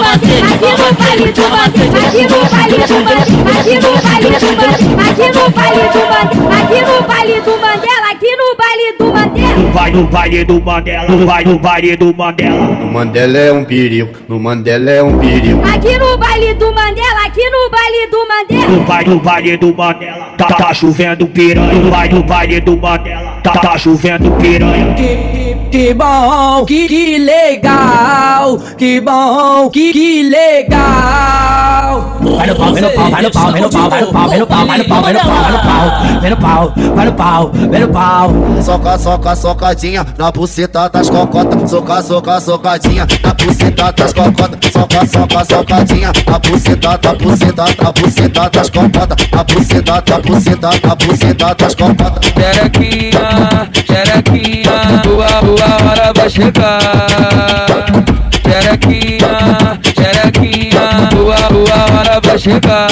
aqui 0.53 0.71
no 0.79 0.87
baile 0.93 1.31
do 1.31 1.43
bandeira, 1.49 1.99
aqui 2.03 2.23
no 2.27 2.39
baile 2.49 2.77
do 2.83 2.97
bandeira, 3.03 3.23
aqui 3.59 3.75
no 3.79 3.91
baile 4.03 4.29
do 4.33 4.49
bandeira, 4.55 5.03
aqui 5.03 5.27
no 5.33 5.49
baile 5.49 5.85
do 5.89 6.01
bandeira, 6.03 6.31
aqui 6.59 6.79
no 6.81 6.95
baile 7.07 7.37
do 7.41 7.53
Mandela, 7.53 7.92
aqui 8.23 8.35
no 8.37 8.55
baile 8.55 8.97
do 8.97 9.05
Mandela. 9.13 9.71
Vai 9.73 9.91
no 9.91 10.07
baile 10.07 10.45
do 10.45 10.61
Mandela, 10.61 11.25
vai 11.25 11.43
no 11.43 11.59
baile 11.59 11.97
do 11.97 12.15
Mandela. 12.15 12.65
No 12.67 12.91
Mandela 12.91 13.37
é 13.37 13.51
um 13.51 13.65
perigo, 13.65 14.13
no 14.29 14.39
Mandela 14.39 14.89
é 14.89 15.03
um 15.03 15.19
perigo. 15.19 15.61
Aqui 15.67 15.97
no 15.97 16.17
baile 16.17 16.53
do 16.53 16.73
Mandela, 16.73 17.25
aqui 17.25 17.49
no 17.49 17.69
baile 17.69 18.07
do 18.09 18.27
Mandela. 18.27 18.77
No 18.77 18.83
baile, 18.85 19.09
no 19.09 19.19
baile 19.19 19.57
do 19.57 19.75
Mandela, 19.75 20.33
tá, 20.37 20.45
tá 20.45 20.73
chovendo 20.73 21.27
piranha. 21.27 21.73
No 21.73 21.91
baile, 21.91 22.15
no 22.15 22.23
baile 22.23 22.61
do 22.61 22.77
Mandela, 22.77 23.41
tá, 23.43 23.51
tá 23.51 23.77
chovendo 23.77 24.31
piranha. 24.31 24.93
Que, 24.93 25.03
que, 25.03 25.55
que 25.69 25.93
bom, 25.93 26.65
que, 26.65 26.87
que 26.87 27.17
legal, 27.17 28.57
que 28.77 29.01
bom, 29.01 29.69
que, 29.69 29.91
que 29.91 30.23
legal. 30.23 32.12
Vai 32.23 32.47
no 32.47 32.55
pau, 32.55 32.73
vem 32.73 32.81
no 32.81 32.89
pau, 32.91 33.09
vai 33.11 33.21
no 33.21 33.31
pau, 33.31 33.51
vem 33.51 33.61
no 33.61 33.69
pau, 33.69 33.89
vai 33.89 33.99
no 33.99 34.07
pau, 34.07 34.29
vem 34.29 34.39
no 34.39 34.47
pau, 34.47 34.65
vai 34.65 34.77
no 34.77 34.85
pau, 34.85 35.03
vem 35.03 35.13
no 35.13 35.19
pau, 35.19 35.41
vai 35.41 35.51
no 35.51 35.59
pau, 35.59 36.21
vem 36.21 36.29
no 36.29 36.37
pau, 36.37 36.73
vai 36.95 37.05
no 37.05 37.13
pau, 37.13 37.51
vem 37.53 37.81
no 37.81 37.87
pau. 37.89 38.63
Soca, 38.63 38.97
soca, 38.97 39.35
socadinha 39.35 40.05
na 40.17 40.31
buceta 40.31 40.89
das 40.89 41.09
cocotas. 41.09 41.69
Soca, 41.69 42.01
soca, 42.01 42.39
socadinha 42.39 43.05
na 43.23 43.33
buceta 43.33 43.91
das 43.91 44.13
cocotas. 44.13 44.71
Soca, 44.71 45.05
soca, 45.05 45.45
socadinha 45.45 46.11
na 46.25 46.39
buceta, 46.39 46.97
da 46.97 47.13
buceta, 47.13 47.65
da 47.75 47.91
buceta 47.91 48.49
das 48.49 48.69
cocotas. 48.69 49.27
Na 49.31 49.43
buceta, 49.43 50.01
da 50.01 50.19
buceta, 50.19 50.69
da 50.79 50.95
buceta 50.95 51.55
das 51.55 51.75
cocotas. 51.75 52.31
Xerequinha, 52.33 53.69
xerequinha, 53.85 55.01
tua, 55.03 55.27
tua 55.27 55.91
hora 55.91 56.13
vai 56.15 56.29
chegar. 56.29 56.79
Xerequinha, 58.43 59.79
xerequinha, 59.95 61.09
tua, 61.09 61.35
tua 61.35 61.75
hora 61.75 61.92
vai 62.21 62.37
chegar. 62.37 62.87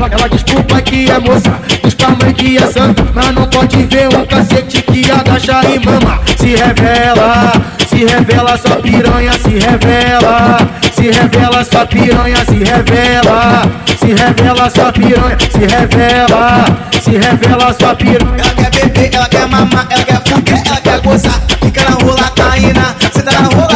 Ela, 0.00 0.08
ela 0.12 0.28
diz 0.28 0.42
pro 0.42 0.62
pai 0.64 0.82
que 0.82 1.10
é 1.10 1.18
moça, 1.18 1.52
diz 1.82 1.94
pra 1.94 2.10
mãe 2.10 2.32
que 2.32 2.56
é 2.56 2.66
santa 2.66 3.04
Mas 3.14 3.34
não 3.34 3.46
pode 3.46 3.84
ver 3.84 4.08
um 4.08 4.24
cacete 4.26 4.82
que 4.82 5.10
agacha 5.10 5.60
e 5.68 5.78
mama. 5.84 6.20
Se 6.36 6.54
revela, 6.56 7.52
se 7.88 8.04
revela, 8.04 8.56
sua 8.58 8.76
piranha 8.76 9.32
se 9.32 9.58
revela. 9.58 10.58
Se 10.92 11.10
revela, 11.10 11.64
sua 11.64 11.86
piranha 11.86 12.36
se 12.44 12.64
revela. 12.64 13.62
Se 13.98 14.06
revela, 14.06 14.70
sua 14.70 14.92
piranha 14.92 15.38
se 15.50 15.58
revela. 15.58 16.64
Se 17.00 17.10
revela, 17.10 17.74
sua 17.78 17.94
piranha. 17.94 18.36
Ela 18.38 18.54
quer 18.54 18.70
beber, 18.70 19.14
ela 19.14 19.28
quer 19.28 19.46
mamar, 19.48 19.86
ela 19.90 20.04
quer 20.04 20.20
fuder, 20.28 20.62
ela 20.66 20.80
quer 20.80 21.00
gozar. 21.00 21.40
Fica 21.62 21.82
na 21.84 21.96
rola 21.96 22.30
caína, 22.30 22.96
senta 23.12 23.32
na 23.32 23.48
rola 23.48 23.69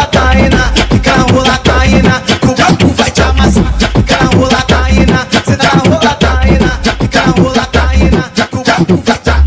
da, 8.78 8.84
do, 8.84 8.96
that. 8.96 9.43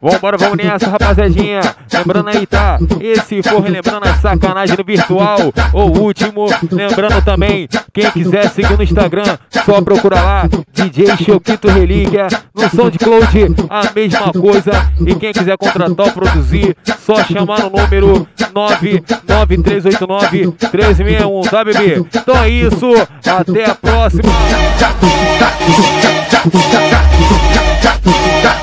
Vambora, 0.00 0.36
vamos 0.36 0.56
nessa, 0.56 0.88
rapaziadinha. 0.90 1.60
Lembrando 1.92 2.28
aí, 2.28 2.46
tá? 2.46 2.78
Esse 3.00 3.42
for 3.42 3.60
relembrando 3.60 4.06
a 4.06 4.14
sacanagem 4.14 4.76
no 4.76 4.84
virtual. 4.84 5.52
O 5.72 5.82
último, 5.98 6.46
lembrando 6.70 7.20
também, 7.24 7.68
quem 7.92 8.08
quiser 8.10 8.48
seguir 8.50 8.76
no 8.76 8.82
Instagram, 8.82 9.38
só 9.64 9.80
procura 9.80 10.20
lá, 10.22 10.46
DJ 10.72 11.16
Choquito 11.16 11.68
Relíquia. 11.68 12.26
No 12.54 12.68
SoundCloud, 12.68 13.54
a 13.68 13.90
mesma 13.94 14.32
coisa. 14.32 14.90
E 15.04 15.14
quem 15.14 15.32
quiser 15.32 15.56
contratar 15.56 16.06
ou 16.06 16.12
produzir, 16.12 16.76
só 16.98 17.24
chamar 17.24 17.60
no 17.60 17.70
número 17.70 18.28
99389-361, 18.54 21.50
tá, 21.50 21.64
bebê? 21.64 22.04
Então 22.14 22.42
é 22.42 22.50
isso, 22.50 22.92
até 23.26 23.70
a 23.70 23.74
próxima. 23.74 24.32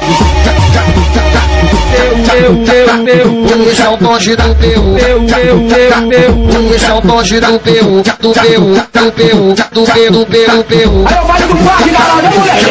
Yeah. 0.02 0.71
Esse 3.72 3.82
é 3.82 3.90
o 3.90 3.98
bonde 3.98 4.36
do 4.36 4.56
PU. 4.56 4.98
Esse 6.76 6.86
é 6.86 6.94
o 6.94 7.02
bonde 7.02 7.40
do 7.40 7.60
PU. 7.60 8.02
Do 8.20 8.34
PU, 8.34 8.76
do 8.94 9.12
PU, 9.12 9.56
do 9.72 9.84
PU, 9.86 10.12
do 10.12 10.26
PU, 10.26 10.64
PU. 10.64 11.06
Aí 11.08 11.16
eu 11.18 11.26
vale 11.26 11.46
do 11.46 11.56
parque, 11.64 11.90
caralho, 11.90 12.30
moleque. 12.38 12.66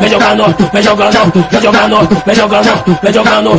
Vem 0.00 0.10
jogando, 0.10 0.44
vem 0.72 0.82
jogando, 0.82 1.20
vem 1.50 1.62
jogando, 1.62 2.08
vem 2.26 2.34
jogando, 2.34 2.72
vem 3.02 3.12
jogando. 3.12 3.50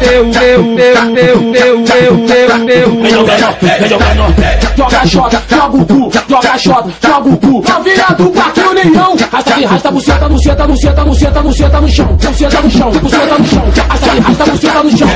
Eu, 0.00 0.24
eu, 0.24 0.78
eu, 0.78 0.94
eu, 1.16 1.54
eu, 1.54 1.84
eu, 1.84 2.26
eu, 2.26 2.68
eu. 2.68 3.02
Vem 3.02 3.10
jogando, 3.10 3.56
vem 3.60 3.88
jogando. 3.88 4.66
Joga 4.76 5.06
xota, 5.06 5.42
joga 5.48 5.76
o 5.76 5.86
cu, 5.86 6.10
joga 6.28 6.58
xota, 6.58 6.90
joga 7.02 7.28
o 7.30 7.36
cu. 7.38 7.64
Novinha 7.66 8.06
do 8.18 8.30
Parque 8.30 8.60
União. 8.60 9.16
Rasta 9.32 9.52
que 9.54 9.64
rasta, 9.64 9.90
buceta, 9.90 10.28
buceta, 10.28 10.66
buceta, 10.66 11.04
buceta, 11.04 11.42
buceta 11.42 11.80
no 11.80 11.88
chão. 11.88 12.06
Buceta 12.06 12.60
no 12.60 12.70
chão, 12.70 12.90
buceta 12.90 13.02
no 13.02 13.10
chão. 13.10 13.15
Rasta 13.16 14.10
que 14.10 14.20
rasta, 14.20 14.44
buceta 14.44 14.82
no 14.82 14.96
chão. 14.96 15.08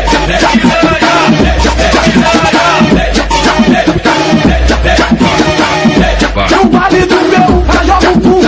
No 6.51 6.71
vale 6.71 7.07
do 7.07 7.15
meu, 7.15 7.65
ela 7.69 7.85
joga 7.85 8.11
o 8.11 8.21
cu, 8.21 8.41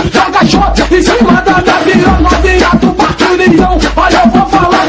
joga. 0.45 0.95
Em 0.95 1.01
cima 1.01 1.41
da 1.41 1.79
minha 1.85 2.19
novinha 2.19 2.69
do 2.81 2.93
Parque 2.93 3.23
União. 3.25 3.77
Olha, 3.95 4.21
eu 4.23 4.29
vou 4.31 4.49
falar 4.49 4.82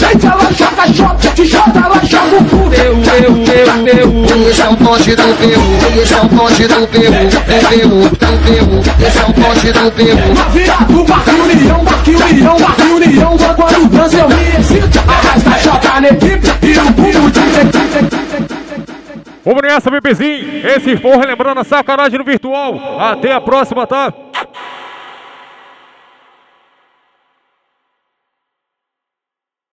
frente 0.00 0.26
ela 0.26 0.52
joga 0.52 0.92
xota, 0.92 1.28
de 1.34 1.46
xota 1.46 1.78
ela 1.78 2.00
joga 2.04 2.36
o 2.36 2.44
cu. 2.44 2.74
Eu, 2.74 2.92
eu, 2.94 3.36
eu, 3.36 3.66
eu. 3.86 4.48
Esse 4.48 4.62
é 4.62 4.68
o 4.68 4.76
bonde 4.76 5.14
do 5.14 5.22
PU. 5.22 6.00
Esse 6.00 6.14
é 6.14 6.20
o 6.20 6.28
bonde 6.28 6.66
do 6.66 6.86
PU. 6.88 7.00
Do 7.00 7.40
PU, 7.68 8.08
do 8.08 8.32
PU. 8.44 9.04
Esse 9.06 9.18
é 9.18 9.22
o 9.22 9.32
bonde 9.32 9.72
do 9.72 9.92
PU. 9.92 10.16
Novinha 10.34 10.76
do 10.88 11.04
Parque 11.04 11.30
União, 11.30 11.84
Parque 11.84 12.10
União, 12.16 12.56
Parque 12.56 12.82
União. 12.82 13.36
Quando 13.56 13.88
dança 13.90 14.16
eu 14.16 14.28
me 14.28 14.58
excito. 14.58 14.98
Arrasta 15.06 15.58
xota 15.58 16.00
na 16.00 16.08
equipe 16.08 16.46
e 16.62 16.78
o 16.78 16.84
bumbum 16.92 17.30
de 17.30 17.40
Vamos 19.42 19.62
nessa, 19.62 19.90
bebezinho. 19.90 20.66
Esse 20.66 20.96
for 20.98 21.16
relembrando 21.18 21.60
a 21.60 21.64
sacanagem 21.64 22.18
no 22.18 22.24
virtual. 22.24 23.00
Até 23.00 23.32
a 23.32 23.40
próxima, 23.40 23.86
tá? 23.86 24.12